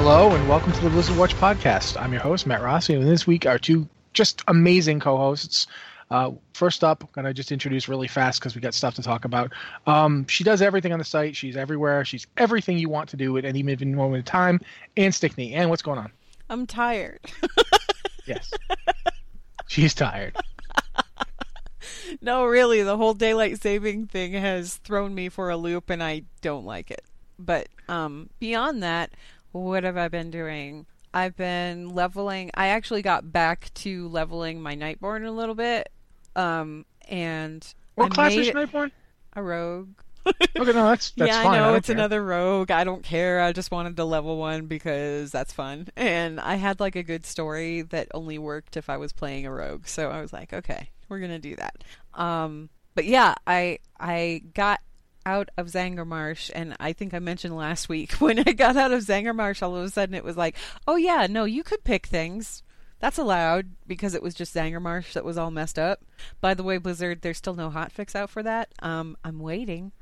Hello 0.00 0.30
and 0.30 0.48
welcome 0.48 0.70
to 0.72 0.80
the 0.80 0.90
Blizzard 0.90 1.16
Watch 1.16 1.34
podcast. 1.34 2.00
I'm 2.00 2.12
your 2.12 2.22
host 2.22 2.46
Matt 2.46 2.62
Rossi, 2.62 2.94
and 2.94 3.04
this 3.04 3.26
week 3.26 3.46
our 3.46 3.58
two 3.58 3.88
just 4.12 4.44
amazing 4.46 5.00
co-hosts. 5.00 5.66
Uh, 6.08 6.30
first 6.54 6.84
up, 6.84 7.02
I'm 7.02 7.08
gonna 7.10 7.34
just 7.34 7.50
introduce 7.50 7.88
really 7.88 8.06
fast 8.06 8.38
because 8.38 8.54
we 8.54 8.60
got 8.60 8.74
stuff 8.74 8.94
to 8.94 9.02
talk 9.02 9.24
about. 9.24 9.52
Um, 9.88 10.24
she 10.28 10.44
does 10.44 10.62
everything 10.62 10.92
on 10.92 11.00
the 11.00 11.04
site. 11.04 11.34
She's 11.34 11.56
everywhere. 11.56 12.04
She's 12.04 12.28
everything 12.36 12.78
you 12.78 12.88
want 12.88 13.08
to 13.08 13.16
do 13.16 13.36
at 13.38 13.44
any 13.44 13.60
given 13.64 13.92
moment 13.92 14.20
of 14.20 14.24
time. 14.24 14.60
Anne 14.96 15.10
Stickney. 15.10 15.52
And 15.54 15.68
what's 15.68 15.82
going 15.82 15.98
on? 15.98 16.12
I'm 16.48 16.64
tired. 16.64 17.18
Yes, 18.24 18.52
she's 19.66 19.94
tired. 19.94 20.36
no, 22.20 22.44
really, 22.44 22.84
the 22.84 22.96
whole 22.96 23.14
daylight 23.14 23.60
saving 23.60 24.06
thing 24.06 24.34
has 24.34 24.74
thrown 24.76 25.12
me 25.12 25.28
for 25.28 25.50
a 25.50 25.56
loop 25.56 25.90
and 25.90 26.04
I 26.04 26.22
don't 26.40 26.64
like 26.64 26.92
it. 26.92 27.02
But 27.38 27.68
um 27.88 28.28
beyond 28.38 28.82
that, 28.82 29.10
what 29.52 29.84
have 29.84 29.96
I 29.96 30.08
been 30.08 30.30
doing? 30.30 30.86
I've 31.12 31.36
been 31.36 31.94
leveling. 31.94 32.50
I 32.54 32.68
actually 32.68 33.02
got 33.02 33.32
back 33.32 33.72
to 33.74 34.08
leveling 34.08 34.60
my 34.60 34.76
Nightborn 34.76 35.26
a 35.26 35.30
little 35.30 35.54
bit. 35.54 35.90
Um 36.36 36.84
and 37.08 37.66
What 37.94 38.06
I 38.12 38.14
class 38.14 38.32
is 38.32 38.48
Nightborn? 38.48 38.90
A 39.34 39.42
rogue. 39.42 39.88
Okay, 40.58 40.72
no, 40.72 40.88
that's 40.88 41.12
that's 41.12 41.28
yeah, 41.28 41.42
fine. 41.42 41.54
I 41.54 41.58
know 41.58 41.66
don't 41.68 41.76
it's 41.76 41.86
care. 41.86 41.96
another 41.96 42.22
rogue. 42.22 42.70
I 42.70 42.84
don't 42.84 43.02
care. 43.02 43.40
I 43.40 43.52
just 43.52 43.70
wanted 43.70 43.96
to 43.96 44.04
level 44.04 44.36
one 44.36 44.66
because 44.66 45.30
that's 45.30 45.52
fun. 45.52 45.88
And 45.96 46.38
I 46.40 46.56
had 46.56 46.80
like 46.80 46.96
a 46.96 47.02
good 47.02 47.24
story 47.24 47.82
that 47.82 48.08
only 48.12 48.36
worked 48.36 48.76
if 48.76 48.90
I 48.90 48.98
was 48.98 49.12
playing 49.12 49.46
a 49.46 49.52
rogue. 49.52 49.86
So 49.86 50.10
I 50.10 50.20
was 50.20 50.32
like, 50.32 50.52
okay, 50.52 50.90
we're 51.08 51.20
gonna 51.20 51.38
do 51.38 51.56
that. 51.56 51.82
Um, 52.14 52.68
but 52.94 53.04
yeah, 53.06 53.34
I 53.46 53.78
I 53.98 54.42
got 54.52 54.80
out 55.28 55.50
of 55.58 55.66
Zangarmarsh, 55.66 56.50
and 56.54 56.74
I 56.80 56.94
think 56.94 57.12
I 57.12 57.18
mentioned 57.18 57.54
last 57.54 57.88
week 57.88 58.12
when 58.18 58.38
I 58.38 58.52
got 58.52 58.78
out 58.78 58.92
of 58.92 59.02
Zangarmarsh, 59.02 59.62
all 59.62 59.76
of 59.76 59.84
a 59.84 59.90
sudden 59.90 60.14
it 60.14 60.24
was 60.24 60.38
like, 60.38 60.56
oh 60.86 60.96
yeah, 60.96 61.26
no, 61.28 61.44
you 61.44 61.62
could 61.62 61.84
pick 61.84 62.06
things. 62.06 62.62
That's 62.98 63.18
allowed 63.18 63.68
because 63.86 64.14
it 64.14 64.22
was 64.22 64.34
just 64.34 64.54
Zangarmarsh 64.54 65.12
that 65.12 65.24
was 65.24 65.38
all 65.38 65.52
messed 65.52 65.78
up. 65.78 66.00
By 66.40 66.54
the 66.54 66.64
way, 66.64 66.78
Blizzard, 66.78 67.20
there's 67.20 67.36
still 67.36 67.54
no 67.54 67.70
hotfix 67.70 68.16
out 68.16 68.30
for 68.30 68.42
that. 68.42 68.70
Um, 68.80 69.16
I'm 69.22 69.38
waiting. 69.38 69.92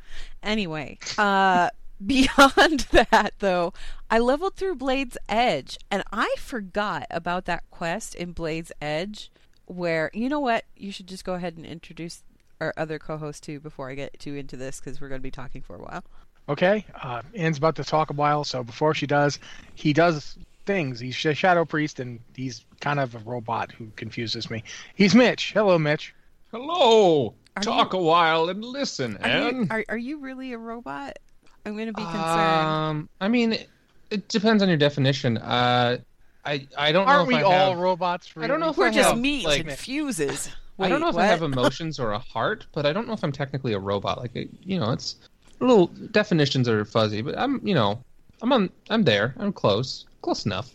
Anyway, 0.42 0.98
uh, 1.19 1.70
beyond 2.06 2.81
that 2.92 3.32
though, 3.41 3.75
I 4.09 4.20
leveled 4.20 4.54
through 4.54 4.76
Blade's 4.76 5.19
Edge, 5.28 5.76
and 5.91 6.04
I 6.12 6.32
forgot 6.38 7.06
about 7.10 7.47
that 7.47 7.65
quest 7.70 8.15
in 8.15 8.32
Blade's 8.32 8.72
Edge. 8.81 9.31
Where 9.66 10.12
you 10.15 10.28
know 10.28 10.38
what, 10.38 10.65
you 10.76 10.92
should 10.92 11.09
just 11.09 11.25
go 11.25 11.34
ahead 11.34 11.56
and 11.56 11.66
introduce 11.66 12.22
our 12.61 12.72
other 12.77 12.99
co-host 12.99 13.43
too 13.43 13.61
before 13.61 13.91
I 13.91 13.94
get 13.94 14.19
too 14.19 14.34
into 14.34 14.56
this 14.56 14.81
because 14.81 15.00
we're 15.00 15.09
going 15.09 15.21
to 15.21 15.22
be 15.22 15.31
talking 15.31 15.62
for 15.62 15.77
a 15.77 15.81
while. 15.81 16.05
Okay, 16.49 16.84
uh, 17.03 17.22
Anne's 17.34 17.59
about 17.59 17.75
to 17.77 17.84
talk 17.84 18.11
a 18.11 18.12
while, 18.12 18.44
so 18.44 18.62
before 18.62 18.94
she 18.94 19.06
does, 19.06 19.39
he 19.75 19.93
does 19.93 20.39
things. 20.65 21.00
He's 21.00 21.25
a 21.27 21.34
shadow 21.34 21.65
priest, 21.65 21.99
and 21.99 22.21
he's 22.37 22.65
kind 22.81 23.00
of 23.00 23.15
a 23.16 23.19
robot 23.19 23.72
who 23.72 23.89
confuses 23.97 24.49
me. 24.49 24.62
He's 24.95 25.15
Mitch. 25.15 25.53
Hello, 25.53 25.77
Mitch. 25.78 26.15
Hello. 26.53 27.34
Are 27.56 27.62
Talk 27.62 27.93
you- 27.93 27.99
a 27.99 28.03
while 28.03 28.49
and 28.49 28.65
listen, 28.65 29.16
Are 29.22 29.28
you, 29.28 29.34
Anne. 29.34 29.69
are, 29.71 29.84
are 29.89 29.97
you 29.99 30.19
really 30.19 30.53
a 30.53 30.59
robot? 30.59 31.19
I'm 31.65 31.75
going 31.75 31.87
to 31.89 31.93
be 31.93 32.03
concerned. 32.03 32.25
Um, 32.25 33.09
I 33.21 33.27
mean, 33.28 33.55
it, 33.55 33.69
it 34.11 34.28
depends 34.28 34.62
on 34.62 34.69
your 34.69 34.77
definition. 34.78 35.39
Uh, 35.39 35.99
I 36.45 36.69
I 36.78 36.93
don't 36.93 37.06
know 37.06 37.12
Aren't 37.12 37.28
know 37.31 37.37
we 37.37 37.41
if 37.41 37.41
I 37.41 37.43
all 37.43 37.71
have, 37.72 37.78
robots? 37.78 38.31
I 38.37 38.47
don't 38.47 38.61
know 38.61 38.69
if 38.69 38.77
we're 38.77 38.87
I 38.87 38.93
just 38.93 39.09
have, 39.11 39.19
meat 39.19 39.45
like, 39.47 39.62
and 39.62 39.72
fuses. 39.72 40.49
I 40.78 40.88
don't 40.88 41.00
know 41.00 41.09
if 41.09 41.14
what? 41.14 41.25
I 41.25 41.28
have 41.28 41.42
emotions 41.53 41.98
or 41.98 42.12
a 42.12 42.19
heart, 42.19 42.66
but 42.72 42.87
I 42.87 42.92
don't 42.92 43.06
know 43.06 43.14
if 43.14 43.25
I'm 43.25 43.32
technically 43.32 43.72
a 43.72 43.78
robot. 43.78 44.19
Like, 44.19 44.34
you 44.60 44.78
know, 44.78 44.92
it's 44.92 45.16
a 45.60 45.64
little 45.64 45.87
definitions 45.87 46.69
are 46.69 46.84
fuzzy, 46.84 47.22
but 47.22 47.38
I'm, 47.38 47.60
you 47.66 47.75
know, 47.75 48.03
I'm 48.42 48.53
on, 48.53 48.70
I'm 48.91 49.04
there. 49.04 49.34
I'm 49.38 49.53
close, 49.53 50.06
close 50.22 50.44
enough. 50.44 50.72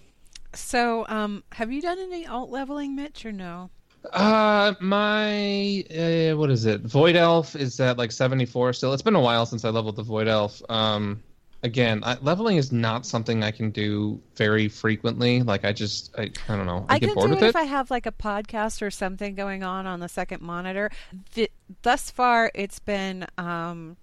So, 0.53 1.06
um, 1.07 1.44
have 1.53 1.72
you 1.72 1.81
done 1.81 2.00
any 2.00 2.28
alt 2.28 2.50
leveling, 2.50 2.95
Mitch, 2.95 3.25
or 3.25 3.31
no? 3.31 3.69
Uh, 4.13 4.73
my 4.79 5.85
uh, 5.91 6.35
what 6.35 6.50
is 6.50 6.66
it? 6.66 6.81
Void 6.81 7.16
Elf 7.16 7.56
is 7.56 7.79
at 7.79 7.97
like 7.97 8.11
74 8.11 8.73
still. 8.73 8.94
It's 8.94 9.03
been 9.03 9.16
a 9.16 9.22
while 9.22 9.45
since 9.45 9.63
I 9.63 9.69
leveled 9.69 9.95
the 9.95 10.03
Void 10.03 10.28
Elf. 10.28 10.61
Um, 10.69 11.22
again, 11.63 12.03
I, 12.03 12.17
leveling 12.22 12.57
is 12.57 12.72
not 12.72 13.05
something 13.05 13.44
I 13.44 13.51
can 13.51 13.72
do 13.72 14.22
very 14.35 14.67
frequently. 14.67 15.41
Like 15.44 15.66
I 15.66 15.73
just, 15.73 16.13
I, 16.17 16.31
I 16.49 16.57
don't 16.57 16.66
know. 16.66 16.85
I, 16.89 16.95
I 16.95 16.99
get 16.99 17.07
can 17.07 17.16
bored 17.16 17.29
with 17.29 17.39
it 17.39 17.45
it. 17.45 17.49
if 17.49 17.55
I 17.55 17.63
have 17.63 17.91
like 17.91 18.05
a 18.05 18.11
podcast 18.11 18.81
or 18.81 18.91
something 18.91 19.35
going 19.35 19.63
on 19.63 19.85
on 19.85 19.99
the 19.99 20.09
second 20.09 20.41
monitor. 20.41 20.89
Th- 21.33 21.51
thus 21.81 22.09
far, 22.09 22.51
it's 22.55 22.79
been 22.79 23.25
um, 23.38 23.97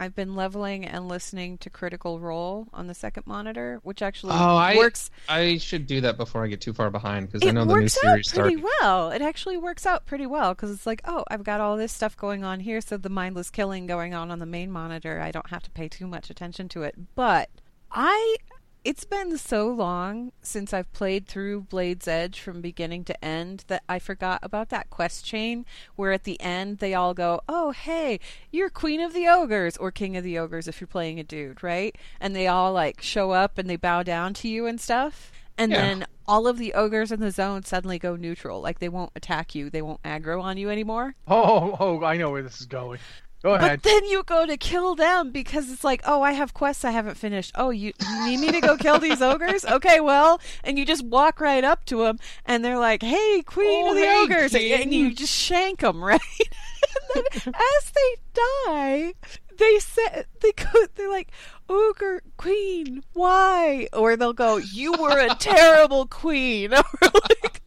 I've 0.00 0.14
been 0.14 0.34
leveling 0.36 0.84
and 0.84 1.08
listening 1.08 1.58
to 1.58 1.70
Critical 1.70 2.20
Role 2.20 2.68
on 2.72 2.86
the 2.86 2.94
second 2.94 3.26
monitor, 3.26 3.80
which 3.82 4.00
actually 4.00 4.32
Oh, 4.34 4.56
I 4.56 4.76
works. 4.76 5.10
I 5.28 5.58
should 5.58 5.86
do 5.86 6.00
that 6.02 6.16
before 6.16 6.44
I 6.44 6.46
get 6.46 6.60
too 6.60 6.72
far 6.72 6.90
behind 6.90 7.26
because 7.32 7.46
I 7.46 7.50
know 7.52 7.60
the 7.64 7.74
new 7.74 7.80
works 7.82 7.96
out 7.98 8.02
series 8.02 8.32
pretty 8.32 8.56
started. 8.58 8.70
well. 8.80 9.10
It 9.10 9.22
actually 9.22 9.56
works 9.56 9.86
out 9.86 10.06
pretty 10.06 10.26
well 10.26 10.54
because 10.54 10.70
it's 10.70 10.86
like, 10.86 11.00
oh, 11.04 11.24
I've 11.30 11.42
got 11.44 11.60
all 11.60 11.76
this 11.76 11.92
stuff 11.92 12.16
going 12.16 12.44
on 12.44 12.60
here, 12.60 12.80
so 12.80 12.96
the 12.96 13.08
mindless 13.08 13.50
killing 13.50 13.86
going 13.86 14.14
on 14.14 14.30
on 14.30 14.38
the 14.38 14.46
main 14.46 14.70
monitor, 14.70 15.20
I 15.20 15.30
don't 15.32 15.50
have 15.50 15.62
to 15.64 15.70
pay 15.70 15.88
too 15.88 16.06
much 16.06 16.30
attention 16.30 16.68
to 16.70 16.82
it. 16.84 16.94
But 17.14 17.48
I, 17.90 18.36
it's 18.84 19.04
been 19.04 19.36
so 19.36 19.68
long 19.68 20.32
since 20.40 20.72
I've 20.72 20.90
played 20.92 21.26
through 21.26 21.62
Blade's 21.62 22.08
Edge 22.08 22.40
from 22.40 22.60
beginning 22.60 23.04
to 23.04 23.24
end 23.24 23.64
that 23.68 23.82
I 23.88 23.98
forgot 23.98 24.38
about 24.42 24.70
that 24.70 24.88
quest 24.90 25.24
chain 25.24 25.66
where 25.96 26.12
at 26.12 26.24
the 26.24 26.40
end 26.40 26.78
they 26.78 26.94
all 26.94 27.12
go, 27.12 27.40
oh, 27.48 27.72
hey, 27.72 28.18
you're 28.50 28.70
Queen 28.70 29.00
of 29.00 29.12
the 29.12 29.26
Ogres 29.28 29.76
or 29.76 29.90
King 29.90 30.16
of 30.16 30.24
the 30.24 30.38
Ogres 30.38 30.68
if 30.68 30.80
you're 30.80 30.88
playing 30.88 31.20
a 31.20 31.24
dude, 31.24 31.62
right? 31.62 31.94
And 32.20 32.34
they 32.34 32.46
all 32.46 32.72
like 32.72 33.02
show 33.02 33.32
up 33.32 33.58
and 33.58 33.68
they 33.68 33.76
bow 33.76 34.02
down 34.02 34.32
to 34.34 34.48
you 34.48 34.66
and 34.66 34.80
stuff. 34.80 35.30
And 35.58 35.72
Yeah. 35.72 35.80
then 35.82 36.06
all 36.26 36.46
of 36.46 36.56
the 36.58 36.72
ogres 36.74 37.10
in 37.10 37.20
the 37.20 37.30
zone 37.32 37.64
suddenly 37.64 37.98
go 37.98 38.14
neutral. 38.14 38.60
Like 38.60 38.78
they 38.78 38.88
won't 38.88 39.10
attack 39.16 39.54
you, 39.54 39.70
they 39.70 39.82
won't 39.82 40.02
aggro 40.02 40.40
on 40.40 40.56
you 40.56 40.70
anymore. 40.70 41.14
Oh, 41.26 41.76
oh, 41.80 42.04
I 42.04 42.16
know 42.16 42.30
where 42.30 42.42
this 42.42 42.60
is 42.60 42.66
going. 42.66 43.00
Go 43.42 43.54
ahead. 43.54 43.82
But 43.82 43.88
then 43.88 44.04
you 44.06 44.24
go 44.24 44.46
to 44.46 44.56
kill 44.56 44.96
them 44.96 45.30
because 45.30 45.70
it's 45.70 45.84
like, 45.84 46.02
oh, 46.04 46.22
I 46.22 46.32
have 46.32 46.54
quests 46.54 46.84
I 46.84 46.90
haven't 46.90 47.16
finished. 47.16 47.52
Oh, 47.54 47.70
you, 47.70 47.92
you 48.00 48.26
need 48.26 48.40
me 48.40 48.50
to 48.52 48.60
go 48.60 48.76
kill 48.76 48.98
these 48.98 49.22
ogres? 49.22 49.64
Okay, 49.78 50.00
well, 50.00 50.40
and 50.64 50.76
you 50.78 50.84
just 50.84 51.04
walk 51.04 51.40
right 51.40 51.62
up 51.62 51.84
to 51.86 51.98
them, 51.98 52.18
and 52.46 52.64
they're 52.64 52.78
like, 52.78 53.02
"Hey, 53.02 53.42
Queen 53.46 53.86
Oh, 53.86 53.90
of 53.90 53.96
the 53.96 54.02
oh, 54.02 54.04
hey, 54.04 54.22
ogres," 54.24 54.54
and, 54.54 54.64
and 54.64 54.94
you 54.94 55.14
just 55.14 55.32
shank 55.32 55.80
them 55.80 56.02
right. 56.04 56.20
and 57.14 57.24
then 57.32 57.54
as 57.54 57.92
they 57.94 58.16
die, 58.34 59.14
they 59.56 59.78
say 59.78 60.24
they 60.40 60.52
go, 60.52 60.86
they're 60.96 61.10
like, 61.10 61.30
"Ogre 61.68 62.22
Queen, 62.38 63.02
why?" 63.12 63.88
Or 63.92 64.16
they'll 64.16 64.32
go, 64.32 64.56
"You 64.56 64.92
were 64.94 65.18
a 65.18 65.34
terrible 65.36 66.06
queen," 66.06 66.72
or 66.74 66.82
like. 67.02 67.57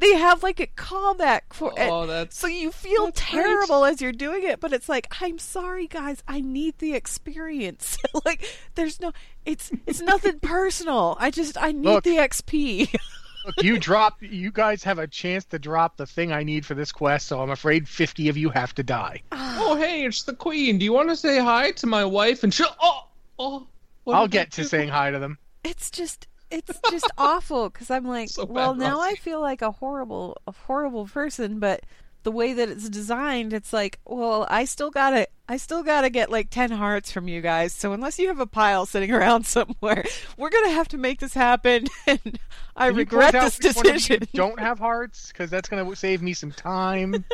They, 0.00 0.12
they 0.12 0.18
have 0.18 0.42
like 0.42 0.58
a 0.60 0.66
callback 0.66 1.40
for 1.52 1.72
it. 1.76 1.88
Oh, 1.90 2.06
that's- 2.06 2.36
so 2.36 2.46
you 2.46 2.72
feel 2.72 3.06
that's 3.06 3.20
great. 3.30 3.42
terrible 3.44 3.84
as 3.84 4.00
you're 4.00 4.12
doing 4.12 4.42
it, 4.44 4.58
but 4.60 4.72
it's 4.72 4.88
like, 4.88 5.06
I'm 5.20 5.38
sorry, 5.38 5.86
guys, 5.86 6.22
I 6.26 6.40
need 6.40 6.78
the 6.78 6.94
experience. 6.94 7.96
like, 8.24 8.44
there's 8.74 9.00
no, 9.00 9.12
it's 9.44 9.70
it's 9.86 10.00
nothing 10.00 10.38
personal. 10.42 11.16
I 11.20 11.30
just 11.30 11.56
I 11.60 11.72
need 11.72 11.84
Look. 11.84 12.04
the 12.04 12.16
XP. 12.16 12.92
Look, 13.46 13.62
you 13.62 13.78
drop. 13.78 14.18
You 14.20 14.50
guys 14.52 14.82
have 14.84 14.98
a 14.98 15.06
chance 15.06 15.46
to 15.46 15.58
drop 15.58 15.96
the 15.96 16.04
thing 16.06 16.30
I 16.30 16.42
need 16.42 16.66
for 16.66 16.74
this 16.74 16.92
quest, 16.92 17.26
so 17.26 17.40
I'm 17.40 17.48
afraid 17.50 17.88
50 17.88 18.28
of 18.28 18.36
you 18.36 18.50
have 18.50 18.74
to 18.74 18.82
die. 18.82 19.22
Ah. 19.32 19.56
Oh, 19.62 19.76
hey, 19.76 20.04
it's 20.04 20.24
the 20.24 20.34
queen. 20.34 20.78
Do 20.78 20.84
you 20.84 20.92
want 20.92 21.08
to 21.08 21.16
say 21.16 21.38
hi 21.38 21.70
to 21.72 21.86
my 21.86 22.04
wife? 22.04 22.42
And 22.42 22.52
she'll. 22.52 22.66
Oh, 22.80 23.06
oh. 23.38 23.66
I'll 24.06 24.28
get 24.28 24.48
I 24.48 24.50
to 24.50 24.62
do? 24.62 24.68
saying 24.68 24.88
hi 24.90 25.10
to 25.10 25.18
them. 25.18 25.38
it's 25.64 25.90
just 25.90 26.26
it's 26.50 26.78
just 26.90 27.10
awful 27.18 27.68
because 27.70 27.90
I'm 27.90 28.06
like, 28.06 28.28
So 28.28 28.44
well, 28.44 28.74
now 28.74 29.00
I 29.00 29.14
feel 29.14 29.40
like 29.40 29.62
a 29.62 29.70
horrible 29.70 30.40
a 30.46 30.52
horrible 30.52 31.06
person, 31.06 31.58
but 31.58 31.82
the 32.22 32.30
way 32.30 32.52
that 32.52 32.68
it's 32.68 32.88
designed, 32.88 33.52
it's 33.52 33.72
like, 33.72 33.98
well, 34.04 34.46
I 34.50 34.64
still 34.64 34.90
gotta 34.90 35.26
I 35.48 35.56
still 35.56 35.82
gotta 35.82 36.10
get 36.10 36.30
like 36.30 36.50
ten 36.50 36.70
hearts 36.70 37.10
from 37.10 37.28
you 37.28 37.40
guys. 37.40 37.72
So 37.72 37.92
unless 37.92 38.18
you 38.18 38.28
have 38.28 38.40
a 38.40 38.46
pile 38.46 38.86
sitting 38.86 39.10
around 39.12 39.46
somewhere, 39.46 40.04
we're 40.36 40.50
gonna 40.50 40.70
have 40.70 40.88
to 40.88 40.98
make 40.98 41.20
this 41.20 41.34
happen. 41.34 41.86
And 42.06 42.38
I 42.76 42.88
Can 42.88 42.96
regret 42.96 43.32
point 43.34 43.44
this 43.44 43.58
which 43.58 43.76
one 43.76 43.86
of 43.86 43.92
you 43.92 43.98
decision. 43.98 44.28
Don't 44.34 44.58
have 44.58 44.78
hearts 44.78 45.28
because 45.28 45.50
that's 45.50 45.68
going 45.68 45.84
to 45.84 45.96
save 45.96 46.22
me 46.22 46.32
some 46.32 46.50
time. 46.50 47.24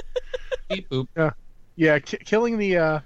Beep 0.69 0.89
boop. 0.91 1.35
yeah, 1.77 1.99
ki- 2.01 2.19
killing 2.25 2.59
the 2.59 2.77
uh, 2.77 3.01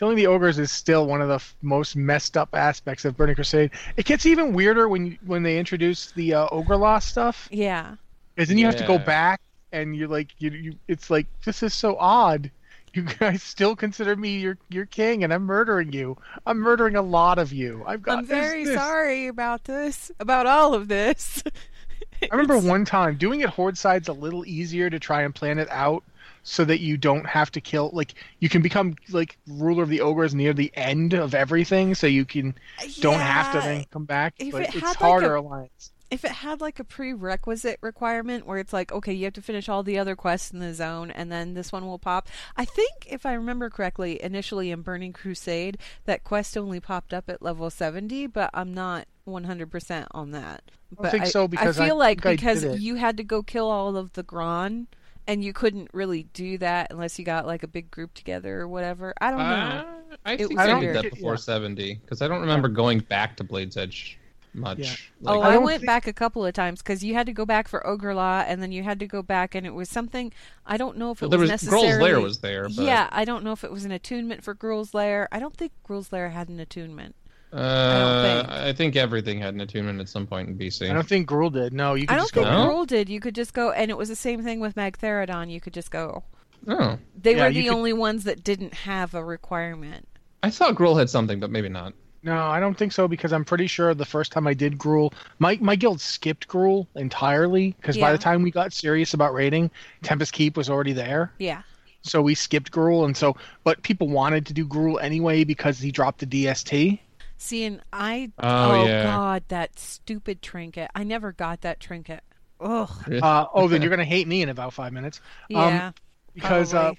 killing 0.00 0.16
the 0.16 0.26
ogres 0.26 0.58
is 0.58 0.72
still 0.72 1.06
one 1.06 1.20
of 1.20 1.28
the 1.28 1.34
f- 1.34 1.54
most 1.60 1.94
messed 1.94 2.34
up 2.34 2.48
aspects 2.54 3.04
of 3.04 3.14
Burning 3.18 3.34
Crusade. 3.34 3.70
It 3.98 4.06
gets 4.06 4.24
even 4.24 4.54
weirder 4.54 4.88
when 4.88 5.18
when 5.26 5.42
they 5.42 5.58
introduce 5.58 6.10
the 6.12 6.32
uh, 6.34 6.48
ogre 6.50 6.76
lost 6.76 7.08
stuff, 7.08 7.48
Yeah. 7.52 7.96
because 8.34 8.48
then 8.48 8.56
you 8.56 8.64
have 8.64 8.76
to 8.76 8.86
go 8.86 8.98
back 8.98 9.42
and 9.72 9.94
you're 9.94 10.08
like 10.08 10.28
you, 10.38 10.50
you 10.50 10.74
it's 10.88 11.10
like 11.10 11.26
this 11.44 11.62
is 11.62 11.74
so 11.74 11.96
odd. 11.98 12.50
You 12.92 13.02
guys 13.04 13.40
still 13.44 13.76
consider 13.76 14.16
me 14.16 14.38
your 14.38 14.58
your 14.68 14.84
king, 14.84 15.22
and 15.22 15.32
I'm 15.32 15.44
murdering 15.44 15.92
you. 15.92 16.18
I'm 16.44 16.58
murdering 16.58 16.96
a 16.96 17.02
lot 17.02 17.38
of 17.38 17.52
you. 17.52 17.84
I've 17.86 18.02
got. 18.02 18.18
I'm 18.18 18.26
this, 18.26 18.30
very 18.36 18.64
this. 18.64 18.74
sorry 18.74 19.28
about 19.28 19.62
this, 19.62 20.10
about 20.18 20.46
all 20.46 20.74
of 20.74 20.88
this. 20.88 21.44
I 22.22 22.34
remember 22.34 22.58
one 22.58 22.84
time 22.84 23.16
doing 23.16 23.42
it 23.42 23.48
horde 23.48 23.78
side's 23.78 24.08
a 24.08 24.12
little 24.12 24.44
easier 24.44 24.90
to 24.90 24.98
try 24.98 25.22
and 25.22 25.32
plan 25.32 25.60
it 25.60 25.68
out 25.70 26.02
so 26.42 26.64
that 26.64 26.80
you 26.80 26.96
don't 26.96 27.26
have 27.26 27.50
to 27.50 27.60
kill 27.60 27.90
like 27.92 28.14
you 28.40 28.48
can 28.48 28.62
become 28.62 28.94
like 29.10 29.36
ruler 29.46 29.82
of 29.82 29.88
the 29.88 30.00
ogres 30.00 30.34
near 30.34 30.52
the 30.52 30.70
end 30.74 31.12
of 31.14 31.34
everything 31.34 31.94
so 31.94 32.06
you 32.06 32.24
can 32.24 32.54
don't 33.00 33.20
have 33.20 33.52
to 33.52 33.58
then 33.60 33.84
come 33.92 34.04
back 34.04 34.34
If 34.38 34.52
but 34.52 34.62
it 34.62 34.74
it's 34.74 34.78
had, 34.80 35.00
like, 35.00 35.10
harder 35.10 35.34
a- 35.34 35.40
alliance 35.40 35.92
if 36.10 36.24
it 36.24 36.32
had 36.32 36.60
like 36.60 36.80
a 36.80 36.84
prerequisite 36.84 37.78
requirement 37.82 38.44
where 38.44 38.58
it's 38.58 38.72
like, 38.72 38.90
okay, 38.90 39.12
you 39.12 39.24
have 39.26 39.34
to 39.34 39.42
finish 39.42 39.68
all 39.68 39.84
the 39.84 39.96
other 39.98 40.16
quests 40.16 40.50
in 40.50 40.58
the 40.58 40.74
zone 40.74 41.10
and 41.10 41.30
then 41.30 41.54
this 41.54 41.70
one 41.70 41.86
will 41.86 42.00
pop. 42.00 42.26
I 42.56 42.64
think, 42.64 43.06
if 43.06 43.24
I 43.24 43.32
remember 43.34 43.70
correctly, 43.70 44.20
initially 44.20 44.72
in 44.72 44.82
Burning 44.82 45.12
Crusade, 45.12 45.78
that 46.06 46.24
quest 46.24 46.56
only 46.56 46.80
popped 46.80 47.14
up 47.14 47.28
at 47.30 47.42
level 47.42 47.70
70, 47.70 48.26
but 48.26 48.50
I'm 48.52 48.74
not 48.74 49.06
100% 49.26 50.06
on 50.10 50.32
that. 50.32 50.62
I 51.00 51.02
But 51.02 51.10
think 51.12 51.26
so 51.26 51.46
because 51.46 51.78
I 51.78 51.84
I 51.84 51.86
feel 51.86 51.96
like 51.96 52.22
because 52.22 52.64
you 52.64 52.96
had 52.96 53.16
to 53.18 53.24
go 53.24 53.42
kill 53.42 53.70
all 53.70 53.96
of 53.96 54.12
the 54.14 54.24
Gron. 54.24 54.86
And 55.30 55.44
you 55.44 55.52
couldn't 55.52 55.88
really 55.92 56.24
do 56.34 56.58
that 56.58 56.88
unless 56.90 57.18
you 57.18 57.24
got 57.24 57.46
like 57.46 57.62
a 57.62 57.68
big 57.68 57.90
group 57.90 58.14
together 58.14 58.60
or 58.60 58.66
whatever. 58.68 59.14
I 59.20 59.30
don't 59.30 59.38
know. 59.38 59.44
Uh, 59.44 59.84
I 60.26 60.32
It 60.32 60.48
think 60.48 60.58
I 60.58 60.80
did 60.80 60.96
that 60.96 61.04
Yeah. 61.04 61.10
before 61.10 61.36
70 61.36 61.94
because 61.94 62.20
I 62.20 62.26
don't 62.28 62.40
remember 62.40 62.68
going 62.68 62.98
back 62.98 63.36
to 63.36 63.44
Blade's 63.44 63.76
Edge 63.76 64.18
much. 64.54 64.78
Yeah. 64.80 64.94
Like, 65.20 65.36
oh, 65.36 65.40
I 65.42 65.54
I, 65.54 65.58
went 65.58 65.80
thi- 65.82 65.86
back 65.86 66.08
a 66.08 66.12
couple 66.12 66.44
of 66.44 66.52
times 66.52 66.82
because 66.82 67.04
you 67.04 67.14
had 67.14 67.26
to 67.26 67.32
go 67.32 67.46
back 67.46 67.68
for 67.68 67.86
Ogre 67.86 68.12
Law, 68.14 68.40
and 68.40 68.60
then 68.60 68.72
you 68.72 68.82
had 68.82 68.98
to 68.98 69.06
go 69.06 69.22
back, 69.22 69.54
and 69.54 69.64
it 69.64 69.72
was 69.74 69.88
something. 69.88 70.32
I 70.66 70.76
don't 70.76 70.96
know 70.96 71.12
if 71.12 71.18
it 71.18 71.26
Well, 71.26 71.30
there 71.30 71.38
was, 71.38 71.52
was- 71.52 71.62
Gruul's 71.62 71.84
necessarily. 71.84 72.12
Lair 72.12 72.20
was 72.20 72.38
there, 72.40 72.64
but- 72.64 72.84
Yeah, 72.84 73.08
I 73.12 73.24
don't 73.24 73.44
know 73.44 73.52
if 73.52 73.62
it 73.62 73.70
was 73.70 73.84
an 73.84 73.92
attunement 73.92 74.42
for 74.42 74.52
Gruul's 74.54 74.92
Lair. 74.92 75.28
I 75.30 75.38
don't 75.38 75.56
think 75.56 75.70
Gruul's 75.84 76.10
Lair 76.12 76.30
had 76.30 76.48
an 76.48 76.58
attunement. 76.58 77.14
Uh, 77.52 78.22
think. 78.44 78.48
I 78.50 78.72
think 78.72 78.96
everything 78.96 79.40
had 79.40 79.54
an 79.54 79.60
attunement 79.60 80.00
at 80.00 80.08
some 80.08 80.26
point 80.26 80.48
in 80.48 80.56
BC. 80.58 80.90
i 80.90 80.92
don't 80.94 81.06
think 81.08 81.28
Gruul 81.28 81.52
did 81.52 81.72
no 81.72 81.94
you 81.94 82.04
I 82.08 82.14
don't 82.14 82.22
just 82.24 82.34
think 82.34 82.46
No? 82.46 82.68
Gruul 82.68 82.86
did. 82.86 83.08
You 83.08 83.20
could 83.20 83.34
just 83.34 83.52
go, 83.54 83.70
and 83.72 83.90
it 83.90 83.96
was 83.96 84.08
the 84.08 84.16
same 84.16 84.42
thing 84.42 84.60
with 84.60 84.74
Magtheridon. 84.76 85.50
You 85.50 85.60
could 85.60 85.74
just 85.74 85.90
go. 85.90 86.22
Oh, 86.68 86.98
They 87.20 87.36
Yeah, 87.36 87.46
were 87.46 87.52
the 87.52 87.64
could- 87.64 87.72
only 87.74 87.92
ones 87.92 88.24
that 88.24 88.44
didn't 88.44 88.74
have 88.74 89.14
a 89.14 89.24
requirement. 89.24 90.06
I 90.42 90.50
thought 90.50 90.74
Gruul 90.74 90.98
had 90.98 91.08
something, 91.10 91.40
but 91.40 91.50
maybe 91.50 91.68
not. 91.68 91.92
no 92.22 92.36
i 92.36 92.60
don't 92.60 92.76
think 92.76 92.92
so 92.92 93.08
because 93.08 93.32
i'm 93.32 93.44
pretty 93.46 93.66
sure 93.66 93.94
the 93.94 94.04
first 94.04 94.30
time 94.30 94.46
i 94.46 94.52
did 94.52 94.76
Gruul, 94.76 95.10
my, 95.38 95.56
my 95.62 95.74
guild 95.74 96.00
skipped 96.02 96.48
Gruul 96.48 96.86
entirely 96.94 97.74
because 97.80 97.96
by 97.96 98.12
the 98.12 98.18
time 98.18 98.42
we 98.42 98.50
got 98.50 98.74
serious 98.74 99.14
about 99.14 99.32
raiding 99.32 99.70
tempest 100.02 100.34
keep 100.34 100.54
was 100.56 100.68
already 100.68 100.92
there 100.92 101.32
Yeah. 101.38 101.62
so 102.02 102.20
we 102.20 102.34
skipped 102.34 102.70
Gruul, 102.72 103.06
and 103.06 103.16
so 103.16 103.36
but 103.64 103.82
people 103.82 104.08
wanted 104.08 104.44
to 104.46 104.52
do 104.52 104.66
Gruul 104.66 105.02
anyway 105.02 105.44
because 105.44 105.78
he 105.78 105.90
dropped 105.90 106.18
the 106.20 106.26
DST. 106.26 106.98
See, 107.42 107.64
and 107.64 107.80
I. 107.90 108.30
Oh, 108.38 108.84
yeah. 108.84 109.02
God, 109.02 109.44
that 109.48 109.78
stupid 109.78 110.42
trinket. 110.42 110.90
I 110.94 111.04
never 111.04 111.32
got 111.32 111.62
that 111.62 111.80
trinket. 111.80 112.22
Ugh. 112.60 112.90
Uh, 113.22 113.46
oh, 113.54 113.66
then 113.66 113.80
you're 113.80 113.88
gonna 113.88 114.04
hate 114.04 114.28
me 114.28 114.42
in 114.42 114.50
about 114.50 114.74
five 114.74 114.92
minutes. 114.92 115.22
Yeah. 115.48 115.86
Um, 115.86 115.94
because 116.34 116.74
uh. 116.74 116.92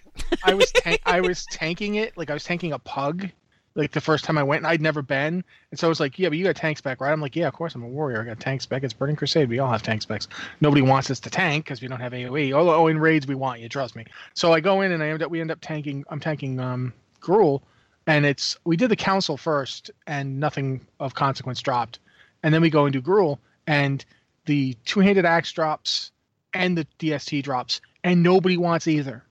I 0.43 0.55
was 0.55 0.71
tan- 0.75 0.97
I 1.05 1.21
was 1.21 1.45
tanking 1.45 1.95
it 1.95 2.17
like 2.17 2.31
I 2.31 2.33
was 2.33 2.43
tanking 2.43 2.73
a 2.73 2.79
pug, 2.79 3.29
like 3.75 3.91
the 3.91 4.01
first 4.01 4.25
time 4.25 4.39
I 4.39 4.43
went, 4.43 4.61
and 4.61 4.67
I'd 4.67 4.81
never 4.81 5.03
been, 5.03 5.43
and 5.69 5.79
so 5.79 5.87
I 5.87 5.89
was 5.89 5.99
like, 5.99 6.17
yeah, 6.17 6.29
but 6.29 6.39
you 6.39 6.43
got 6.43 6.55
tank 6.55 6.79
spec, 6.79 6.99
right? 6.99 7.11
I'm 7.11 7.21
like, 7.21 7.35
yeah, 7.35 7.47
of 7.47 7.53
course 7.53 7.75
I'm 7.75 7.83
a 7.83 7.87
warrior. 7.87 8.19
I 8.19 8.25
got 8.25 8.39
tank 8.39 8.61
spec. 8.61 8.83
It's 8.83 8.93
Burning 8.93 9.15
Crusade. 9.15 9.47
We 9.47 9.59
all 9.59 9.71
have 9.71 9.83
tank 9.83 10.01
specs. 10.01 10.27
Nobody 10.59 10.81
wants 10.81 11.11
us 11.11 11.19
to 11.19 11.29
tank 11.29 11.65
because 11.65 11.83
we 11.83 11.87
don't 11.87 12.01
have 12.01 12.13
AOE. 12.13 12.51
Oh, 12.53 12.67
oh, 12.67 12.87
in 12.87 12.97
raids 12.97 13.27
we 13.27 13.35
want 13.35 13.61
you. 13.61 13.69
Trust 13.69 13.95
me. 13.95 14.05
So 14.33 14.51
I 14.51 14.59
go 14.59 14.81
in 14.81 14.91
and 14.91 15.03
I 15.03 15.09
end 15.09 15.21
up 15.21 15.29
we 15.29 15.39
end 15.39 15.51
up 15.51 15.59
tanking. 15.61 16.03
I'm 16.09 16.19
tanking 16.19 16.59
um 16.59 16.93
Gruul, 17.21 17.61
and 18.07 18.25
it's 18.25 18.57
we 18.63 18.77
did 18.77 18.89
the 18.89 18.95
council 18.95 19.37
first, 19.37 19.91
and 20.07 20.39
nothing 20.39 20.85
of 20.99 21.13
consequence 21.13 21.61
dropped, 21.61 21.99
and 22.43 22.53
then 22.53 22.61
we 22.61 22.69
go 22.69 22.85
and 22.85 22.93
do 22.93 23.01
Gruul, 23.01 23.37
and 23.67 24.03
the 24.45 24.75
two-handed 24.85 25.25
axe 25.25 25.51
drops, 25.51 26.11
and 26.53 26.77
the 26.77 26.87
DST 26.99 27.43
drops, 27.43 27.81
and 28.03 28.23
nobody 28.23 28.57
wants 28.57 28.87
either. 28.87 29.23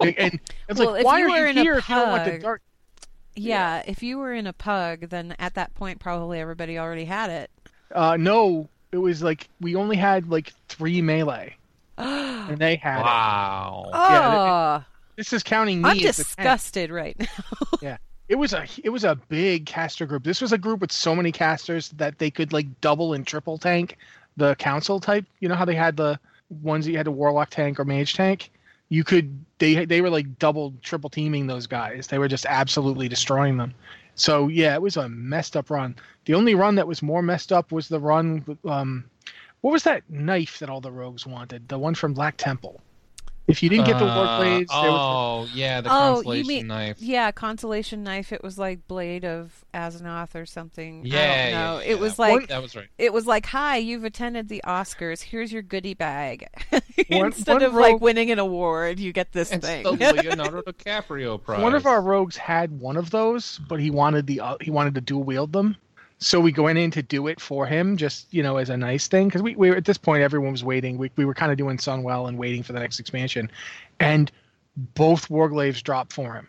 and 0.00 0.18
and 0.18 0.40
it's 0.68 0.78
Well, 0.78 0.92
like, 0.92 1.04
why 1.04 1.20
you 1.20 1.30
are 1.30 1.38
you 1.38 1.46
in 1.46 1.58
a 1.58 1.62
here 1.62 1.74
if 1.74 1.88
you 1.88 1.94
don't 1.94 2.10
want 2.10 2.24
the 2.24 2.38
dark? 2.38 2.62
Yeah, 3.36 3.82
if 3.86 4.02
you 4.02 4.18
were 4.18 4.32
in 4.32 4.46
a 4.46 4.52
pug, 4.52 5.08
then 5.08 5.34
at 5.38 5.54
that 5.54 5.74
point 5.74 5.98
probably 5.98 6.38
everybody 6.40 6.78
already 6.78 7.04
had 7.04 7.30
it. 7.30 7.50
Uh, 7.92 8.16
no, 8.16 8.68
it 8.92 8.98
was 8.98 9.22
like 9.22 9.48
we 9.60 9.74
only 9.74 9.96
had 9.96 10.28
like 10.28 10.52
three 10.68 11.00
melee, 11.02 11.56
and 11.98 12.58
they 12.58 12.76
had 12.76 13.00
it. 13.00 13.04
Wow. 13.04 13.90
Oh, 13.92 14.84
This 15.16 15.32
is 15.32 15.42
counting 15.42 15.82
me 15.82 15.90
I'm 15.90 15.98
disgusted 15.98 16.90
right 16.90 17.16
now. 17.18 17.26
Yeah, 17.82 17.96
it 18.28 18.36
was 18.36 18.52
a 18.52 18.66
it 18.82 18.90
was 18.90 19.04
a 19.04 19.14
big 19.14 19.66
caster 19.66 20.06
group. 20.06 20.24
This 20.24 20.40
was 20.40 20.52
a 20.52 20.58
group 20.58 20.80
with 20.80 20.92
so 20.92 21.14
many 21.14 21.32
casters 21.32 21.90
that 21.90 22.18
they 22.18 22.30
could 22.30 22.52
like 22.52 22.80
double 22.80 23.12
and 23.12 23.26
triple 23.26 23.58
tank 23.58 23.96
the 24.36 24.54
council 24.56 25.00
type. 25.00 25.24
You 25.40 25.48
know 25.48 25.54
how 25.54 25.64
they 25.64 25.74
had 25.74 25.96
the 25.96 26.18
ones 26.62 26.84
that 26.84 26.92
you 26.92 26.96
had 26.96 27.06
to 27.06 27.12
warlock 27.12 27.50
tank 27.50 27.78
or 27.78 27.84
mage 27.84 28.14
tank. 28.14 28.50
You 28.88 29.04
could 29.04 29.44
they 29.58 29.84
they 29.84 30.00
were 30.00 30.10
like 30.10 30.38
double 30.38 30.74
triple 30.82 31.10
teaming 31.10 31.46
those 31.46 31.66
guys. 31.66 32.06
They 32.06 32.18
were 32.18 32.28
just 32.28 32.46
absolutely 32.46 33.08
destroying 33.08 33.56
them. 33.56 33.74
So 34.14 34.48
yeah, 34.48 34.74
it 34.74 34.82
was 34.82 34.96
a 34.96 35.08
messed 35.08 35.56
up 35.56 35.70
run. 35.70 35.96
The 36.26 36.34
only 36.34 36.54
run 36.54 36.76
that 36.76 36.86
was 36.86 37.02
more 37.02 37.22
messed 37.22 37.52
up 37.52 37.72
was 37.72 37.88
the 37.88 38.00
run. 38.00 38.58
Um, 38.64 39.04
what 39.60 39.72
was 39.72 39.82
that 39.84 40.08
knife 40.10 40.58
that 40.58 40.68
all 40.68 40.80
the 40.80 40.92
rogues 40.92 41.26
wanted? 41.26 41.68
The 41.68 41.78
one 41.78 41.94
from 41.94 42.12
Black 42.12 42.36
Temple. 42.36 42.80
If 43.46 43.62
you 43.62 43.68
didn't 43.68 43.84
get 43.84 43.98
the 43.98 44.06
war 44.06 44.24
Uh, 44.26 44.38
blades, 44.38 44.70
there 44.72 44.90
was 44.90 45.48
oh, 45.50 45.54
yeah, 45.54 45.82
the 45.82 45.88
oh, 45.90 45.92
constellation 46.14 46.44
you 46.44 46.48
mean 46.48 46.66
knife. 46.66 46.96
yeah, 46.98 47.30
consolation 47.30 48.02
knife. 48.02 48.32
It 48.32 48.42
was 48.42 48.56
like 48.58 48.88
blade 48.88 49.24
of 49.26 49.66
Azeroth 49.74 50.34
or 50.34 50.46
something. 50.46 51.04
Yeah, 51.04 51.18
I 51.20 51.26
don't 51.26 51.36
yeah, 51.36 51.50
know. 51.64 51.78
yeah, 51.80 51.84
it 51.84 51.98
was 51.98 52.16
that- 52.16 52.22
like 52.22 52.48
that 52.48 52.62
was 52.62 52.74
right. 52.74 52.88
it 52.96 53.12
was 53.12 53.26
like, 53.26 53.44
"Hi, 53.46 53.76
you've 53.76 54.04
attended 54.04 54.48
the 54.48 54.62
Oscars. 54.66 55.20
Here's 55.20 55.52
your 55.52 55.60
goodie 55.60 55.92
bag." 55.94 56.46
Instead 57.08 57.52
one 57.52 57.62
of 57.62 57.74
like 57.74 58.00
winning 58.00 58.30
an 58.30 58.38
award, 58.38 58.98
you 58.98 59.12
get 59.12 59.32
this 59.32 59.52
It's 59.52 59.66
thing. 59.66 59.82
the 59.82 59.92
Leonardo 59.92 60.62
DiCaprio 60.62 61.42
prize. 61.42 61.60
One 61.62 61.74
of 61.74 61.84
our 61.84 62.00
rogues 62.00 62.36
had 62.38 62.80
one 62.80 62.96
of 62.96 63.10
those, 63.10 63.58
but 63.68 63.78
he 63.78 63.90
wanted 63.90 64.26
the 64.26 64.40
uh, 64.40 64.56
he 64.62 64.70
wanted 64.70 64.94
to 64.94 65.00
dual 65.02 65.22
wield 65.22 65.52
them. 65.52 65.76
So 66.24 66.40
we 66.40 66.54
went 66.54 66.78
in 66.78 66.90
to 66.92 67.02
do 67.02 67.26
it 67.26 67.38
for 67.38 67.66
him, 67.66 67.98
just 67.98 68.32
you 68.32 68.42
know, 68.42 68.56
as 68.56 68.70
a 68.70 68.76
nice 68.78 69.08
thing, 69.08 69.28
because 69.28 69.42
we, 69.42 69.54
we 69.56 69.68
were 69.68 69.76
at 69.76 69.84
this 69.84 69.98
point 69.98 70.22
everyone 70.22 70.52
was 70.52 70.64
waiting. 70.64 70.96
We 70.96 71.10
we 71.16 71.26
were 71.26 71.34
kind 71.34 71.52
of 71.52 71.58
doing 71.58 71.76
Sunwell 71.76 72.28
and 72.28 72.38
waiting 72.38 72.62
for 72.62 72.72
the 72.72 72.80
next 72.80 72.98
expansion, 72.98 73.50
and 74.00 74.32
both 74.94 75.28
Warglaives 75.28 75.82
dropped 75.82 76.14
for 76.14 76.32
him. 76.32 76.48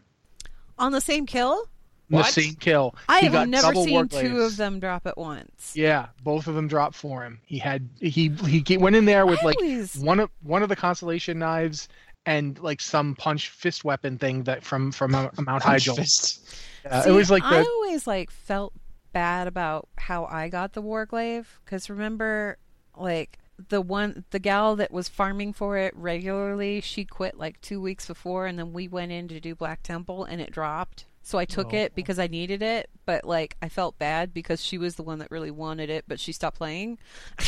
On 0.79 0.93
the 0.93 1.01
same 1.01 1.25
kill? 1.25 1.67
What? 2.07 2.27
The 2.27 2.31
same 2.31 2.55
kill. 2.55 2.95
I 3.09 3.19
He 3.19 3.25
have 3.25 3.33
got 3.33 3.49
never 3.49 3.67
double 3.67 3.83
seen 3.83 4.07
two 4.07 4.41
of 4.43 4.55
them 4.55 4.79
drop 4.79 5.05
at 5.05 5.17
once. 5.17 5.73
Yeah, 5.75 6.07
both 6.23 6.47
of 6.47 6.55
them 6.55 6.69
dropped 6.69 6.95
for 6.95 7.25
him. 7.25 7.41
He 7.45 7.57
had 7.57 7.89
he 7.99 8.29
he 8.47 8.77
went 8.77 8.95
in 8.95 9.03
there 9.03 9.25
with 9.25 9.39
I 9.41 9.45
like 9.45 9.57
always- 9.57 9.97
one 9.97 10.21
of 10.21 10.29
one 10.41 10.63
of 10.63 10.69
the 10.69 10.77
constellation 10.77 11.37
knives 11.39 11.89
and 12.25 12.57
like 12.59 12.79
some 12.79 13.13
punch 13.15 13.49
fist 13.49 13.83
weapon 13.83 14.17
thing 14.17 14.43
that 14.43 14.63
from 14.63 14.93
from 14.93 15.13
a, 15.15 15.29
a 15.37 15.41
Mount 15.41 15.63
Hyjal. 15.63 15.97
Fist. 15.97 16.55
Uh, 16.89 17.03
it 17.05 17.11
was 17.11 17.29
like 17.29 17.43
I 17.43 17.61
the 17.61 17.67
always 17.67 18.07
like 18.07 18.31
felt 18.31 18.71
bad 19.15 19.47
about 19.47 19.87
how 19.97 20.25
I 20.25 20.49
got 20.49 20.73
the 20.73 20.83
Warglaive 20.83 21.45
because 21.63 21.89
remember, 21.89 22.57
like 22.97 23.39
the 23.69 23.81
one 23.81 24.25
the 24.31 24.39
gal 24.39 24.75
that 24.75 24.91
was 24.91 25.07
farming 25.07 25.53
for 25.53 25.77
it 25.77 25.93
regularly, 25.95 26.81
she 26.81 27.05
quit 27.05 27.37
like 27.37 27.61
two 27.61 27.79
weeks 27.81 28.05
before, 28.07 28.45
and 28.45 28.59
then 28.59 28.73
we 28.73 28.89
went 28.89 29.13
in 29.13 29.29
to 29.29 29.39
do 29.39 29.55
Black 29.55 29.81
Temple, 29.83 30.25
and 30.25 30.41
it 30.41 30.51
dropped. 30.51 31.05
So 31.23 31.37
I 31.39 31.45
took 31.45 31.73
Oh. 31.73 31.77
it 31.77 31.95
because 31.95 32.19
I 32.19 32.27
needed 32.27 32.61
it, 32.61 32.89
but 33.05 33.23
like 33.23 33.55
I 33.61 33.69
felt 33.69 33.97
bad 33.97 34.33
because 34.33 34.61
she 34.61 34.77
was 34.77 34.95
the 34.95 35.03
one 35.03 35.19
that 35.19 35.31
really 35.31 35.49
wanted 35.49 35.89
it, 35.89 36.03
but 36.07 36.19
she 36.19 36.33
stopped 36.33 36.57
playing. 36.57 36.99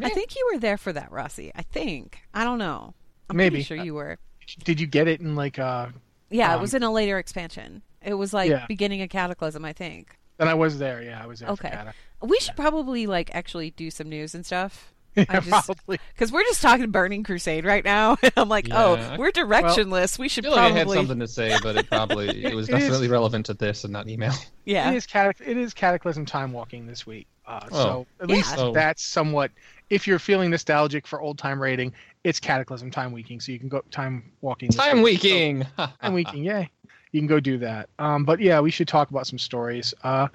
I 0.00 0.10
think 0.10 0.36
you 0.36 0.46
were 0.52 0.58
there 0.58 0.76
for 0.76 0.92
that, 0.92 1.10
Rossi. 1.10 1.50
I 1.56 1.62
think. 1.62 2.18
I 2.34 2.44
don't 2.44 2.58
know. 2.58 2.92
I'm 3.30 3.36
pretty 3.36 3.50
Maybe. 3.50 3.62
sure 3.64 3.76
you 3.78 3.94
were. 3.94 4.18
did 4.64 4.78
you 4.78 4.86
get 4.86 5.08
it 5.08 5.20
in 5.20 5.34
like 5.34 5.58
uh 5.58 5.88
Yeah, 6.30 6.52
it 6.52 6.56
Um, 6.56 6.60
was 6.60 6.74
in 6.74 6.82
a 6.82 6.92
later 6.92 7.18
expansion. 7.18 7.80
It 8.02 8.14
was 8.14 8.34
like 8.34 8.50
Yeah. 8.50 8.66
beginning 8.68 9.00
of 9.02 9.08
Cataclysm, 9.08 9.64
I 9.64 9.72
think. 9.72 10.17
Then 10.38 10.48
I 10.48 10.54
was 10.54 10.78
there, 10.78 11.02
yeah, 11.02 11.22
I 11.22 11.26
was 11.26 11.40
there. 11.40 11.50
Okay. 11.50 11.76
We 12.22 12.38
should 12.40 12.56
probably 12.56 13.06
like 13.06 13.34
actually 13.34 13.70
do 13.70 13.90
some 13.90 14.08
news 14.08 14.34
and 14.34 14.44
stuff. 14.46 14.92
Yeah, 15.14 15.24
I 15.28 15.40
just 15.40 15.66
probably. 15.66 15.98
because 16.14 16.30
we're 16.30 16.44
just 16.44 16.62
talking 16.62 16.90
Burning 16.90 17.24
Crusade 17.24 17.64
right 17.64 17.84
now. 17.84 18.16
I'm 18.36 18.48
like, 18.48 18.68
Yeah. 18.68 18.84
oh, 18.84 19.16
we're 19.18 19.32
directionless. 19.32 20.18
we 20.18 20.26
I 20.26 20.28
should 20.28 20.44
feel 20.44 20.52
like 20.54 20.72
I 20.72 20.76
had 20.76 20.88
something 20.88 21.18
to 21.18 21.26
say, 21.26 21.56
but 21.62 21.76
it 21.76 21.88
probably 21.88 22.28
it 22.44 22.54
was 22.54 22.68
It 22.68 22.74
is- 22.76 22.80
definitely 22.84 23.08
relevant 23.08 23.46
to 23.46 23.54
this 23.54 23.84
and 23.84 23.92
not 23.92 24.08
email. 24.08 24.32
yeah. 24.64 24.90
It 24.90 24.96
is 24.96 25.06
catac- 25.06 25.40
it 25.44 25.56
is 25.56 25.74
Cataclysm 25.74 26.24
time 26.26 26.52
walking 26.52 26.86
this 26.86 27.06
week. 27.06 27.26
Uh, 27.46 27.60
Oh. 27.72 27.76
So 27.76 28.06
at 28.20 28.28
Yeah. 28.28 28.36
least 28.36 28.54
Oh. 28.58 28.72
that's 28.72 29.02
somewhat. 29.02 29.50
If 29.90 30.06
you're 30.06 30.18
feeling 30.18 30.50
nostalgic 30.50 31.06
for 31.06 31.20
old 31.20 31.38
time 31.38 31.60
rating, 31.60 31.94
it's 32.22 32.38
Cataclysm 32.38 32.90
time 32.90 33.10
weeking, 33.10 33.40
so 33.40 33.50
you 33.52 33.58
can 33.58 33.68
go 33.70 33.80
time 33.90 34.30
walking. 34.42 34.68
this 34.68 34.76
Time 34.76 35.02
week. 35.02 35.22
weeking. 35.22 35.66
Time 35.76 36.12
weeking, 36.12 36.44
yay! 36.44 36.68
You 37.12 37.20
can 37.20 37.26
go 37.26 37.40
do 37.40 37.58
that. 37.58 37.88
Um, 37.98 38.24
but 38.24 38.40
yeah, 38.40 38.60
we 38.60 38.70
should 38.70 38.88
talk 38.88 39.10
about 39.10 39.26
some 39.26 39.38
stories. 39.38 39.94
Uh, 40.04 40.28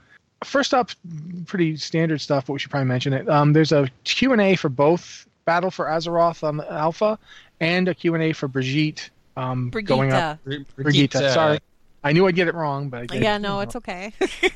first 0.43 0.73
up, 0.73 0.89
pretty 1.45 1.77
standard 1.77 2.19
stuff, 2.21 2.45
but 2.47 2.53
we 2.53 2.59
should 2.59 2.71
probably 2.71 2.87
mention 2.87 3.13
it. 3.13 3.29
Um, 3.29 3.53
there's 3.53 3.71
a 3.71 3.87
Q 4.03 4.31
and 4.33 4.41
A 4.41 4.55
for 4.55 4.69
both 4.69 5.27
Battle 5.45 5.69
for 5.71 5.85
Azeroth 5.85 6.43
on 6.43 6.57
the 6.57 6.71
Alpha, 6.71 7.19
and 7.59 7.87
a 7.87 7.93
Q 7.93 8.15
and 8.15 8.23
A 8.23 8.33
for 8.33 8.47
Brigitte. 8.47 9.09
Um, 9.37 9.69
going 9.69 10.11
up. 10.13 10.43
Brigitte. 10.43 10.75
Brigitte, 10.75 11.13
sorry. 11.33 11.59
I 12.03 12.11
knew 12.11 12.27
I'd 12.27 12.35
get 12.35 12.47
it 12.47 12.53
wrong, 12.53 12.89
but 12.89 13.01
I 13.01 13.05
did. 13.07 13.23
Yeah, 13.23 13.37
no, 13.37 13.59
it's 13.61 13.75
okay. 13.75 14.13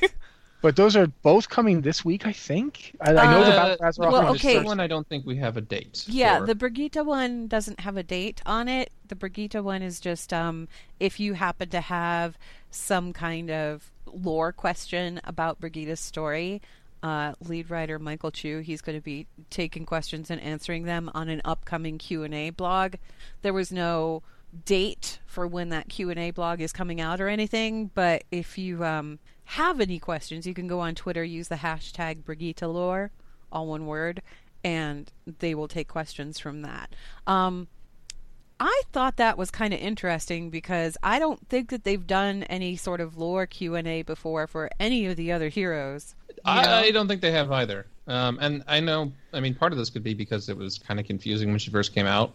But 0.60 0.74
those 0.74 0.96
are 0.96 1.06
both 1.06 1.48
coming 1.48 1.82
this 1.82 2.04
week, 2.04 2.26
I 2.26 2.32
think. 2.32 2.96
I, 3.00 3.10
I 3.14 3.30
know 3.30 3.44
the 3.44 3.52
Uh, 3.52 3.76
Battle 3.76 3.76
for 3.76 3.84
Azeroth. 3.84 3.98
well, 4.10 4.12
one 4.12 4.24
The 4.24 4.32
is 4.32 4.40
okay. 4.40 4.54
third 4.54 4.58
first. 4.58 4.66
one, 4.66 4.80
I 4.80 4.86
don't 4.88 5.06
think 5.08 5.24
we 5.24 5.36
have 5.36 5.56
a 5.56 5.60
date. 5.60 6.04
yeah, 6.08 6.40
for. 6.40 6.46
the 6.46 6.54
Brigitte 6.56 7.06
one 7.06 7.46
doesn't 7.46 7.78
have 7.78 7.96
a 7.96 8.02
date 8.02 8.42
on 8.44 8.66
it. 8.66 8.90
The 9.08 9.16
Brigitte 9.16 9.62
one 9.62 9.82
is 9.82 10.00
just 10.00 10.32
um, 10.32 10.68
if 11.00 11.18
you 11.20 11.34
happen 11.34 11.68
to 11.70 11.80
have 11.80 12.38
some 12.70 13.12
kind 13.12 13.50
of 13.50 13.90
lore 14.06 14.52
question 14.52 15.20
about 15.24 15.60
Brigitte's 15.60 16.00
story. 16.00 16.62
Uh, 17.00 17.32
lead 17.40 17.70
writer 17.70 17.96
Michael 18.00 18.32
Chu, 18.32 18.58
he's 18.58 18.80
going 18.80 18.98
to 18.98 19.02
be 19.02 19.28
taking 19.50 19.86
questions 19.86 20.32
and 20.32 20.40
answering 20.40 20.82
them 20.82 21.08
on 21.14 21.28
an 21.28 21.40
upcoming 21.44 21.96
Q 21.96 22.24
and 22.24 22.34
A 22.34 22.50
blog. 22.50 22.94
There 23.42 23.52
was 23.52 23.70
no 23.70 24.24
date 24.64 25.18
for 25.26 25.46
when 25.46 25.68
that 25.68 25.88
q&a 25.88 26.30
blog 26.30 26.60
is 26.60 26.72
coming 26.72 27.00
out 27.00 27.20
or 27.20 27.28
anything 27.28 27.90
but 27.94 28.24
if 28.30 28.56
you 28.56 28.84
um, 28.84 29.18
have 29.44 29.80
any 29.80 29.98
questions 29.98 30.46
you 30.46 30.54
can 30.54 30.66
go 30.66 30.80
on 30.80 30.94
twitter 30.94 31.22
use 31.22 31.48
the 31.48 31.56
hashtag 31.56 32.24
brigitte 32.24 32.62
lore 32.62 33.10
all 33.52 33.66
one 33.66 33.86
word 33.86 34.22
and 34.64 35.12
they 35.38 35.54
will 35.54 35.68
take 35.68 35.88
questions 35.88 36.38
from 36.38 36.62
that 36.62 36.94
um, 37.26 37.68
i 38.60 38.82
thought 38.92 39.16
that 39.16 39.38
was 39.38 39.50
kind 39.50 39.72
of 39.72 39.80
interesting 39.80 40.50
because 40.50 40.96
i 41.02 41.18
don't 41.18 41.48
think 41.48 41.70
that 41.70 41.84
they've 41.84 42.06
done 42.06 42.42
any 42.44 42.76
sort 42.76 43.00
of 43.00 43.16
lore 43.16 43.46
q&a 43.46 44.02
before 44.02 44.46
for 44.46 44.70
any 44.80 45.06
of 45.06 45.16
the 45.16 45.32
other 45.32 45.48
heroes 45.48 46.14
I, 46.44 46.84
I 46.84 46.90
don't 46.90 47.08
think 47.08 47.20
they 47.20 47.32
have 47.32 47.50
either. 47.52 47.86
Um, 48.06 48.38
and 48.40 48.64
I 48.66 48.80
know, 48.80 49.12
I 49.32 49.40
mean, 49.40 49.54
part 49.54 49.72
of 49.72 49.78
this 49.78 49.90
could 49.90 50.02
be 50.02 50.14
because 50.14 50.48
it 50.48 50.56
was 50.56 50.78
kind 50.78 50.98
of 50.98 51.06
confusing 51.06 51.50
when 51.50 51.58
she 51.58 51.70
first 51.70 51.94
came 51.94 52.06
out. 52.06 52.34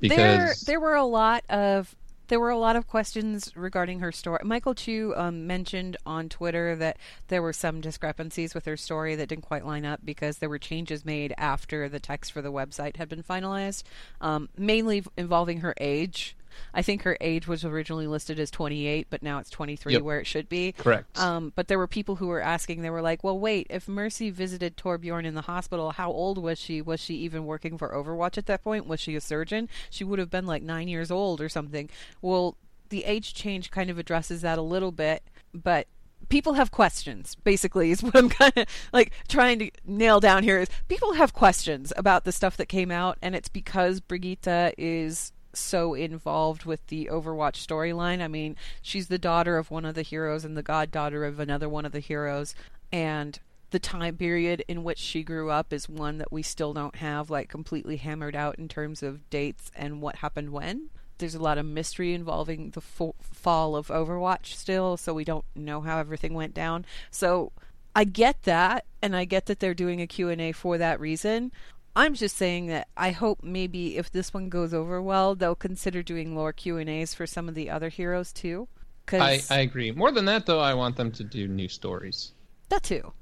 Because 0.00 0.16
there 0.16 0.54
there 0.66 0.80
were 0.80 0.94
a 0.94 1.04
lot 1.04 1.44
of 1.48 1.94
there 2.28 2.40
were 2.40 2.50
a 2.50 2.58
lot 2.58 2.76
of 2.76 2.86
questions 2.86 3.52
regarding 3.56 4.00
her 4.00 4.12
story. 4.12 4.40
Michael 4.44 4.74
Chu 4.74 5.12
um, 5.16 5.46
mentioned 5.46 5.96
on 6.06 6.28
Twitter 6.28 6.74
that 6.76 6.96
there 7.28 7.42
were 7.42 7.52
some 7.52 7.80
discrepancies 7.80 8.54
with 8.54 8.64
her 8.64 8.76
story 8.76 9.14
that 9.16 9.28
didn't 9.28 9.44
quite 9.44 9.66
line 9.66 9.84
up 9.84 10.00
because 10.04 10.38
there 10.38 10.48
were 10.48 10.58
changes 10.58 11.04
made 11.04 11.34
after 11.36 11.88
the 11.88 12.00
text 12.00 12.32
for 12.32 12.42
the 12.42 12.52
website 12.52 12.96
had 12.96 13.08
been 13.08 13.22
finalized, 13.22 13.82
um, 14.20 14.48
mainly 14.56 15.04
involving 15.16 15.60
her 15.60 15.74
age. 15.80 16.36
I 16.72 16.82
think 16.82 17.02
her 17.02 17.16
age 17.20 17.46
was 17.46 17.64
originally 17.64 18.06
listed 18.06 18.38
as 18.38 18.50
28, 18.50 19.06
but 19.10 19.22
now 19.22 19.38
it's 19.38 19.50
23 19.50 19.94
Yep. 19.94 20.02
where 20.02 20.20
it 20.20 20.26
should 20.26 20.48
be. 20.48 20.72
Correct. 20.72 21.18
Um, 21.18 21.52
but 21.54 21.68
there 21.68 21.78
were 21.78 21.86
people 21.86 22.16
who 22.16 22.26
were 22.28 22.40
asking, 22.40 22.82
they 22.82 22.90
were 22.90 23.02
like, 23.02 23.22
well, 23.24 23.38
wait, 23.38 23.66
if 23.70 23.88
Mercy 23.88 24.30
visited 24.30 24.76
Torbjorn 24.76 25.24
in 25.24 25.34
the 25.34 25.42
hospital, 25.42 25.92
how 25.92 26.10
old 26.10 26.38
was 26.38 26.58
she? 26.58 26.80
Was 26.82 27.00
she 27.00 27.14
even 27.16 27.46
working 27.46 27.78
for 27.78 27.90
Overwatch 27.90 28.38
at 28.38 28.46
that 28.46 28.62
point? 28.62 28.86
Was 28.86 29.00
she 29.00 29.16
a 29.16 29.20
surgeon? 29.20 29.68
She 29.90 30.04
would 30.04 30.18
have 30.18 30.30
been 30.30 30.46
like 30.46 30.62
nine 30.62 30.88
years 30.88 31.10
old 31.10 31.40
or 31.40 31.48
something. 31.48 31.90
Well, 32.22 32.56
the 32.90 33.04
age 33.04 33.34
change 33.34 33.70
kind 33.70 33.90
of 33.90 33.98
addresses 33.98 34.42
that 34.42 34.58
a 34.58 34.62
little 34.62 34.92
bit, 34.92 35.22
but 35.52 35.86
people 36.30 36.54
have 36.54 36.70
questions 36.70 37.34
basically 37.44 37.90
is 37.90 38.02
what 38.02 38.16
i'm 38.16 38.30
kind 38.30 38.52
of 38.56 38.66
like 38.94 39.12
trying 39.28 39.58
to 39.58 39.70
nail 39.86 40.20
down 40.20 40.42
here 40.42 40.58
is 40.58 40.70
people 40.88 41.12
have 41.12 41.34
questions 41.34 41.92
about 41.98 42.24
the 42.24 42.32
stuff 42.32 42.56
that 42.56 42.66
came 42.66 42.90
out 42.90 43.18
and 43.20 43.34
it's 43.36 43.50
because 43.50 44.00
brigitte 44.00 44.74
is 44.78 45.32
so 45.56 45.94
involved 45.94 46.64
with 46.64 46.86
the 46.88 47.08
overwatch 47.10 47.64
storyline 47.64 48.22
i 48.22 48.28
mean 48.28 48.56
she's 48.82 49.08
the 49.08 49.18
daughter 49.18 49.56
of 49.56 49.70
one 49.70 49.84
of 49.84 49.94
the 49.94 50.02
heroes 50.02 50.44
and 50.44 50.56
the 50.56 50.62
goddaughter 50.62 51.24
of 51.24 51.38
another 51.38 51.68
one 51.68 51.84
of 51.84 51.92
the 51.92 52.00
heroes 52.00 52.54
and 52.92 53.40
the 53.70 53.78
time 53.78 54.16
period 54.16 54.62
in 54.68 54.84
which 54.84 54.98
she 54.98 55.22
grew 55.24 55.50
up 55.50 55.72
is 55.72 55.88
one 55.88 56.18
that 56.18 56.30
we 56.30 56.42
still 56.42 56.72
don't 56.72 56.96
have 56.96 57.30
like 57.30 57.48
completely 57.48 57.96
hammered 57.96 58.36
out 58.36 58.58
in 58.58 58.68
terms 58.68 59.02
of 59.02 59.28
dates 59.30 59.70
and 59.74 60.00
what 60.00 60.16
happened 60.16 60.50
when 60.50 60.90
there's 61.18 61.34
a 61.34 61.42
lot 61.42 61.58
of 61.58 61.66
mystery 61.66 62.12
involving 62.12 62.70
the 62.70 62.80
fo- 62.80 63.14
fall 63.20 63.76
of 63.76 63.88
Overwatch 63.88 64.54
still, 64.54 64.96
so 64.96 65.14
we 65.14 65.24
don't 65.24 65.44
know 65.54 65.80
how 65.80 65.98
everything 65.98 66.34
went 66.34 66.54
down. 66.54 66.84
So 67.10 67.52
I 67.94 68.04
get 68.04 68.42
that, 68.42 68.84
and 69.00 69.14
I 69.14 69.24
get 69.24 69.46
that 69.46 69.60
they're 69.60 69.74
doing 69.74 70.00
a 70.00 70.06
Q&A 70.06 70.52
for 70.52 70.78
that 70.78 71.00
reason. 71.00 71.52
I'm 71.96 72.14
just 72.14 72.36
saying 72.36 72.66
that 72.66 72.88
I 72.96 73.10
hope 73.12 73.42
maybe 73.42 73.96
if 73.96 74.10
this 74.10 74.34
one 74.34 74.48
goes 74.48 74.74
over 74.74 75.00
well, 75.00 75.34
they'll 75.34 75.54
consider 75.54 76.02
doing 76.02 76.34
lore 76.34 76.52
Q&As 76.52 77.14
for 77.14 77.26
some 77.26 77.48
of 77.48 77.54
the 77.54 77.70
other 77.70 77.88
heroes 77.88 78.32
too. 78.32 78.66
I, 79.06 79.10
Cause 79.10 79.50
I 79.50 79.58
agree. 79.58 79.92
More 79.92 80.10
than 80.10 80.24
that, 80.24 80.46
though, 80.46 80.60
I 80.60 80.74
want 80.74 80.96
them 80.96 81.12
to 81.12 81.22
do 81.24 81.46
new 81.46 81.68
stories. 81.68 82.32
that 82.70 82.82
too. 82.82 83.12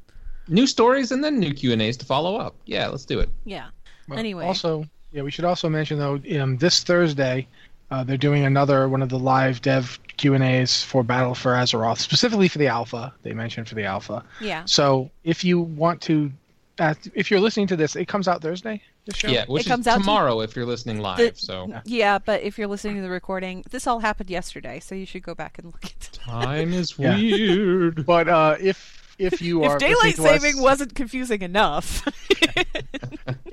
New 0.49 0.67
stories 0.67 1.13
and 1.13 1.23
then 1.23 1.39
new 1.39 1.53
Q 1.53 1.73
and 1.73 1.83
A's 1.83 1.97
to 1.99 2.07
follow 2.07 2.37
up. 2.37 2.55
Yeah, 2.67 2.89
let's 2.89 3.05
do 3.05 3.21
it. 3.21 3.29
Yeah. 3.45 3.67
Well, 4.09 4.19
Anyway. 4.19 4.45
also, 4.47 4.85
yeah, 5.13 5.23
we 5.23 5.31
should 5.31 5.45
also 5.45 5.69
mention 5.69 5.99
though, 5.99 6.21
um, 6.41 6.57
this 6.59 6.83
Thursday, 6.83 7.47
uh, 7.91 8.03
they're 8.05 8.17
doing 8.17 8.45
another 8.45 8.89
one 8.89 9.03
of 9.03 9.09
the 9.09 9.19
live 9.19 9.61
dev 9.61 9.99
Q 10.17 10.35
and 10.35 10.43
A's 10.43 10.83
for 10.83 11.03
Battle 11.03 11.35
for 11.35 11.53
Azeroth, 11.53 11.99
specifically 11.99 12.49
for 12.49 12.59
the 12.59 12.67
Alpha. 12.69 13.13
They 13.23 13.33
mentioned 13.35 13.69
for 13.69 13.75
the 13.75 13.85
Alpha. 13.85 14.25
Yeah. 14.41 14.65
So 14.65 15.11
if 15.25 15.45
you 15.45 15.61
want 15.61 16.01
to, 16.03 16.33
uh, 16.79 16.95
if 17.15 17.31
you're 17.31 17.41
listening 17.41 17.67
to 17.69 17.77
this, 17.77 17.97
it 17.97 18.07
comes 18.09 18.29
out 18.29 18.43
Thursday. 18.43 18.81
This 19.05 19.17
show. 19.17 19.29
Yeah, 19.29 19.45
which 19.47 19.67
It 19.67 19.69
comes 19.69 19.83
is 19.87 19.89
out 19.89 19.95
to- 19.97 20.01
tomorrow 20.03 20.41
if 20.41 20.55
you're 20.57 20.65
listening 20.67 21.01
live. 21.01 21.19
The- 21.19 21.33
so 21.35 21.73
Yeah, 21.85 22.19
but 22.19 22.43
if 22.43 22.57
you're 22.59 22.69
listening 22.69 22.97
to 22.97 23.03
the 23.03 23.11
recording, 23.11 23.65
this 23.71 23.87
all 23.87 23.99
happened 24.01 24.31
yesterday, 24.31 24.79
so 24.81 24.95
you 24.95 25.07
should 25.07 25.23
go 25.23 25.35
back 25.35 25.59
and 25.59 25.67
look 25.67 25.85
at 25.85 25.91
it. 25.91 26.13
time 26.13 26.73
is 26.73 26.97
weird. 26.99 28.07
But 28.07 28.29
uh, 28.29 28.57
if 28.61 29.01
if 29.19 29.43
you 29.43 29.63
are 29.65 29.75
If 29.75 29.81
daylight 29.81 30.05
listening 30.19 30.27
to 30.29 30.35
us- 30.35 30.43
saving 30.43 30.63
wasn't 30.63 30.95
confusing 30.95 31.43
enough. 31.43 32.07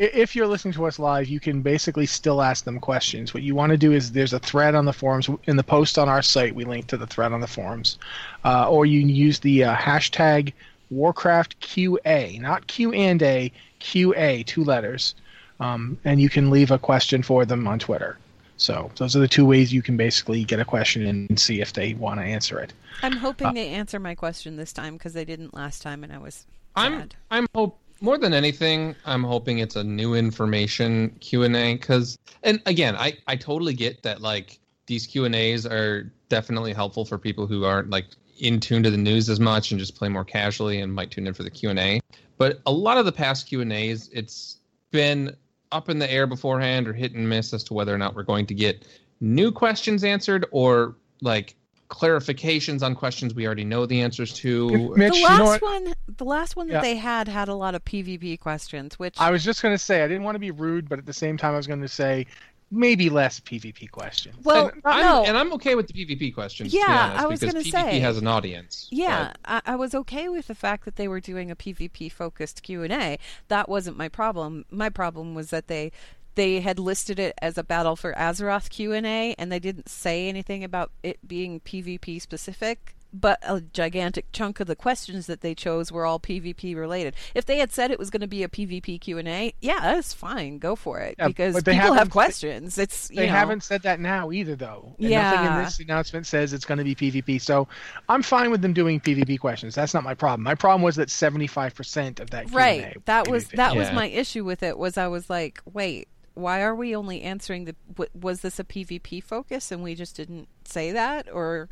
If 0.02 0.34
you're 0.34 0.48
listening 0.48 0.74
to 0.76 0.86
us 0.86 0.98
live, 0.98 1.28
you 1.28 1.42
can 1.42 1.62
basically 1.62 2.06
still 2.06 2.42
ask 2.42 2.64
them 2.64 2.80
questions. 2.80 3.34
What 3.34 3.44
you 3.44 3.54
want 3.54 3.72
to 3.72 3.78
do 3.78 3.92
is 3.92 4.14
there's 4.14 4.32
a 4.32 4.40
thread 4.40 4.74
on 4.74 4.86
the 4.86 4.94
forums 4.94 5.30
in 5.44 5.58
the 5.58 5.64
post 5.64 6.00
on 6.00 6.08
our 6.08 6.22
site. 6.22 6.56
We 6.56 6.64
link 6.64 6.88
to 6.88 6.98
the 6.98 7.06
thread 7.06 7.34
on 7.34 7.42
the 7.42 7.48
forums, 7.48 7.98
uh, 8.46 8.70
or 8.70 8.86
you 8.86 9.02
can 9.02 9.10
use 9.10 9.40
the 9.40 9.66
uh, 9.66 9.76
hashtag 9.76 10.54
Warcraft 10.90 11.60
QA, 11.62 12.40
not 12.40 12.68
Q 12.68 12.92
and 12.94 13.22
A, 13.22 13.52
QA, 13.80 14.46
two 14.46 14.64
letters, 14.64 15.16
um, 15.60 15.98
and 16.04 16.22
you 16.22 16.30
can 16.30 16.50
leave 16.50 16.72
a 16.72 16.80
question 16.80 17.24
for 17.24 17.46
them 17.46 17.68
on 17.68 17.80
Twitter. 17.80 18.18
So 18.58 18.92
those 18.98 19.16
are 19.16 19.20
the 19.20 19.28
two 19.28 19.46
ways 19.46 19.72
you 19.72 19.82
can 19.82 19.96
basically 19.96 20.44
get 20.44 20.60
a 20.60 20.66
question 20.66 21.06
and 21.06 21.40
see 21.40 21.62
if 21.62 21.74
they 21.74 21.94
want 21.94 22.20
to 22.20 22.26
answer 22.26 22.60
it. 22.60 22.74
I'm 23.02 23.16
hoping 23.16 23.48
Uh, 23.48 23.54
they 23.54 23.70
answer 23.70 24.00
my 24.00 24.16
question 24.16 24.58
this 24.58 24.74
time 24.74 24.94
because 24.94 25.14
they 25.14 25.24
didn't 25.24 25.54
last 25.54 25.82
time, 25.82 26.04
and 26.04 26.12
I 26.12 26.18
was 26.18 26.46
I'm. 26.76 27.10
I'm 27.32 27.48
hope 27.56 27.80
more 28.02 28.18
than 28.18 28.34
anything, 28.34 28.96
I'm 29.06 29.24
hoping 29.24 29.60
it's 29.60 29.76
a 29.76 29.84
new 29.84 30.14
information 30.14 31.10
Q 31.20 31.44
and 31.44 31.56
A 31.56 31.74
because 31.74 32.18
and 32.44 32.62
again, 32.66 32.96
I 32.96 33.18
I 33.28 33.36
totally 33.36 33.74
get 33.74 34.04
that 34.04 34.22
like 34.22 34.60
these 34.88 35.06
Q 35.06 35.26
and 35.26 35.36
A's 35.36 35.66
are 35.66 36.12
definitely 36.30 36.74
helpful 36.74 37.06
for 37.06 37.18
people 37.18 37.48
who 37.48 37.64
aren't 37.64 37.90
like 37.90 38.08
in 38.40 38.60
tune 38.60 38.84
to 38.84 38.92
the 38.92 38.98
news 38.98 39.30
as 39.30 39.40
much 39.40 39.72
and 39.72 39.80
just 39.80 39.96
play 39.96 40.10
more 40.10 40.26
casually 40.26 40.82
and 40.82 40.94
might 40.94 41.12
tune 41.12 41.28
in 41.28 41.34
for 41.34 41.44
the 41.44 41.50
Q 41.50 41.70
and 41.70 41.80
A. 41.80 42.00
But 42.38 42.62
a 42.66 42.72
lot 42.72 42.98
of 42.98 43.06
the 43.06 43.12
past 43.12 43.48
Q 43.48 43.62
and 43.62 43.72
A's, 43.72 44.10
it's 44.14 44.60
been 44.92 45.36
up 45.72 45.90
in 45.90 46.00
the 46.00 46.12
air 46.12 46.26
beforehand 46.26 46.88
or 46.88 46.94
hit 46.94 47.14
and 47.14 47.28
miss 47.28 47.54
as 47.54 47.64
to 47.66 47.74
whether 47.74 47.94
or 47.94 47.98
not 47.98 48.16
we're 48.16 48.24
going 48.24 48.46
to 48.48 48.54
get 48.54 48.86
new 49.20 49.52
questions 49.52 50.04
answered 50.04 50.46
or 50.52 50.96
like 51.22 51.56
clarifications 51.90 52.82
on 52.84 52.96
questions 52.96 53.34
we 53.34 53.46
already 53.46 53.66
know 53.66 53.86
the 53.86 54.00
answers 54.02 54.34
to. 54.34 54.96
Mitch, 54.96 55.14
the 55.14 55.20
you 55.20 55.24
know 55.24 55.46
last 55.46 55.62
what? 55.62 55.84
one, 55.84 55.94
the 56.18 56.24
last 56.26 56.56
one 56.56 56.68
that 56.68 56.76
Yeah. 56.76 56.82
they 56.82 56.96
had 56.96 57.28
had 57.28 57.50
a 57.50 57.56
lot 57.56 57.76
of 57.76 57.84
PvP 57.84 58.40
questions, 58.40 58.98
which 58.98 59.16
I 59.20 59.32
was 59.32 59.44
just 59.44 59.62
going 59.62 59.74
to 59.74 59.78
say 59.84 60.04
I 60.04 60.08
didn't 60.08 60.24
want 60.24 60.36
to 60.36 60.40
be 60.40 60.52
rude, 60.52 60.88
but 60.88 61.00
at 61.00 61.06
the 61.06 61.14
same 61.14 61.38
time 61.38 61.54
I 61.54 61.58
was 61.58 61.68
going 61.68 61.82
to 61.82 61.88
say 61.88 62.26
maybe 62.72 63.10
less 63.10 63.40
PvP 63.40 63.90
questions. 63.90 64.36
well, 64.44 64.68
and, 64.70 64.82
I'm, 64.86 65.02
no, 65.02 65.24
and 65.26 65.38
I'm 65.38 65.54
okay 65.54 65.76
with 65.76 65.88
the 65.88 65.94
PvP 65.94 66.34
questions. 66.34 66.72
to 66.72 66.78
be 66.78 66.84
Yeah, 66.88 67.06
honest, 67.06 67.24
I 67.24 67.28
was 67.28 67.40
gonna 67.40 67.64
say 67.64 67.70
PvP 67.72 67.72
say. 67.92 68.00
has 68.00 68.18
an 68.18 68.28
audience. 68.28 68.88
Yeah, 68.92 69.34
I, 69.46 69.62
I 69.66 69.76
was 69.76 69.96
okay 69.96 70.30
with 70.30 70.48
the 70.48 70.56
fact 70.56 70.86
that 70.86 70.96
they 70.96 71.08
were 71.08 71.20
doing 71.20 71.50
a 71.52 71.56
PvP 71.56 72.12
focused 72.12 72.64
Q 72.64 72.84
and 72.84 72.94
A. 72.94 73.18
That 73.48 73.68
wasn't 73.70 73.98
my 73.98 74.10
problem. 74.10 74.66
My 74.72 74.90
problem 74.90 75.34
was 75.36 75.50
that 75.50 75.68
they 75.68 75.92
they 76.36 76.62
had 76.62 76.80
listed 76.80 77.20
it 77.20 77.34
as 77.42 77.58
a 77.58 77.64
Battle 77.64 77.96
for 77.96 78.14
Azeroth 78.14 78.70
Q 78.70 78.94
and 78.94 79.06
A, 79.06 79.36
and 79.38 79.52
they 79.52 79.60
didn't 79.60 79.90
say 79.90 80.30
anything 80.30 80.64
about 80.64 80.92
it 81.04 81.28
being 81.28 81.60
PvP 81.60 82.22
specific. 82.22 82.96
But 83.12 83.40
a 83.42 83.62
gigantic 83.62 84.32
chunk 84.32 84.60
of 84.60 84.68
the 84.68 84.76
questions 84.76 85.26
that 85.26 85.42
they 85.42 85.56
chose 85.56 85.92
were 85.92 86.06
all 86.06 86.20
PvP 86.20 86.76
related. 86.76 87.16
If 87.34 87.44
they 87.46 87.58
had 87.58 87.72
said 87.72 87.90
it 87.90 87.98
was 87.98 88.12
going 88.12 88.22
to 88.22 88.28
be 88.28 88.44
a 88.44 88.48
PvP 88.48 89.02
Q 89.02 89.18
and 89.18 89.28
A, 89.28 89.54
yeah, 89.62 89.80
that's 89.80 90.14
fine. 90.14 90.60
Go 90.60 90.76
for 90.76 91.00
it 91.00 91.16
Yeah, 91.18 91.28
because 91.28 91.56
but 91.56 91.66
they 91.66 91.74
people 91.74 91.94
have 91.94 92.12
questions. 92.12 92.78
It's 92.78 93.10
you 93.10 93.16
They 93.16 93.26
know, 93.28 93.34
haven't 93.34 93.64
said 93.64 93.82
that 93.82 94.00
now 94.00 94.32
either, 94.32 94.56
though. 94.56 94.96
And 95.00 95.10
Nothing 95.10 95.12
Yeah. 95.12 95.58
in 95.58 95.64
this 95.66 95.80
announcement 95.80 96.28
says 96.28 96.54
it's 96.54 96.66
going 96.66 96.78
to 96.78 96.84
be 96.84 96.94
PvP. 96.94 97.42
So 97.42 97.68
I'm 98.08 98.22
fine 98.22 98.52
with 98.52 98.62
them 98.62 98.74
doing 98.74 99.00
PvP 99.00 99.40
questions. 99.40 99.74
That's 99.74 99.96
not 99.96 100.04
my 100.04 100.14
problem. 100.14 100.44
My 100.44 100.54
problem 100.56 100.84
was 100.84 100.96
that 100.98 101.08
75% 101.10 102.20
of 102.20 102.30
that 102.30 102.48
Q&A 102.48 102.56
right 102.56 103.06
that 103.06 103.28
was 103.28 103.46
PvP. 103.46 103.56
that 103.56 103.76
was 103.76 103.92
my 103.92 104.06
issue 104.08 104.44
with 104.46 104.62
it 104.64 104.78
was 104.78 104.98
i 104.98 105.08
was 105.08 105.30
like 105.30 105.62
wait 105.74 106.08
why 106.36 106.62
are 106.62 106.76
we 106.76 106.96
only 106.96 107.22
answering 107.22 107.66
the 107.66 107.76
was 108.14 108.42
this 108.42 108.60
a 108.60 108.64
pvp 108.64 109.24
focus 109.24 109.72
and 109.72 109.82
we 109.84 109.96
just 109.96 110.16
didn't 110.16 110.48
say 110.64 110.92
that 110.92 111.28
or 111.32 111.70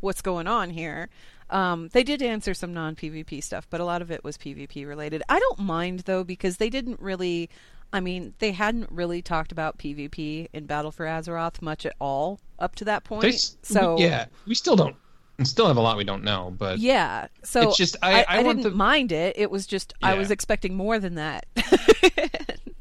what's 0.00 0.22
going 0.22 0.46
on 0.46 0.70
here. 0.70 1.08
Um, 1.50 1.88
they 1.92 2.02
did 2.04 2.22
answer 2.22 2.54
some 2.54 2.72
non-pvp 2.72 3.42
stuff 3.42 3.66
but 3.70 3.80
a 3.80 3.84
lot 3.84 4.02
of 4.02 4.10
it 4.10 4.22
was 4.22 4.38
pvp 4.38 4.86
related. 4.86 5.22
I 5.28 5.38
don't 5.40 5.58
mind 5.60 6.00
though 6.00 6.22
because 6.24 6.58
they 6.58 6.70
didn't 6.70 7.00
really 7.00 7.50
i 7.92 7.98
mean 7.98 8.34
they 8.38 8.52
hadn't 8.52 8.88
really 8.92 9.20
talked 9.20 9.50
about 9.50 9.76
pvp 9.76 10.46
in 10.52 10.66
battle 10.66 10.92
for 10.92 11.06
azeroth 11.06 11.60
much 11.60 11.84
at 11.84 11.92
all 12.00 12.38
up 12.60 12.76
to 12.76 12.84
that 12.84 13.02
point. 13.02 13.22
They 13.22 13.32
so 13.62 13.98
yeah, 13.98 14.26
we 14.46 14.54
still 14.54 14.76
don't. 14.76 14.94
We 15.38 15.44
still 15.44 15.66
have 15.66 15.76
a 15.76 15.80
lot 15.80 15.96
we 15.96 16.04
don't 16.04 16.22
know, 16.22 16.54
but 16.56 16.78
yeah 16.78 17.26
so 17.42 17.62
It's 17.68 17.76
just- 17.76 17.96
I- 18.02 18.24
I 18.28 18.42
want 18.42 18.58
didn't 18.58 18.72
the- 18.72 18.76
mind 18.76 19.10
it. 19.10 19.36
It 19.36 19.50
was 19.50 19.66
just 19.66 19.92
i 20.02 20.14
was 20.14 20.30
expecting 20.30 20.76
more 20.76 20.98
than 21.00 21.16
that. 21.16 21.46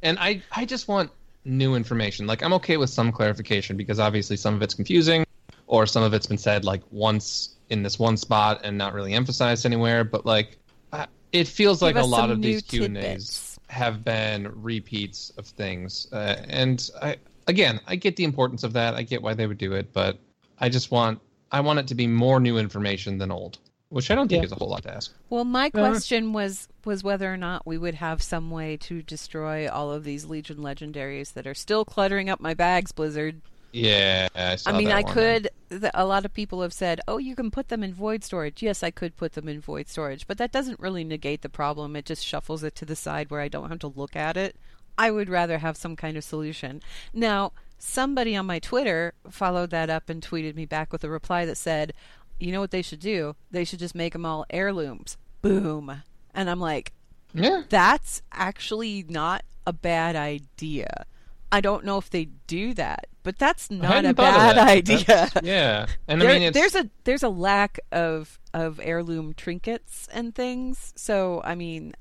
And 0.02 0.18
I 0.20 0.42
I 0.52 0.66
just 0.66 0.88
want 0.88 1.12
new 1.44 1.76
information. 1.76 2.26
Like 2.28 2.42
I'm 2.42 2.54
okay 2.54 2.78
with 2.78 2.90
some 2.90 3.12
clarification 3.12 3.76
because 3.78 4.00
obviously 4.00 4.38
some 4.38 4.54
of 4.56 4.62
it's 4.62 4.74
confusing, 4.74 5.26
or 5.70 5.86
some 5.86 6.02
of 6.04 6.14
it's 6.14 6.26
been 6.26 6.38
said 6.38 6.66
like 6.66 6.82
once 6.92 7.56
in 7.70 7.84
this 7.84 7.98
one 8.00 8.18
spot 8.18 8.60
and 8.64 8.78
not 8.78 8.94
really 8.94 9.14
emphasized 9.14 9.66
anywhere. 9.66 10.04
But 10.04 10.26
like, 10.26 10.58
it 11.32 11.48
feels 11.48 11.82
like 11.82 11.96
a 11.96 12.04
lot 12.04 12.32
of 12.32 12.42
these 12.42 12.64
Q 12.64 12.86
and 12.86 12.98
A's 12.98 13.58
have 13.70 14.04
been 14.04 14.52
repeats 14.64 15.32
of 15.38 15.46
things, 15.46 16.08
uh, 16.12 16.38
and 16.50 16.90
I 17.02 17.18
again 17.48 17.80
I 17.88 17.96
get 17.96 18.16
the 18.16 18.24
importance 18.24 18.64
of 18.64 18.74
that. 18.74 18.96
I 18.96 19.04
get 19.04 19.22
why 19.22 19.36
they 19.36 19.46
would 19.46 19.60
do 19.60 19.74
it, 19.74 19.94
but 19.94 20.18
I 20.58 20.70
just 20.70 20.90
want 20.90 21.22
I 21.52 21.62
want 21.62 21.78
it 21.78 21.88
to 21.88 21.96
be 21.96 22.08
more 22.08 22.40
new 22.40 22.58
information 22.58 23.20
than 23.20 23.30
old, 23.32 23.60
which 23.90 24.10
I 24.10 24.16
don't 24.16 24.28
think 24.28 24.42
Yeah. 24.42 24.48
is 24.48 24.52
a 24.52 24.56
whole 24.56 24.70
lot 24.70 24.82
to 24.84 24.96
ask. 24.96 25.14
Well, 25.30 25.46
my 25.46 25.70
No, 25.72 25.82
question 25.82 26.34
was 26.34 26.68
was 26.84 27.04
whether 27.04 27.32
or 27.32 27.38
not 27.38 27.68
we 27.68 27.78
would 27.78 27.96
have 27.96 28.24
some 28.24 28.50
way 28.50 28.76
to 28.78 29.04
destroy 29.04 29.70
all 29.70 29.92
of 29.92 30.04
these 30.04 30.26
Legion 30.26 30.58
legendaries 30.58 31.34
that 31.34 31.46
are 31.46 31.54
still 31.54 31.86
cluttering 31.86 32.28
up 32.28 32.40
my 32.40 32.56
bags, 32.56 32.92
Blizzard. 32.92 33.42
Yeah, 33.72 34.28
I, 34.36 34.56
saw 34.56 34.72
I 34.72 34.78
mean, 34.78 34.92
I 34.92 35.02
one. 35.02 35.14
could. 35.14 35.50
A 35.94 36.06
lot 36.06 36.26
of 36.26 36.34
people 36.34 36.62
have 36.62 36.74
said, 36.74 37.02
"Oh, 37.08 37.18
you 37.18 37.36
can 37.36 37.52
put 37.52 37.68
them 37.68 37.84
in 37.84 37.94
void 37.94 38.24
storage." 38.24 38.62
Yes, 38.64 38.82
I 38.82 38.90
could 38.92 39.16
put 39.16 39.34
them 39.34 39.48
in 39.48 39.62
void 39.62 39.88
storage, 39.88 40.26
but 40.28 40.38
that 40.40 40.52
doesn't 40.52 40.80
really 40.80 41.04
negate 41.04 41.42
the 41.44 41.50
problem. 41.50 41.96
It 41.96 42.06
just 42.06 42.26
shuffles 42.26 42.64
it 42.64 42.76
to 42.76 42.86
the 42.86 42.96
side 42.96 43.30
where 43.30 43.42
I 43.42 43.48
don't 43.48 43.70
have 43.70 43.80
to 43.80 43.88
look 43.88 44.16
at 44.16 44.38
it. 44.38 44.56
I 44.98 45.12
would 45.12 45.30
rather 45.30 45.60
have 45.60 45.78
some 45.78 45.96
kind 45.96 46.18
of 46.18 46.24
solution. 46.24 46.82
Now, 47.14 47.54
somebody 47.78 48.36
on 48.36 48.46
my 48.48 48.60
Twitter 48.60 49.14
followed 49.30 49.70
that 49.70 49.90
up 49.90 50.10
and 50.10 50.22
tweeted 50.22 50.56
me 50.56 50.66
back 50.66 50.92
with 50.92 51.04
a 51.04 51.10
reply 51.10 51.46
that 51.46 51.56
said, 51.58 51.94
"You 52.40 52.52
know 52.52 52.60
what 52.60 52.72
they 52.72 52.82
should 52.82 53.00
do? 53.00 53.36
They 53.52 53.64
should 53.66 53.80
just 53.80 53.96
make 53.96 54.14
them 54.14 54.26
all 54.26 54.46
heirlooms." 54.50 55.16
Boom. 55.42 56.02
And 56.34 56.50
I'm 56.50 56.60
like, 56.60 56.92
Yeah, 57.34 57.64
that's 57.70 58.22
actually 58.32 59.06
not 59.08 59.44
a 59.66 59.74
bad 59.74 60.16
idea. 60.16 61.06
I 61.52 61.62
don't 61.62 61.86
know 61.86 61.98
if 61.98 62.10
they 62.10 62.26
do 62.48 62.74
that, 62.76 63.08
but 63.30 63.38
that's 63.38 63.70
not 63.70 64.06
a 64.06 64.14
bad 64.16 64.56
that. 64.58 64.68
idea. 64.68 64.98
That's- 65.06 65.34
yeah, 65.44 65.86
and 66.08 66.20
There- 66.20 66.32
I 66.32 66.34
mean, 66.34 66.42
it's, 66.48 66.58
there's 66.58 66.74
a 66.74 66.90
there's 67.04 67.22
a 67.22 67.30
lack 67.30 67.80
of 67.92 68.40
of 68.56 68.80
heirloom 68.82 69.36
trinkets 69.36 70.08
and 70.12 70.34
things. 70.34 70.94
So 70.96 71.44
I 71.46 71.54
mean, 71.54 71.94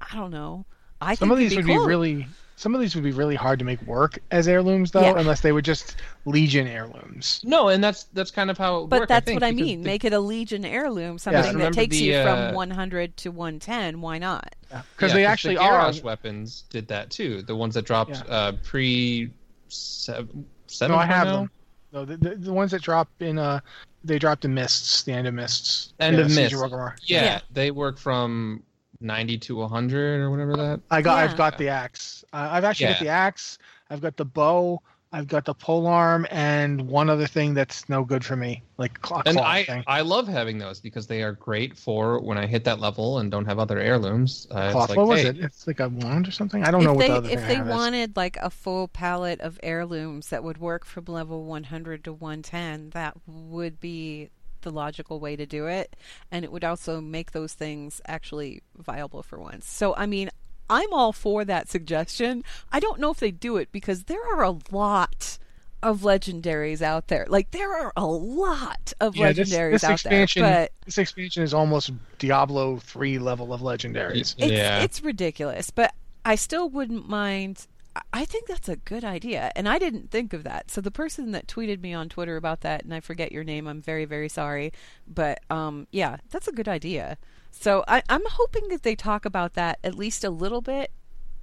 I 0.00 0.14
don't 0.14 0.30
know. 0.30 0.64
I 1.00 1.16
Some 1.16 1.28
think 1.30 1.32
of 1.32 1.38
these 1.40 1.52
it'd 1.54 1.66
be, 1.66 1.74
cool. 1.74 1.84
be 1.84 1.88
really 1.88 2.26
some 2.54 2.72
of 2.72 2.80
these 2.80 2.94
would 2.94 3.02
be 3.02 3.10
really 3.10 3.34
hard 3.34 3.58
to 3.58 3.64
make 3.64 3.82
work 3.82 4.20
as 4.30 4.46
heirlooms 4.46 4.92
though, 4.92 5.00
Yeah. 5.00 5.18
unless 5.18 5.40
they 5.40 5.50
were 5.50 5.60
just 5.60 5.96
Legion 6.24 6.68
heirlooms. 6.68 7.40
no, 7.42 7.68
and 7.68 7.82
that's 7.82 8.04
that's 8.12 8.30
kind 8.30 8.48
of 8.48 8.56
how 8.56 8.82
it 8.84 8.88
But 8.90 9.00
worked, 9.00 9.08
that's 9.08 9.26
think, 9.26 9.40
what 9.40 9.46
I 9.48 9.50
mean. 9.50 9.80
the- 9.82 9.88
Make 9.88 10.04
it 10.04 10.12
a 10.12 10.20
Legion 10.20 10.64
heirloom, 10.64 11.18
something 11.18 11.58
that 11.58 11.72
takes 11.72 11.96
the, 11.98 12.04
you 12.04 12.14
uh, 12.14 12.46
from 12.50 12.54
100 12.54 13.16
to 13.18 13.30
110. 13.32 14.00
Why 14.00 14.18
not? 14.18 14.54
Because 14.68 15.10
yeah, 15.10 15.14
they 15.16 15.24
'cause 15.24 15.32
actually 15.32 15.54
the 15.56 15.62
are 15.62 15.92
weapons 16.04 16.62
did 16.70 16.86
that 16.88 17.10
too. 17.10 17.42
The 17.42 17.56
ones 17.56 17.74
that 17.74 17.86
dropped 17.86 18.10
Yeah. 18.28 18.32
uh, 18.34 18.52
pre 18.62 19.30
seven. 19.74 20.46
seven 20.66 20.94
No, 20.96 21.00
I 21.02 21.06
have 21.06 21.26
now? 21.26 21.36
them. 21.36 21.50
No, 21.92 22.04
the, 22.04 22.16
the, 22.16 22.34
the 22.36 22.52
ones 22.52 22.70
that 22.72 22.82
drop 22.82 23.08
in 23.20 23.38
uh 23.38 23.60
they 24.02 24.18
dropped 24.18 24.44
in 24.44 24.52
mists, 24.52 25.02
the 25.02 25.12
end 25.12 25.26
of 25.26 25.34
mists. 25.34 25.94
End 26.00 26.16
Yeah, 26.16 26.24
of 26.24 26.30
Siege 26.30 26.52
Mist. 26.52 26.62
Orgrimmar. 26.62 26.94
Yeah, 27.04 27.24
Yeah. 27.24 27.40
they 27.52 27.70
work 27.70 27.98
from 27.98 28.62
ninety 29.00 29.38
to 29.38 29.66
hundred 29.66 30.20
or 30.20 30.30
whatever 30.30 30.56
that. 30.56 30.80
I 30.90 31.00
got 31.02 31.16
Yeah. 31.18 31.30
I've 31.30 31.36
got 31.36 31.58
the 31.58 31.68
axe. 31.68 32.24
Uh, 32.32 32.48
I've 32.52 32.64
actually 32.64 32.88
got 32.92 33.00
the 33.00 33.08
axe. 33.08 33.58
I've 33.90 34.00
got 34.00 34.16
the 34.16 34.24
bow. 34.24 34.82
I've 35.14 35.28
got 35.28 35.44
the 35.44 35.54
pole 35.54 35.86
arm 35.86 36.26
and 36.32 36.88
one 36.88 37.08
other 37.08 37.28
thing 37.28 37.54
that's 37.54 37.88
no 37.88 38.02
good 38.02 38.24
for 38.24 38.34
me, 38.34 38.64
like 38.78 39.00
clock 39.00 39.22
And 39.26 39.36
cloth 39.36 39.46
I 39.46 39.62
thing. 39.62 39.84
I 39.86 40.00
love 40.00 40.26
having 40.26 40.58
those 40.58 40.80
because 40.80 41.06
they 41.06 41.22
are 41.22 41.30
great 41.32 41.78
for 41.78 42.20
when 42.20 42.36
I 42.36 42.46
hit 42.46 42.64
that 42.64 42.80
level 42.80 43.20
and 43.20 43.30
don't 43.30 43.44
have 43.44 43.60
other 43.60 43.78
heirlooms. 43.78 44.48
Uh, 44.50 44.72
it's 44.74 44.88
like, 44.88 44.96
what 44.96 45.06
was 45.06 45.20
hey, 45.20 45.28
it? 45.28 45.38
It's 45.38 45.68
like 45.68 45.78
a 45.78 45.88
wand 45.88 46.26
or 46.26 46.32
something. 46.32 46.64
I 46.64 46.72
don't 46.72 46.82
know 46.82 46.90
if 46.90 46.96
what 46.96 47.02
they 47.02 47.12
the 47.12 47.14
other 47.14 47.30
if 47.30 47.38
thing 47.38 47.48
they 47.48 47.54
I 47.54 47.58
have 47.58 47.68
is. 47.68 47.74
wanted 47.74 48.16
like 48.16 48.36
a 48.38 48.50
full 48.50 48.88
palette 48.88 49.40
of 49.40 49.60
heirlooms 49.62 50.30
that 50.30 50.42
would 50.42 50.58
work 50.58 50.84
from 50.84 51.04
level 51.04 51.44
100 51.44 52.02
to 52.04 52.12
110 52.12 52.90
that 52.90 53.16
would 53.28 53.78
be 53.78 54.30
the 54.62 54.70
logical 54.70 55.20
way 55.20 55.36
to 55.36 55.46
do 55.46 55.66
it 55.66 55.94
and 56.32 56.44
it 56.44 56.50
would 56.50 56.64
also 56.64 57.00
make 57.00 57.32
those 57.32 57.52
things 57.52 58.00
actually 58.06 58.62
viable 58.78 59.22
for 59.22 59.38
once 59.38 59.68
so 59.68 59.94
i 59.94 60.06
mean 60.06 60.30
i'm 60.70 60.92
all 60.92 61.12
for 61.12 61.44
that 61.44 61.68
suggestion 61.68 62.42
i 62.72 62.80
don't 62.80 62.98
know 63.00 63.10
if 63.10 63.18
they 63.18 63.30
do 63.30 63.56
it 63.56 63.70
because 63.72 64.04
there 64.04 64.22
are 64.34 64.42
a 64.42 64.56
lot 64.70 65.38
of 65.82 66.00
legendaries 66.00 66.80
out 66.80 67.08
there 67.08 67.26
like 67.28 67.50
there 67.50 67.76
are 67.76 67.92
a 67.96 68.06
lot 68.06 68.92
of 69.00 69.14
Yeah, 69.16 69.32
this, 69.32 69.50
legendaries 69.50 69.72
this 69.72 69.84
out 69.84 69.92
expansion, 69.92 70.42
there 70.42 70.62
but 70.62 70.72
this 70.86 70.96
expansion 70.98 71.42
is 71.42 71.52
almost 71.52 71.90
Diablo 72.18 72.78
three 72.78 73.18
level 73.18 73.52
of 73.52 73.60
legendaries. 73.60 74.34
it's 74.38 74.50
Yeah. 74.50 74.82
it's 74.82 75.02
ridiculous, 75.02 75.68
but 75.70 75.92
I 76.24 76.36
still 76.36 76.70
wouldn't 76.70 77.06
mind. 77.06 77.66
I- 77.94 78.00
I 78.14 78.24
think 78.24 78.46
that's 78.46 78.68
a 78.70 78.76
good 78.76 79.04
idea, 79.04 79.52
and 79.54 79.68
I 79.68 79.78
didn't 79.78 80.10
think 80.10 80.32
of 80.32 80.42
that. 80.44 80.70
So 80.70 80.80
the 80.80 80.90
person 80.90 81.32
that 81.32 81.46
tweeted 81.46 81.80
me 81.82 81.92
on 81.92 82.08
Twitter 82.08 82.36
about 82.38 82.62
that, 82.62 82.82
and 82.82 82.94
I 82.94 83.00
forget 83.00 83.30
your 83.30 83.44
name, 83.44 83.66
I'm 83.66 83.82
very 83.82 84.06
very 84.06 84.30
sorry, 84.30 84.72
but 85.06 85.40
um, 85.50 85.86
yeah, 85.92 86.16
that's 86.30 86.48
a 86.48 86.52
good 86.52 86.66
idea. 86.68 87.18
So 87.60 87.84
I, 87.88 88.02
I'm 88.08 88.24
hoping 88.26 88.68
that 88.68 88.82
they 88.82 88.94
talk 88.94 89.24
about 89.24 89.54
that 89.54 89.78
at 89.82 89.94
least 89.94 90.24
a 90.24 90.30
little 90.30 90.60
bit. 90.60 90.90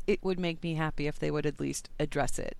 It 0.06 0.24
would 0.24 0.39
make 0.39 0.62
me 0.62 0.76
happy 0.76 1.08
if 1.08 1.17
they 1.17 1.32
would 1.32 1.45
at 1.45 1.60
least 1.60 1.89
address 2.00 2.38
it. 2.38 2.58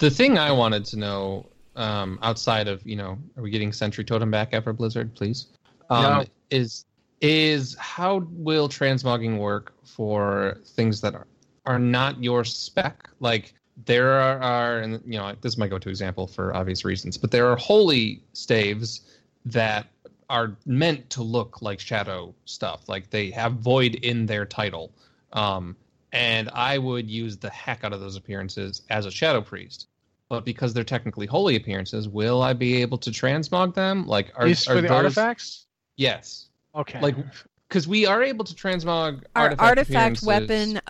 The 0.00 0.10
thing 0.10 0.38
I 0.38 0.50
wanted 0.50 0.84
to 0.86 0.98
know, 0.98 1.46
um, 1.76 2.18
outside 2.22 2.68
of 2.68 2.84
you 2.86 2.96
know, 2.96 3.18
are 3.36 3.42
we 3.42 3.50
getting 3.50 3.72
Sentry 3.72 4.02
Totem 4.02 4.30
back 4.30 4.48
ever, 4.52 4.72
Blizzard? 4.72 5.14
Please, 5.14 5.48
um, 5.90 6.02
No. 6.02 6.24
is 6.50 6.86
is 7.20 7.76
how 7.78 8.26
will 8.30 8.68
transmogging 8.68 9.38
work 9.38 9.72
for 9.84 10.58
things 10.64 11.00
that 11.02 11.14
are 11.14 11.26
are 11.66 11.78
not 11.78 12.22
your 12.22 12.44
spec? 12.44 13.08
Like 13.20 13.54
there 13.84 14.12
are, 14.12 14.40
are 14.40 14.78
and 14.78 15.02
you 15.04 15.18
know, 15.18 15.34
this 15.42 15.52
is 15.52 15.58
my 15.58 15.68
go 15.68 15.78
to 15.78 15.88
example 15.88 16.26
for 16.26 16.56
obvious 16.56 16.84
reasons, 16.84 17.18
but 17.18 17.30
there 17.30 17.46
are 17.46 17.56
holy 17.56 18.22
staves 18.32 19.02
that 19.44 19.86
are 20.28 20.56
meant 20.66 21.08
to 21.10 21.22
look 21.22 21.62
like 21.62 21.78
shadow 21.80 22.34
stuff. 22.44 22.88
Like 22.88 23.10
they 23.10 23.30
have 23.30 23.52
void 23.54 23.96
in 23.96 24.26
their 24.26 24.44
title. 24.44 24.92
Um, 25.32 25.76
and 26.12 26.48
I 26.52 26.78
would 26.78 27.08
use 27.10 27.36
the 27.36 27.50
heck 27.50 27.84
out 27.84 27.92
of 27.92 28.00
those 28.00 28.16
appearances 28.16 28.82
as 28.90 29.06
a 29.06 29.10
shadow 29.10 29.40
priest. 29.40 29.88
but 30.28 30.44
because 30.44 30.74
they're 30.74 30.82
technically 30.82 31.24
holy 31.26 31.54
appearances, 31.54 32.08
will 32.08 32.42
I 32.42 32.52
be 32.52 32.80
able 32.82 32.98
to 32.98 33.10
transmog 33.10 33.74
them? 33.74 34.08
Like, 34.08 34.32
are, 34.34 34.44
These 34.48 34.66
are 34.66 34.74
for 34.74 34.80
the 34.80 34.88
those- 34.88 34.96
artifacts? 34.96 35.66
Yes, 35.96 36.48
Okay. 36.74 37.00
like 37.00 37.14
because 37.68 37.86
we 37.86 38.06
are 38.06 38.22
able 38.24 38.44
to 38.44 38.52
transmog 38.54 39.22
Our 39.36 39.50
artifact, 39.50 39.60
artifact 39.60 40.22
appearances. 40.22 40.26
weapon, 40.26 40.80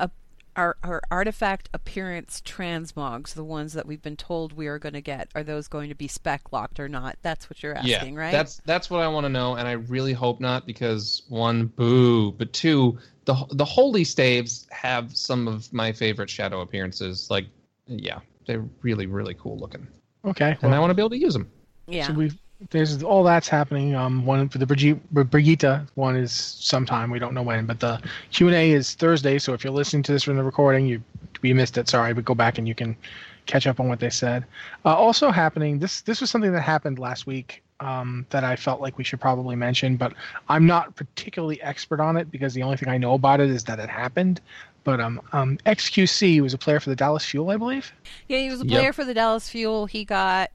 our, 0.57 0.77
our 0.83 1.03
artifact 1.11 1.69
appearance 1.75 2.43
transmogs, 2.45 3.35
the 3.35 3.45
ones 3.45 3.75
that 3.75 3.87
we've 3.87 4.03
been 4.03 4.17
told 4.17 4.55
we 4.55 4.67
are 4.67 4.79
going 4.79 4.95
to 4.95 5.01
get, 5.01 5.29
are 5.35 5.43
those 5.43 5.69
going 5.69 5.89
to 5.91 5.95
be 5.95 6.09
spec 6.09 6.53
locked 6.53 6.81
or 6.81 6.89
not? 6.89 7.17
That's 7.23 7.51
what 7.51 7.63
you're 7.63 7.75
asking, 7.75 8.15
yeah, 8.15 8.21
right? 8.21 8.33
That's 8.33 8.61
that's 8.65 8.91
what 8.91 9.01
I 9.01 9.09
want 9.09 9.25
to 9.25 9.29
know, 9.29 9.57
and 9.57 9.69
I 9.69 9.73
really 9.73 10.13
hope 10.13 10.41
not 10.41 10.67
because 10.67 11.23
one, 11.29 11.67
boo, 11.67 12.33
but 12.33 12.53
two, 12.53 12.99
the 13.27 13.35
the 13.53 13.65
holy 13.65 14.05
staves 14.05 14.67
have 14.71 15.15
some 15.17 15.47
of 15.47 15.73
my 15.73 15.93
favorite 15.93 16.31
shadow 16.31 16.63
appearances. 16.63 17.31
Like, 17.31 17.47
yeah, 17.87 18.21
they're 18.47 18.65
really 18.83 19.07
really 19.07 19.35
cool 19.35 19.59
looking, 19.59 19.87
okay. 20.25 20.57
and 20.63 20.75
I 20.75 20.81
want 20.81 20.91
to 20.91 20.95
be 20.95 21.03
able 21.03 21.11
to 21.11 21.19
use 21.19 21.35
them. 21.35 21.51
yeah. 21.87 22.07
So 22.07 22.15
we 22.15 22.33
there's 22.71 23.03
all 23.03 23.23
that's 23.23 23.49
happening. 23.49 23.95
Um, 23.95 24.25
one 24.25 24.49
for 24.49 24.59
the 24.59 24.67
Brigitte, 24.67 24.99
Brigitte 25.13 25.81
one 25.95 26.17
is 26.17 26.33
sometime 26.33 27.11
we 27.11 27.19
don't 27.19 27.35
know 27.35 27.43
when, 27.43 27.67
but 27.67 27.81
the 27.81 28.01
Q 28.31 28.49
and 28.49 28.57
A 28.57 28.73
is 28.73 28.95
Thursday. 28.95 29.39
So 29.39 29.53
if 29.53 29.63
you're 29.63 29.73
listening 29.73 30.03
to 30.05 30.13
this 30.13 30.23
from 30.23 30.37
the 30.37 30.45
recording, 30.45 30.87
you 30.87 31.03
we 31.43 31.53
missed 31.53 31.77
it. 31.79 31.89
Sorry, 31.89 32.15
but 32.15 32.25
go 32.25 32.35
back 32.35 32.59
and 32.59 32.67
you 32.67 32.75
can 32.75 32.97
catch 33.45 33.67
up 33.67 33.79
on 33.79 33.89
what 33.89 34.01
they 34.01 34.11
said. 34.11 34.45
Uh, 34.85 34.95
also 34.95 35.31
happening. 35.31 35.79
This 35.79 36.01
this 36.03 36.21
was 36.21 36.31
something 36.31 36.53
that 36.53 36.63
happened 36.63 36.99
last 36.99 37.27
week. 37.27 37.63
Um, 37.79 38.25
that 38.31 38.43
I 38.43 38.57
felt 38.57 38.81
like 38.81 38.97
we 38.97 39.05
should 39.05 39.21
probably 39.21 39.55
mention, 39.55 39.99
but 39.99 40.15
I'm 40.49 40.67
not 40.67 40.97
particularly 40.97 41.61
expert 41.61 42.01
on 42.01 42.17
it 42.17 42.31
because 42.31 42.55
the 42.55 42.63
only 42.63 42.79
thing 42.79 42.89
I 42.89 42.97
know 42.97 43.13
about 43.13 43.39
it 43.39 43.51
is 43.51 43.65
that 43.65 43.79
it 43.79 43.91
happened. 43.91 44.41
But 44.83 44.99
um, 44.99 45.21
um, 45.35 45.59
XQC 45.67 46.41
was 46.41 46.55
a 46.55 46.59
player 46.59 46.81
for 46.81 46.89
the 46.89 46.97
Dallas 46.97 47.27
Fuel, 47.27 47.51
I 47.51 47.59
believe. 47.59 47.93
Yeah, 48.29 48.39
he 48.39 48.49
was 48.49 48.63
a 48.63 48.65
Yep. 48.65 48.73
player 48.73 48.93
for 48.95 49.05
the 49.05 49.13
Dallas 49.13 49.51
Fuel. 49.51 49.85
He 49.85 50.07
got 50.07 50.51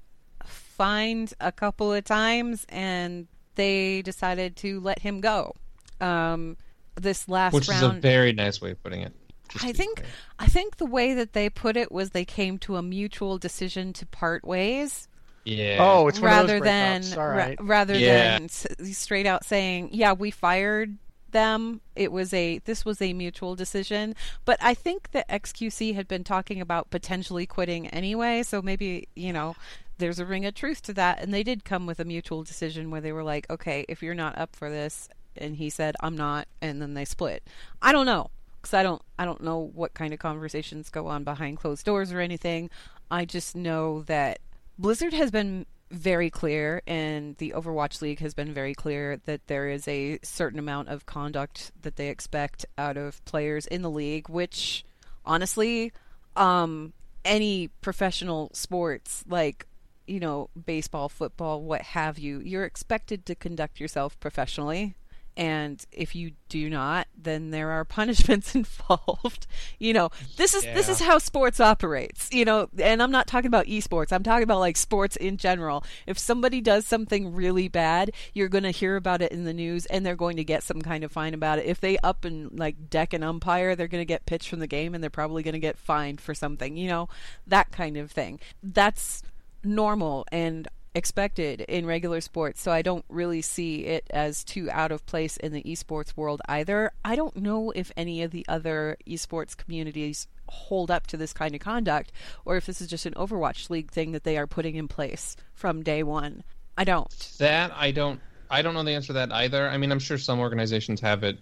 fined 0.82 1.34
a 1.39 1.52
couple 1.52 1.94
of 1.94 2.04
times, 2.04 2.65
and 2.70 3.28
they 3.56 4.02
decided 4.02 4.56
to 4.58 4.80
let 4.80 4.98
him 5.00 5.22
go. 5.22 5.54
Um, 6.00 6.58
this 7.00 7.30
last 7.30 7.54
Which 7.54 7.70
is 7.70 7.82
a 7.82 7.88
round, 7.88 8.02
very 8.02 8.34
nice 8.34 8.60
way 8.60 8.72
of 8.72 8.82
putting 8.84 9.02
it. 9.02 9.13
I 9.62 9.74
think, 9.74 9.98
clear. 9.98 10.10
I 10.39 10.48
think 10.48 10.78
the 10.78 10.86
way 10.86 11.13
that 11.13 11.34
they 11.34 11.50
put 11.50 11.78
it 11.78 11.91
was 11.91 12.10
they 12.12 12.26
came 12.26 12.58
to 12.60 12.78
a 12.78 12.82
mutual 12.82 13.38
decision 13.38 13.94
to 13.94 14.06
part 14.08 14.44
ways. 14.44 15.08
Yeah. 15.46 15.78
Oh, 15.80 16.08
it's 16.08 16.20
one 16.20 16.32
of 16.32 16.36
rather 16.38 16.60
those 16.60 16.65
than 16.65 17.02
breakups. 17.04 17.60
Ra- 17.60 17.65
rather 17.65 17.96
Yeah. 17.98 18.34
than 18.39 18.44
s- 18.46 18.67
straight 18.94 19.26
out 19.28 19.46
saying, 19.46 19.89
"Yeah, 19.91 20.13
we 20.13 20.32
fired 20.32 20.98
them." 21.32 21.82
It 21.96 22.12
was 22.12 22.34
a 22.34 22.60
this 22.60 22.86
was 22.86 23.02
a 23.02 23.13
mutual 23.13 23.56
decision. 23.56 24.15
But 24.46 24.58
I 24.62 24.74
think 24.74 25.12
that 25.12 25.28
XQC 25.30 25.94
had 25.94 26.08
been 26.08 26.24
talking 26.24 26.60
about 26.62 26.89
potentially 26.89 27.46
quitting 27.46 27.88
anyway, 27.88 28.44
so 28.44 28.62
maybe 28.62 29.08
you 29.15 29.34
know 29.34 29.56
there's 30.02 30.20
a 30.20 30.26
ring 30.26 30.46
of 30.46 30.54
truth 30.54 30.82
to 30.84 30.94
that. 30.94 31.22
And 31.22 31.34
they 31.34 31.44
did 31.44 31.64
come 31.64 31.86
with 31.86 32.00
a 32.00 32.06
mutual 32.06 32.44
decision 32.44 32.92
where 32.92 33.02
they 33.02 33.14
were 33.14 33.24
like, 33.24 33.50
"Okay, 33.50 33.86
if 33.88 34.04
you're 34.04 34.14
not 34.14 34.38
up 34.38 34.56
for 34.56 34.70
this," 34.70 35.08
and 35.38 35.56
he 35.56 35.70
said, 35.70 35.96
"I'm 36.02 36.18
not," 36.18 36.48
and 36.62 36.82
then 36.82 36.94
they 36.94 37.06
split. 37.06 37.44
I 37.82 37.92
don't 37.94 38.06
know 38.06 38.30
because 38.62 38.74
I 38.74 38.84
don't 38.84 39.02
I 39.18 39.26
don't 39.26 39.42
know 39.42 39.72
what 39.74 39.94
kind 39.94 40.14
of 40.14 40.20
conversations 40.20 40.90
go 40.90 41.08
on 41.08 41.24
behind 41.24 41.58
closed 41.58 41.86
doors 41.86 42.12
or 42.12 42.20
anything. 42.20 42.70
I 43.10 43.26
just 43.26 43.56
know 43.56 44.04
that 44.04 44.40
Blizzard 44.78 45.14
has 45.14 45.32
been 45.32 45.66
very 45.90 46.30
clear, 46.30 46.82
and 46.88 47.36
the 47.38 47.52
Overwatch 47.52 48.02
League 48.02 48.20
has 48.20 48.34
been 48.34 48.54
very 48.54 48.74
clear 48.74 49.18
that 49.26 49.48
there 49.48 49.68
is 49.70 49.88
a 49.88 50.20
certain 50.24 50.60
amount 50.60 50.88
of 50.88 51.06
conduct 51.06 51.72
that 51.82 51.98
they 51.98 52.08
expect 52.08 52.66
out 52.78 52.98
of 52.98 53.24
players 53.26 53.68
in 53.68 53.82
the 53.82 53.90
league, 53.90 54.30
which 54.30 54.86
honestly, 55.26 55.92
um, 56.36 56.94
any 57.26 57.68
professional 57.82 58.50
sports 58.54 59.24
like 59.28 59.68
you 60.12 60.19
know 60.19 60.50
baseball, 60.65 61.08
football, 61.10 61.62
what 61.62 61.82
have 61.82 62.19
you, 62.19 62.39
you're 62.39 62.65
expected 62.65 63.26
to 63.26 63.36
conduct 63.36 63.80
yourself 63.80 64.19
professionally. 64.19 64.95
And 65.38 65.84
if 65.93 66.13
you 66.13 66.32
do 66.50 66.69
not, 66.69 67.08
then 67.17 67.52
there 67.52 67.69
are 67.71 67.86
punishments 68.00 68.54
involved. 68.56 69.47
you 69.80 69.93
know, 69.93 70.10
this 70.36 70.54
is 70.54 70.63
this 70.63 70.89
is 70.89 71.00
how 71.00 71.17
sports 71.19 71.62
operates. 71.62 72.30
You 72.34 72.43
know, 72.43 72.69
and 72.78 73.02
I'm 73.02 73.12
not 73.12 73.28
talking 73.28 73.47
about 73.47 73.67
esports. 73.67 74.12
I'm 74.12 74.24
talking 74.24 74.43
about 74.43 74.60
like 74.60 74.76
sports 74.76 75.15
in 75.15 75.38
general. 75.38 75.86
If 76.06 76.19
somebody 76.19 76.60
does 76.60 76.86
something 76.86 77.34
really 77.34 77.69
bad, 77.69 78.12
you're 78.34 78.50
going 78.50 78.65
to 78.65 78.71
hear 78.71 78.97
about 78.97 79.21
it 79.21 79.32
in 79.32 79.45
the 79.45 79.54
news, 79.54 79.86
and 79.86 80.06
they're 80.06 80.17
going 80.17 80.36
to 80.36 80.43
get 80.43 80.63
some 80.63 80.82
kind 80.82 81.06
of 81.06 81.13
fine 81.13 81.34
about 81.34 81.60
it. 81.60 81.65
If 81.65 81.80
they 81.80 81.97
up 82.00 82.26
and 82.26 82.60
like 82.60 82.89
deck 82.89 83.13
an 83.13 83.24
umpire, 83.24 83.76
they're 83.76 83.88
going 83.88 84.02
to 84.02 84.06
get 84.06 84.26
pitched 84.26 84.50
from 84.50 84.60
the 84.60 84.67
game, 84.67 84.93
and 84.93 85.02
they're 85.02 85.10
probably 85.10 85.43
going 85.43 85.54
to 85.54 85.60
get 85.60 85.78
fined 85.78 86.19
for 86.19 86.36
something. 86.36 86.76
You 86.76 86.89
know, 86.89 87.10
that 87.47 87.71
kind 87.71 87.95
of 87.95 88.12
thing. 88.12 88.41
That's 88.62 89.24
normal 89.63 90.26
and 90.32 90.67
expected 90.93 91.62
in 91.62 91.86
regular 91.86 92.19
sports, 92.19 92.62
so 92.62 92.71
I 92.71 92.82
don't 92.82 93.06
really 93.08 93.41
see 93.41 93.86
it 93.86 94.08
as 94.10 94.43
too 94.43 94.69
out 94.71 94.91
of 94.91 95.06
place 95.06 95.38
in 95.38 95.54
the 95.54 95.63
esports 95.63 96.17
world 96.17 96.41
either. 96.47 96.91
I 97.06 97.15
don't 97.15 97.38
know 97.38 97.71
if 97.71 97.91
any 97.95 98.24
of 98.24 98.32
the 98.32 98.45
other 98.47 98.97
esports 99.08 99.56
communities 99.56 100.28
hold 100.50 100.91
up 100.91 101.08
to 101.08 101.17
this 101.17 101.32
kind 101.32 101.56
of 101.56 101.62
conduct 101.62 102.12
or 102.43 102.58
if 102.58 102.65
this 102.65 102.82
is 102.82 102.89
just 102.89 103.06
an 103.06 103.13
Overwatch 103.13 103.69
League 103.69 103.89
thing 103.89 104.12
that 104.12 104.26
they 104.26 104.38
are 104.38 104.47
putting 104.47 104.76
in 104.76 104.88
place 104.88 105.38
from 105.54 105.82
day 105.82 106.04
one. 106.04 106.43
I 106.78 106.84
don't. 106.84 107.10
That 107.38 107.71
I 107.76 107.91
don't 107.91 108.19
I 108.50 108.62
don't 108.62 108.74
know 108.74 108.84
the 108.84 108.91
answer 108.91 109.08
to 109.08 109.13
that 109.13 109.32
either. 109.32 109.69
I 109.69 109.78
mean, 109.78 109.91
I'm 109.91 110.00
sure 110.00 110.17
some 110.17 110.39
organizations 110.39 111.00
have 111.00 111.24
it 111.24 111.39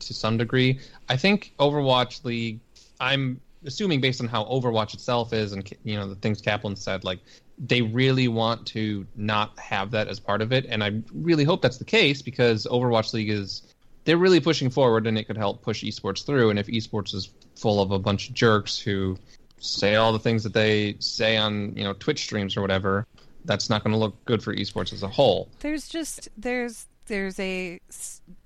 to 0.00 0.14
some 0.14 0.36
degree. 0.36 0.78
I 1.08 1.16
think 1.16 1.54
Overwatch 1.58 2.24
League. 2.24 2.60
I'm 3.00 3.40
assuming 3.64 4.00
based 4.00 4.20
on 4.20 4.28
how 4.28 4.44
Overwatch 4.44 4.94
itself 4.94 5.32
is, 5.32 5.52
and 5.52 5.68
you 5.84 5.96
know 5.96 6.08
the 6.08 6.14
things 6.16 6.40
Kaplan 6.40 6.76
said, 6.76 7.04
like 7.04 7.20
they 7.58 7.82
really 7.82 8.28
want 8.28 8.66
to 8.68 9.06
not 9.16 9.58
have 9.58 9.90
that 9.90 10.08
as 10.08 10.20
part 10.20 10.42
of 10.42 10.52
it, 10.52 10.66
and 10.66 10.82
I 10.82 11.02
really 11.12 11.44
hope 11.44 11.62
that's 11.62 11.78
the 11.78 11.84
case 11.84 12.22
because 12.22 12.66
Overwatch 12.66 13.12
League 13.12 13.30
is 13.30 13.62
they're 14.04 14.16
really 14.16 14.40
pushing 14.40 14.70
forward, 14.70 15.06
and 15.06 15.18
it 15.18 15.24
could 15.24 15.36
help 15.36 15.62
push 15.62 15.84
esports 15.84 16.24
through. 16.24 16.50
And 16.50 16.58
if 16.58 16.66
esports 16.66 17.14
is 17.14 17.30
full 17.56 17.82
of 17.82 17.90
a 17.90 17.98
bunch 17.98 18.28
of 18.28 18.34
jerks 18.34 18.78
who 18.78 19.18
say 19.58 19.96
all 19.96 20.12
the 20.12 20.18
things 20.18 20.44
that 20.44 20.54
they 20.54 20.96
say 21.00 21.36
on 21.36 21.74
you 21.76 21.84
know 21.84 21.92
Twitch 21.94 22.22
streams 22.22 22.56
or 22.56 22.62
whatever, 22.62 23.06
that's 23.44 23.68
not 23.68 23.84
going 23.84 23.92
to 23.92 23.98
look 23.98 24.24
good 24.24 24.42
for 24.42 24.54
esports 24.54 24.92
as 24.92 25.02
a 25.02 25.08
whole. 25.08 25.48
There's 25.60 25.88
just 25.88 26.28
there's 26.36 26.86
there's 27.06 27.38
a 27.40 27.80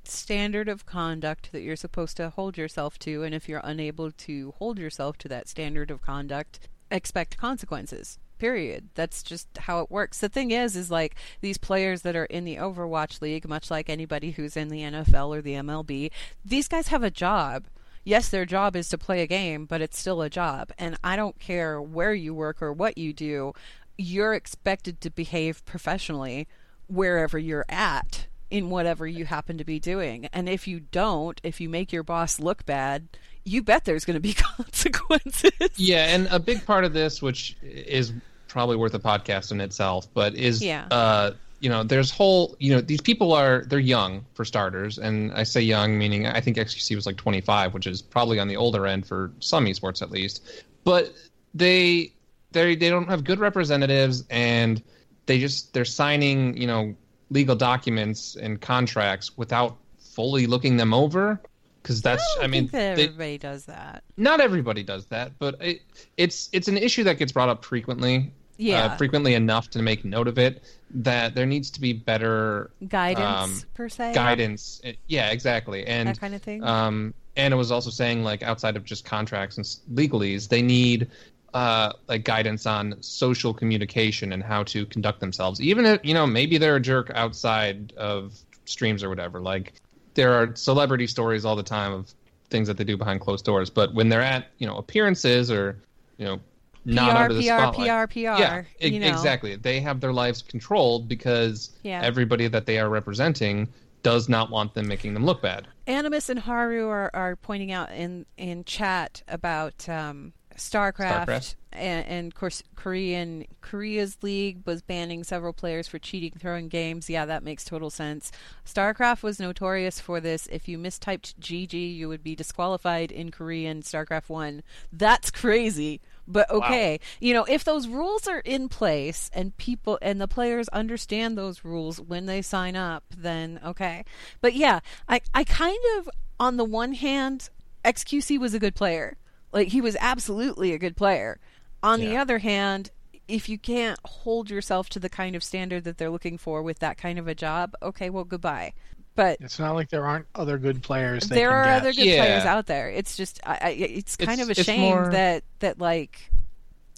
standard 0.04 0.68
of 0.68 0.86
conduct 0.86 1.52
that 1.52 1.62
you're 1.62 1.76
supposed 1.76 2.16
to 2.16 2.30
hold 2.30 2.56
yourself 2.56 2.98
to 3.00 3.22
and 3.22 3.34
if 3.34 3.48
you're 3.48 3.60
unable 3.64 4.10
to 4.10 4.54
hold 4.58 4.78
yourself 4.78 5.18
to 5.18 5.28
that 5.28 5.48
standard 5.48 5.90
of 5.90 6.02
conduct, 6.02 6.60
expect 6.90 7.36
consequences. 7.36 8.18
Period. 8.38 8.88
That's 8.94 9.22
just 9.22 9.46
how 9.56 9.80
it 9.80 9.90
works. 9.90 10.18
The 10.18 10.28
thing 10.28 10.50
is 10.50 10.74
is 10.74 10.90
like 10.90 11.14
these 11.40 11.58
players 11.58 12.02
that 12.02 12.16
are 12.16 12.24
in 12.24 12.44
the 12.44 12.56
Overwatch 12.56 13.22
League, 13.22 13.48
much 13.48 13.70
like 13.70 13.88
anybody 13.88 14.32
who's 14.32 14.56
in 14.56 14.68
the 14.68 14.80
NFL 14.80 15.28
or 15.28 15.40
the 15.40 15.54
MLB, 15.54 16.10
these 16.44 16.66
guys 16.66 16.88
have 16.88 17.04
a 17.04 17.10
job 17.10 17.66
yes, 18.04 18.28
their 18.28 18.44
job 18.44 18.76
is 18.76 18.88
to 18.88 18.98
play 18.98 19.22
a 19.22 19.26
game, 19.26 19.64
but 19.64 19.80
it's 19.80 19.98
still 19.98 20.22
a 20.22 20.30
job. 20.30 20.72
And 20.78 20.96
I 21.04 21.16
don't 21.16 21.38
care 21.38 21.80
where 21.80 22.14
you 22.14 22.34
work 22.34 22.62
or 22.62 22.72
what 22.72 22.98
you 22.98 23.12
do, 23.12 23.52
you're 23.96 24.34
expected 24.34 25.00
to 25.00 25.10
behave 25.10 25.64
professionally 25.64 26.48
wherever 26.88 27.38
you're 27.38 27.66
at 27.68 28.26
in 28.52 28.68
whatever 28.68 29.06
you 29.06 29.24
happen 29.24 29.56
to 29.58 29.64
be 29.64 29.80
doing. 29.80 30.28
And 30.32 30.46
if 30.48 30.68
you 30.68 30.80
don't, 30.80 31.40
if 31.42 31.60
you 31.60 31.68
make 31.70 31.90
your 31.92 32.02
boss 32.02 32.38
look 32.38 32.66
bad, 32.66 33.08
you 33.44 33.62
bet 33.62 33.86
there's 33.86 34.04
going 34.04 34.14
to 34.14 34.20
be 34.20 34.34
consequences. 34.56 35.50
Yeah, 35.76 36.14
and 36.14 36.28
a 36.30 36.38
big 36.38 36.64
part 36.66 36.84
of 36.84 36.92
this, 36.92 37.22
which 37.22 37.56
is 37.62 38.12
probably 38.48 38.76
worth 38.76 38.92
a 38.94 38.98
podcast 38.98 39.50
in 39.52 39.60
itself, 39.60 40.06
but 40.12 40.34
is 40.34 40.62
Yeah. 40.62 40.86
uh, 40.90 41.32
you 41.60 41.70
know, 41.70 41.82
there's 41.84 42.10
whole 42.10 42.56
you 42.58 42.74
know 42.74 42.80
these 42.80 43.00
people 43.00 43.32
are 43.32 43.64
they're 43.68 43.78
young 43.78 44.24
for 44.34 44.44
starters, 44.44 44.98
and 44.98 45.32
I 45.32 45.44
say 45.44 45.62
young 45.62 45.96
meaning 45.96 46.26
I 46.26 46.40
think 46.40 46.56
XQC 46.58 46.94
was 46.96 47.06
like 47.06 47.16
25, 47.16 47.72
which 47.72 47.86
is 47.86 48.02
probably 48.02 48.38
on 48.40 48.48
the 48.48 48.56
older 48.56 48.84
end 48.86 49.06
for 49.06 49.30
some 49.38 49.64
esports 49.66 50.02
at 50.02 50.10
least, 50.10 50.42
but 50.84 51.14
they 51.54 52.12
they 52.50 52.74
they 52.74 52.90
don't 52.90 53.08
have 53.08 53.22
good 53.24 53.38
representatives 53.38 54.24
and 54.28 54.82
they 55.26 55.38
just 55.38 55.72
they're 55.72 55.84
signing 55.84 56.56
you 56.56 56.66
know 56.66 56.94
legal 57.32 57.56
documents 57.56 58.36
and 58.36 58.60
contracts 58.60 59.36
without 59.36 59.76
fully 59.98 60.46
looking 60.46 60.76
them 60.76 60.92
over 60.92 61.40
because 61.82 62.02
that's 62.02 62.22
I, 62.40 62.44
I, 62.44 62.46
mean 62.46 62.68
think 62.68 62.72
that 62.72 62.96
they- 62.96 63.04
everybody 63.04 63.38
does 63.38 63.64
that. 63.66 64.04
not 64.16 64.40
everybody 64.40 64.82
does 64.82 65.06
that, 65.06 65.32
but 65.38 65.56
it, 65.60 65.82
it's 66.16 66.48
it's 66.52 66.68
an 66.68 66.76
issue 66.76 67.04
that 67.04 67.18
gets 67.18 67.32
brought 67.32 67.48
up 67.48 67.64
frequently. 67.64 68.32
Yeah. 68.58 68.84
Uh, 68.84 68.96
frequently 68.96 69.34
enough 69.34 69.70
to 69.70 69.82
make 69.82 70.04
note 70.04 70.28
of 70.28 70.38
it. 70.38 70.62
That 70.94 71.34
there 71.34 71.46
needs 71.46 71.70
to 71.70 71.80
be 71.80 71.94
better 71.94 72.70
Guidance 72.86 73.62
um, 73.62 73.68
per 73.74 73.88
se. 73.88 74.12
guidance. 74.14 74.80
Uh, 74.86 74.92
Yeah, 75.08 75.30
exactly. 75.30 75.86
And 75.86 76.08
That 76.08 76.20
kind 76.20 76.34
of 76.34 76.42
thing. 76.42 76.62
Um, 76.62 77.14
and 77.34 77.52
it 77.54 77.56
was 77.56 77.72
also 77.72 77.88
saying 77.90 78.22
like 78.22 78.42
outside 78.42 78.76
of 78.76 78.84
just 78.84 79.04
contracts 79.06 79.56
and 79.56 79.66
legalese, 79.92 80.48
they 80.48 80.60
need 80.62 81.08
uh, 81.54 81.92
like 82.08 82.24
guidance 82.24 82.66
on 82.66 82.96
social 83.02 83.52
communication 83.52 84.32
and 84.32 84.42
how 84.42 84.62
to 84.64 84.86
conduct 84.86 85.20
themselves. 85.20 85.60
Even 85.60 85.84
if 85.84 86.00
you 86.02 86.14
know 86.14 86.26
maybe 86.26 86.58
they're 86.58 86.76
a 86.76 86.80
jerk 86.80 87.10
outside 87.14 87.92
of 87.96 88.38
streams 88.64 89.02
or 89.02 89.08
whatever. 89.08 89.40
Like 89.40 89.74
there 90.14 90.32
are 90.32 90.54
celebrity 90.56 91.06
stories 91.06 91.44
all 91.44 91.56
the 91.56 91.62
time 91.62 91.92
of 91.92 92.12
things 92.50 92.68
that 92.68 92.76
they 92.76 92.84
do 92.84 92.96
behind 92.96 93.20
closed 93.20 93.44
doors, 93.44 93.70
but 93.70 93.94
when 93.94 94.08
they're 94.08 94.20
at 94.22 94.46
you 94.58 94.66
know 94.66 94.76
appearances 94.78 95.50
or 95.50 95.78
you 96.16 96.24
know 96.24 96.40
not 96.84 97.12
PR, 97.12 97.18
under 97.18 97.34
the 97.34 97.40
PR, 97.42 97.46
spotlight. 97.46 98.08
PR, 98.08 98.12
PR, 98.12 98.18
Yeah, 98.20 98.62
e- 98.80 98.88
you 98.88 99.00
know. 99.00 99.08
exactly. 99.08 99.56
They 99.56 99.80
have 99.80 100.00
their 100.00 100.12
lives 100.12 100.42
controlled 100.42 101.08
because 101.08 101.70
Yeah. 101.82 102.00
everybody 102.02 102.48
that 102.48 102.66
they 102.66 102.78
are 102.80 102.88
representing 102.88 103.68
does 104.02 104.28
not 104.28 104.50
want 104.50 104.74
them 104.74 104.88
making 104.88 105.14
them 105.14 105.24
look 105.24 105.40
bad. 105.42 105.68
Animus 105.86 106.28
and 106.28 106.40
Haru 106.40 106.88
are, 106.88 107.08
are 107.14 107.36
pointing 107.36 107.70
out 107.70 107.92
in, 107.92 108.26
in 108.36 108.64
chat 108.64 109.22
about 109.28 109.88
um, 109.88 110.32
StarCraft, 110.56 111.26
StarCraft. 111.26 111.54
And, 111.72 112.06
and 112.06 112.26
of 112.26 112.34
course 112.34 112.62
Korean 112.76 113.46
Korea's 113.60 114.18
league 114.22 114.62
was 114.66 114.82
banning 114.82 115.24
several 115.24 115.52
players 115.52 115.88
for 115.88 115.98
cheating 115.98 116.32
throwing 116.38 116.68
games. 116.68 117.08
Yeah, 117.08 117.24
that 117.26 117.42
makes 117.42 117.64
total 117.64 117.90
sense. 117.90 118.30
StarCraft 118.66 119.22
was 119.22 119.40
notorious 119.40 120.00
for 120.00 120.20
this. 120.20 120.46
If 120.48 120.68
you 120.68 120.78
mistyped 120.78 121.34
GG, 121.40 121.96
you 121.96 122.08
would 122.08 122.22
be 122.22 122.34
disqualified 122.34 123.10
in 123.10 123.30
Korean 123.30 123.82
StarCraft 123.82 124.28
1. 124.28 124.62
That's 124.92 125.30
crazy. 125.30 126.00
But 126.28 126.50
okay, 126.50 127.00
you 127.20 127.34
know, 127.34 127.44
if 127.44 127.64
those 127.64 127.88
rules 127.88 128.28
are 128.28 128.40
in 128.40 128.68
place 128.68 129.28
and 129.34 129.56
people 129.56 129.98
and 130.00 130.20
the 130.20 130.28
players 130.28 130.68
understand 130.68 131.36
those 131.36 131.64
rules 131.64 132.00
when 132.00 132.26
they 132.26 132.42
sign 132.42 132.76
up, 132.76 133.04
then 133.16 133.58
okay. 133.64 134.04
But 134.40 134.54
yeah, 134.54 134.80
I 135.08 135.20
I 135.34 135.42
kind 135.42 135.78
of 135.96 136.08
on 136.38 136.56
the 136.56 136.64
one 136.64 136.92
hand, 136.92 137.50
XQC 137.84 138.38
was 138.38 138.54
a 138.54 138.60
good 138.60 138.74
player. 138.74 139.16
Like 139.52 139.68
he 139.68 139.80
was 139.80 139.96
absolutely 140.00 140.72
a 140.72 140.78
good 140.78 140.96
player. 140.96 141.38
On 141.82 142.00
the 142.00 142.16
other 142.16 142.38
hand, 142.38 142.90
if 143.28 143.48
you 143.48 143.58
can't 143.58 143.98
hold 144.04 144.50
yourself 144.50 144.88
to 144.90 145.00
the 145.00 145.08
kind 145.08 145.34
of 145.36 145.42
standard 145.42 145.84
that 145.84 145.98
they're 145.98 146.10
looking 146.10 146.38
for 146.38 146.62
with 146.62 146.78
that 146.80 146.96
kind 146.98 147.18
of 147.18 147.26
a 147.28 147.34
job, 147.34 147.74
okay, 147.82 148.08
well 148.10 148.24
goodbye. 148.24 148.72
But 149.14 149.38
It's 149.40 149.58
not 149.58 149.74
like 149.74 149.90
there 149.90 150.06
aren't 150.06 150.26
other 150.34 150.56
good 150.58 150.82
players. 150.82 151.24
They 151.28 151.36
there 151.36 151.50
can 151.50 151.58
are 151.58 151.64
get. 151.64 151.76
other 151.82 151.92
good 151.92 152.04
Yeah. 152.06 152.24
players 152.24 152.44
out 152.44 152.66
there. 152.66 152.88
It's 152.88 153.16
just 153.16 153.40
I, 153.44 153.58
I, 153.60 153.68
it's 153.70 154.16
kind 154.16 154.40
It's- 154.40 154.48
of 154.48 154.58
a 154.58 154.64
shame 154.64 154.80
more- 154.80 155.10
that 155.10 155.44
that 155.58 155.78
like 155.78 156.30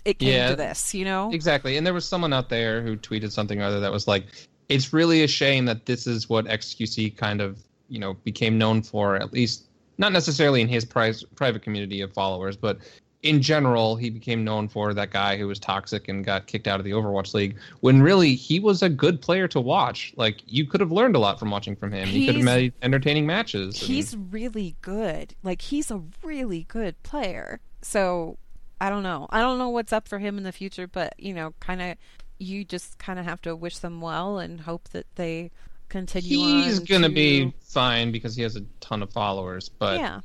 it 0.04 0.18
came 0.18 0.28
Yeah. 0.28 0.50
to 0.50 0.56
this, 0.56 0.92
you 0.94 1.04
know? 1.04 1.32
Exactly. 1.32 1.76
And 1.78 1.86
there 1.86 1.94
was 1.94 2.06
someone 2.06 2.32
out 2.32 2.50
there 2.50 2.82
who 2.82 2.96
tweeted 2.96 3.32
something 3.32 3.60
or 3.60 3.64
other 3.64 3.80
that 3.80 3.90
was 3.90 4.06
like, 4.06 4.26
it's 4.68 4.92
really 4.92 5.22
a 5.22 5.26
shame 5.28 5.64
that 5.64 5.86
this 5.86 6.06
is 6.06 6.28
what 6.28 6.44
XQC 6.44 7.16
kind 7.16 7.40
of, 7.40 7.58
you 7.88 7.98
know, 7.98 8.12
became 8.22 8.58
known 8.58 8.82
for, 8.82 9.16
at 9.16 9.32
least 9.32 9.64
not 9.98 10.12
necessarily 10.12 10.61
in 10.61 10.68
his 10.68 10.85
pri- 10.85 11.14
private 11.37 11.62
community 11.62 12.00
of 12.00 12.12
followers, 12.12 12.57
but 12.57 12.78
in 13.22 13.40
general, 13.40 13.96
he 13.96 14.11
became 14.11 14.44
known 14.44 14.68
for 14.68 14.92
that 14.92 15.11
guy 15.11 15.38
who 15.38 15.48
was 15.48 15.59
toxic 15.59 16.09
and 16.09 16.24
got 16.26 16.46
kicked 16.46 16.68
out 16.68 16.78
of 16.78 16.85
the 16.85 16.90
Overwatch 16.90 17.33
League. 17.33 17.57
When 17.80 18.02
really 18.02 18.35
he 18.35 18.61
was 18.61 18.83
a 18.83 18.88
good 18.90 19.22
player 19.22 19.48
to 19.48 19.61
watch. 19.61 20.12
Like 20.16 20.40
you 20.46 20.66
could 20.66 20.80
have 20.83 20.92
learned 20.92 21.16
a 21.16 21.18
lot 21.18 21.38
from 21.38 21.50
watching 21.50 21.74
from 21.74 21.90
him. 21.90 22.07
He 22.07 22.26
could 22.26 22.35
have 22.35 22.44
made 22.44 22.74
entertaining 22.83 23.26
matches. 23.26 23.80
and- 23.80 23.88
He's 23.88 24.14
really 24.14 24.76
good. 24.83 25.35
Like 25.42 25.62
he's 25.62 25.90
a 25.90 26.02
really 26.22 26.64
good 26.64 27.02
player. 27.02 27.61
So 27.80 28.37
I 28.78 28.90
don't 28.90 29.02
know. 29.02 29.26
I 29.30 29.40
don't 29.40 29.57
know 29.57 29.70
what's 29.70 29.92
up 29.94 30.07
for 30.07 30.18
him 30.18 30.37
in 30.37 30.44
the 30.44 30.52
future, 30.52 30.87
but 30.87 31.14
you 31.18 31.33
know, 31.33 31.54
kind 31.61 31.80
of 31.80 31.96
you 32.38 32.62
just 32.62 32.98
kind 32.98 33.18
of 33.18 33.24
have 33.24 33.40
to 33.42 33.57
wish 33.57 33.78
them 33.78 34.02
well 34.02 34.38
and 34.38 34.61
hope 34.61 34.90
that 34.90 35.07
they 35.14 35.50
continue 35.88 36.29
he's 36.38 36.79
on 36.81 36.85
gonna 36.87 37.09
to- 37.09 37.14
be 37.14 37.53
fine 37.62 38.12
because 38.12 38.35
he 38.37 38.42
has 38.42 38.57
a 38.57 38.62
ton 38.81 39.03
of 39.03 39.12
followers. 39.12 39.68
But 39.68 39.99
Yeah. 40.01 40.20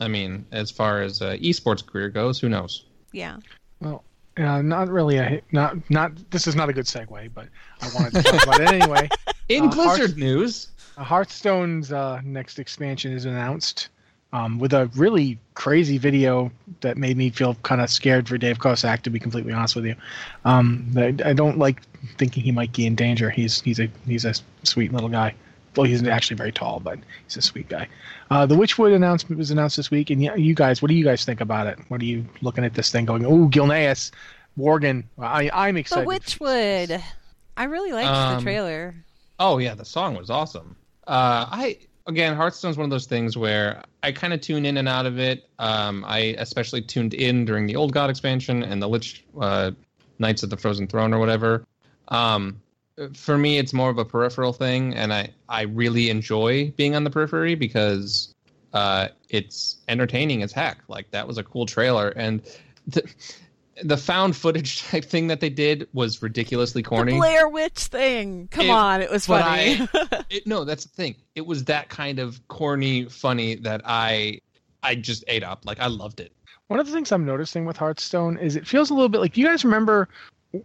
I 0.00 0.08
mean, 0.08 0.44
as 0.52 0.70
far 0.70 1.00
as 1.02 1.22
uh, 1.22 1.36
esports 1.40 1.84
career 1.84 2.08
goes, 2.10 2.38
who 2.38 2.48
knows? 2.48 2.84
Yeah. 3.12 3.38
Well, 3.80 4.04
uh, 4.36 4.60
not 4.60 4.88
really 4.88 5.16
a 5.16 5.40
not 5.52 5.88
not. 5.90 6.30
This 6.30 6.46
is 6.46 6.54
not 6.54 6.68
a 6.68 6.72
good 6.74 6.84
segue, 6.84 7.32
but 7.32 7.48
I 7.80 7.88
wanted 7.94 8.14
to 8.14 8.22
talk 8.22 8.42
about 8.42 8.60
it 8.60 8.68
anyway. 8.72 9.08
In 9.48 9.64
Uh, 9.64 9.70
Blizzard 9.70 10.10
Hearth- 10.10 10.16
news, 10.16 10.68
Uh, 10.98 11.04
Hearthstone's 11.04 11.92
uh, 11.92 12.20
next 12.24 12.58
expansion 12.58 13.12
is 13.12 13.24
announced 13.24 13.88
um, 14.32 14.58
with 14.58 14.72
a 14.72 14.90
really 14.96 15.38
crazy 15.54 15.98
video 15.98 16.50
that 16.80 16.96
made 16.96 17.16
me 17.16 17.30
feel 17.30 17.54
kind 17.62 17.80
of 17.80 17.88
scared 17.90 18.28
for 18.28 18.36
Dave 18.38 18.58
Kosak, 18.58 19.02
to 19.02 19.10
be 19.10 19.18
completely 19.18 19.52
honest 19.52 19.76
with 19.76 19.86
you. 19.86 19.96
Um, 20.44 20.92
I, 20.96 21.14
I 21.24 21.32
don't 21.32 21.58
like 21.58 21.80
thinking 22.18 22.42
he 22.42 22.52
might 22.52 22.72
be 22.72 22.86
in 22.86 22.94
danger. 22.94 23.30
He's 23.30 23.60
he's 23.62 23.80
a 23.80 23.88
he's 24.06 24.24
a 24.24 24.34
sweet 24.64 24.92
little 24.92 25.08
guy. 25.08 25.34
Well, 25.76 25.84
he's 25.86 26.02
actually 26.06 26.36
very 26.38 26.52
tall, 26.52 26.80
but 26.80 26.98
he's 27.24 27.36
a 27.36 27.42
sweet 27.42 27.68
guy. 27.68 27.86
Uh, 28.30 28.46
the 28.46 28.54
Witchwood 28.54 28.94
announcement 28.94 29.38
was 29.38 29.50
announced 29.50 29.76
this 29.76 29.90
week, 29.90 30.08
and 30.08 30.22
yeah, 30.22 30.34
you 30.34 30.54
guys, 30.54 30.80
what 30.80 30.88
do 30.88 30.94
you 30.94 31.04
guys 31.04 31.24
think 31.26 31.40
about 31.42 31.66
it? 31.66 31.78
What 31.88 32.00
are 32.00 32.04
you 32.06 32.24
looking 32.40 32.64
at 32.64 32.72
this 32.72 32.90
thing 32.90 33.04
going? 33.04 33.26
Oh, 33.26 33.46
Gilneas, 33.48 34.10
Worgen. 34.58 35.04
I, 35.18 35.50
I'm 35.52 35.76
excited. 35.76 36.06
The. 36.08 36.10
Witchwood. 36.10 37.02
I 37.58 37.64
really 37.64 37.92
liked 37.92 38.08
the 38.08 38.36
Um, 38.38 38.42
trailer. 38.42 38.94
oh 39.38 39.58
yeah, 39.58 39.74
the 39.74 39.84
song 39.84 40.14
was 40.16 40.30
awesome. 40.30 40.76
Uh, 41.06 41.44
I 41.50 41.78
again, 42.06 42.36
Hearthstone's 42.36 42.76
one 42.76 42.84
of 42.84 42.90
those 42.90 43.06
things 43.06 43.36
where 43.36 43.82
I 44.02 44.12
kind 44.12 44.32
of 44.32 44.40
tune 44.40 44.64
in 44.64 44.76
and 44.76 44.88
out 44.88 45.06
of 45.06 45.18
it. 45.18 45.48
Um, 45.58 46.04
I 46.06 46.36
especially 46.38 46.82
tuned 46.82 47.14
in 47.14 47.44
during 47.44 47.66
the 47.66 47.76
Old 47.76 47.92
God 47.92 48.10
expansion 48.10 48.62
and 48.62 48.80
the 48.80 48.88
Lich 48.88 49.24
uh, 49.40 49.72
Knights 50.18 50.42
of 50.42 50.50
the 50.50 50.56
Frozen 50.56 50.86
Throne 50.88 51.12
or 51.12 51.18
whatever. 51.18 51.64
Um, 52.08 52.60
for 53.14 53.36
me, 53.36 53.58
it's 53.58 53.72
more 53.72 53.90
of 53.90 53.98
a 53.98 54.04
peripheral 54.04 54.52
thing, 54.52 54.94
and 54.94 55.12
I 55.12 55.30
I 55.48 55.62
really 55.62 56.08
enjoy 56.08 56.72
being 56.76 56.94
on 56.94 57.04
the 57.04 57.10
periphery 57.10 57.54
because 57.54 58.32
uh, 58.72 59.08
it's 59.28 59.78
entertaining 59.88 60.42
as 60.42 60.52
heck. 60.52 60.78
Like 60.88 61.10
that 61.10 61.26
was 61.26 61.36
a 61.36 61.42
cool 61.42 61.66
trailer, 61.66 62.08
and 62.10 62.42
the 62.86 63.02
the 63.82 63.96
found 63.96 64.34
footage 64.36 64.82
type 64.88 65.04
thing 65.04 65.26
that 65.26 65.40
they 65.40 65.50
did 65.50 65.86
was 65.92 66.22
ridiculously 66.22 66.82
corny. 66.82 67.12
The 67.12 67.18
Blair 67.18 67.48
Witch 67.48 67.78
thing. 67.78 68.48
Come 68.50 68.66
It- 68.66 68.70
on, 68.70 69.02
it 69.02 69.10
was 69.10 69.26
but 69.26 69.42
funny. 69.44 69.88
I- 69.94 70.24
it, 70.30 70.46
no, 70.46 70.64
that's 70.64 70.84
the 70.84 70.90
thing. 70.90 71.16
It 71.34 71.46
was 71.46 71.64
that 71.64 71.88
kind 71.88 72.18
of 72.18 72.40
corny, 72.48 73.04
funny 73.06 73.56
that 73.56 73.82
I 73.84 74.40
I 74.82 74.94
just 74.94 75.24
ate 75.28 75.42
up. 75.44 75.64
Like 75.66 75.80
I 75.80 75.86
loved 75.88 76.20
it. 76.20 76.32
One 76.68 76.80
of 76.80 76.86
the 76.86 76.92
things 76.92 77.12
I'm 77.12 77.24
noticing 77.24 77.64
with 77.64 77.76
Hearthstone 77.76 78.38
is 78.38 78.56
it 78.56 78.66
feels 78.66 78.90
a 78.90 78.94
little 78.94 79.08
bit 79.08 79.20
like. 79.20 79.34
Do 79.34 79.40
you 79.40 79.46
guys 79.46 79.64
remember 79.64 80.08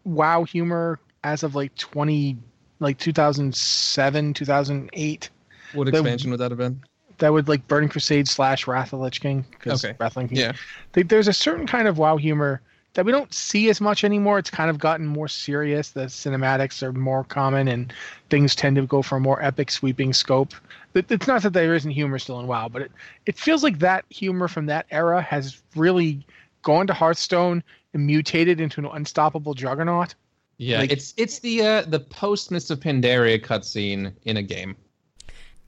WoW 0.04 0.43
humor 0.45 1.00
as 1.24 1.43
of 1.43 1.54
like 1.54 1.76
20, 1.76 2.38
like 2.80 2.97
2007, 2.97 4.34
2008? 4.34 5.30
What 5.74 5.86
The- 5.86 5.91
expansion 5.91 6.32
would 6.32 6.39
that 6.39 6.52
have 6.52 6.58
been? 6.58 6.82
That 7.19 7.32
would 7.34 7.47
like 7.47 7.67
Burning 7.67 7.89
Crusade 7.89 8.28
slash 8.28 8.65
Wrath 8.65 8.93
of 8.93 9.00
the 9.00 9.04
Lich 9.06 9.21
King. 9.21 9.45
'cause 9.60 9.86
Okay. 9.86 9.95
Wrath 10.00 10.13
of 10.17 10.24
Lich 10.24 10.30
King. 10.30 10.38
Yeah. 10.39 10.54
They- 10.93 11.04
there's 11.04 11.28
a 11.28 11.34
certain 11.34 11.67
kind 11.67 11.88
of 11.88 11.97
WoW 12.00 12.17
humor 12.17 12.62
that 12.94 13.06
we 13.06 13.12
don't 13.12 13.34
see 13.34 13.70
as 13.70 13.80
much 13.80 14.04
anymore. 14.04 14.38
It's 14.40 14.50
kind 14.50 14.70
of 14.70 14.78
gotten 14.78 15.08
more 15.08 15.28
serious. 15.28 15.92
The 15.92 16.06
cinematics 16.06 16.84
are 16.84 16.92
more 16.92 17.24
common, 17.24 17.68
and 17.68 17.94
things 18.30 18.54
tend 18.56 18.76
to 18.76 18.86
go 18.86 19.02
for 19.02 19.16
a 19.18 19.20
more 19.20 19.42
epic, 19.42 19.72
sweeping 19.72 20.14
scope. 20.14 20.54
It's 20.94 21.28
not 21.28 21.42
that 21.44 21.54
there 21.54 21.74
isn't 21.74 21.92
humor 21.92 22.20
still 22.20 22.40
in 22.40 22.48
WoW, 22.48 22.68
but 22.68 22.82
it, 22.84 22.92
it 23.26 23.38
feels 23.38 23.64
like 23.64 23.80
that 23.80 24.04
humor 24.10 24.48
from 24.48 24.66
that 24.66 24.88
era 24.92 25.22
has 25.22 25.62
really 25.76 26.26
gone 26.64 26.86
to 26.88 26.94
Hearthstone 26.94 27.64
and 27.94 28.06
mutated 28.06 28.60
into 28.60 28.82
an 28.82 28.88
unstoppable 28.92 29.54
juggernaut. 29.54 30.14
Yeah, 30.58 30.80
Like- 30.80 30.92
it's 30.92 31.14
it's 31.18 31.40
the 31.40 31.62
uh, 31.66 31.82
the 31.84 32.00
post 32.00 32.52
Mists 32.52 32.70
of 32.70 32.80
Pandaria 32.82 33.44
cutscene 33.44 34.14
in 34.26 34.38
a 34.38 34.44
game. 34.44 34.76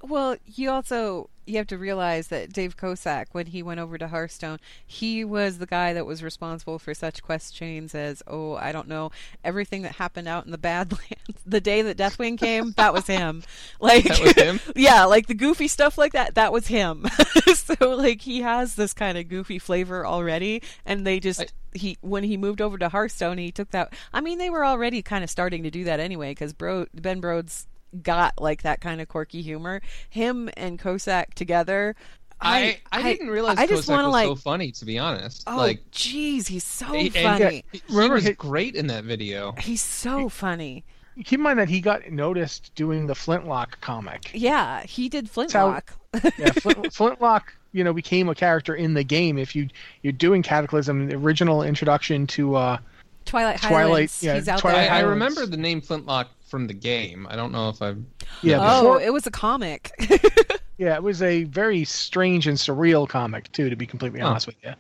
Well, 0.02 0.36
you 0.46 0.70
also 0.70 1.30
you 1.45 1.58
have 1.58 1.67
to 1.67 1.77
realize 1.77 2.27
that 2.29 2.51
Dave 2.53 2.77
Kosak, 2.77 3.25
when 3.32 3.47
he 3.47 3.62
went 3.63 3.79
over 3.79 3.97
to 3.97 4.08
Hearthstone, 4.08 4.60
he 4.86 5.23
was 5.25 5.58
the 5.58 5.65
guy 5.65 5.93
that 5.93 6.06
was 6.06 6.23
responsible 6.23 6.79
for 6.79 6.93
such 6.93 7.21
quest 7.21 7.56
chains 7.56 7.93
as, 7.95 8.21
oh, 8.27 8.56
I 8.56 8.71
don't 8.71 8.88
know, 8.88 9.12
everything 9.43 9.82
that 9.84 9.95
happened 9.95 10.27
out 10.27 10.45
in 10.45 10.51
the 10.51 10.58
Badlands. 10.63 11.08
the 11.45 11.62
day 11.62 11.82
that 11.82 11.97
Deathwing 11.97 12.38
came, 12.38 12.71
that 12.77 12.93
was 12.93 13.08
him. 13.08 13.43
Like, 13.79 14.06
That 14.06 14.19
was 14.21 14.34
him? 14.34 14.60
yeah, 14.75 15.06
like 15.06 15.27
the 15.27 15.34
goofy 15.34 15.67
stuff 15.67 15.97
like 15.97 16.13
that, 16.13 16.36
that 16.36 16.53
was 16.53 16.67
him. 16.67 17.06
so, 17.53 17.95
like, 17.95 18.21
he 18.21 18.41
has 18.41 18.75
this 18.75 18.93
kind 18.93 19.17
of 19.17 19.27
goofy 19.27 19.60
flavor 19.60 20.06
already, 20.06 20.62
and 20.86 21.06
they 21.06 21.19
just. 21.19 21.41
I- 21.41 21.47
he 21.75 21.97
when 22.01 22.23
he 22.23 22.38
moved 22.38 22.62
over 22.62 22.77
to 22.77 22.88
Hearthstone, 22.88 23.39
he 23.39 23.51
took 23.51 23.71
that. 23.71 23.93
I 24.13 24.21
mean, 24.21 24.38
they 24.38 24.51
were 24.51 24.63
already 24.63 25.01
kind 25.01 25.23
of 25.23 25.29
starting 25.32 25.63
to 25.63 25.71
do 25.71 25.86
that 25.86 25.99
anyway, 25.99 26.29
because 26.29 26.53
Bro 26.53 26.86
Ben 26.93 27.19
Brode's 27.19 27.65
got 28.01 28.41
like 28.41 28.63
that 28.63 28.82
kind 28.82 29.01
of 29.01 29.08
quirky 29.08 29.41
humor. 29.41 29.82
Him 30.10 30.49
and 30.58 30.79
Kosak 30.79 31.34
together. 31.36 31.95
I 32.41 32.79
I, 32.91 33.01
didn't 33.03 33.29
realize 33.29 33.58
I 33.58 33.67
just 33.67 33.88
want 33.88 34.01
to 34.01 34.08
was 34.08 34.13
like. 34.13 34.27
so 34.27 34.36
funny. 34.36 34.71
To 34.73 34.86
be 34.86 34.99
honest, 34.99 35.43
oh, 35.47 35.56
like 35.56 35.79
jeez, 35.91 36.47
he's 36.47 36.65
so 36.65 36.91
he, 36.91 37.06
and 37.06 37.41
funny. 37.41 37.63
he 37.71 37.82
Remember 37.89 38.15
was 38.15 38.25
he- 38.25 38.34
great 38.34 38.75
in 38.75 38.88
that 38.88 39.06
video. 39.06 39.53
He's 39.60 39.82
so 39.82 40.27
funny. 40.29 40.84
Keep 41.25 41.39
in 41.39 41.41
mind 41.43 41.60
that 41.60 41.69
he 41.69 41.79
got 41.79 42.10
noticed 42.12 42.73
doing 42.75 43.06
the 43.06 43.13
Flintlock 43.13 43.79
comic. 43.82 44.32
Yeah, 44.34 44.82
he 44.84 45.08
did 45.10 45.27
how- 45.27 45.32
Flintlock. 45.32 45.93
yeah, 46.38 46.51
Flint, 46.53 46.91
Flintlock, 46.93 47.53
you 47.71 47.84
know, 47.84 47.93
became 47.93 48.27
a 48.29 48.36
character 48.36 48.75
in 48.75 48.93
the 48.95 49.03
game. 49.03 49.38
If 49.38 49.56
you 49.56 49.69
you're 50.01 50.12
doing 50.12 50.41
Cataclysm, 50.43 51.08
the 51.08 51.15
original 51.15 51.62
introduction 51.63 52.27
to 52.27 52.56
uh, 52.56 52.77
Twilight 53.25 53.62
Twilight, 53.62 53.86
Highlands. 53.86 54.23
yeah, 54.23 54.36
he's 54.36 54.49
out 54.49 54.60
Twilight 54.60 54.79
I, 54.79 54.84
there. 54.84 54.91
I 54.91 54.95
Highlands. 55.01 55.10
remember 55.38 55.45
the 55.45 55.62
name 55.62 55.82
Flintlock 55.82 56.27
from 56.54 56.68
the 56.68 56.74
game. 56.76 57.26
I 57.32 57.36
don't 57.36 57.52
know 57.52 57.70
if 57.70 57.82
I've 57.82 57.98
yeah, 58.44 58.60
oh, 58.62 58.82
before, 58.84 59.02
it 59.02 59.12
was 59.12 59.26
a 59.26 59.32
comic. 59.32 59.89
yeah, 60.78 60.94
it 60.94 61.02
was 61.02 61.24
a 61.24 61.46
very 61.46 61.84
strange 61.84 62.46
and 62.46 62.56
surreal 62.56 63.10
comic 63.10 63.52
too, 63.54 63.72
to 63.72 63.76
be 63.76 63.88
completely 63.88 64.20
Huh. 64.20 64.28
honest 64.28 64.46
with 64.46 64.58
you. 64.63 64.74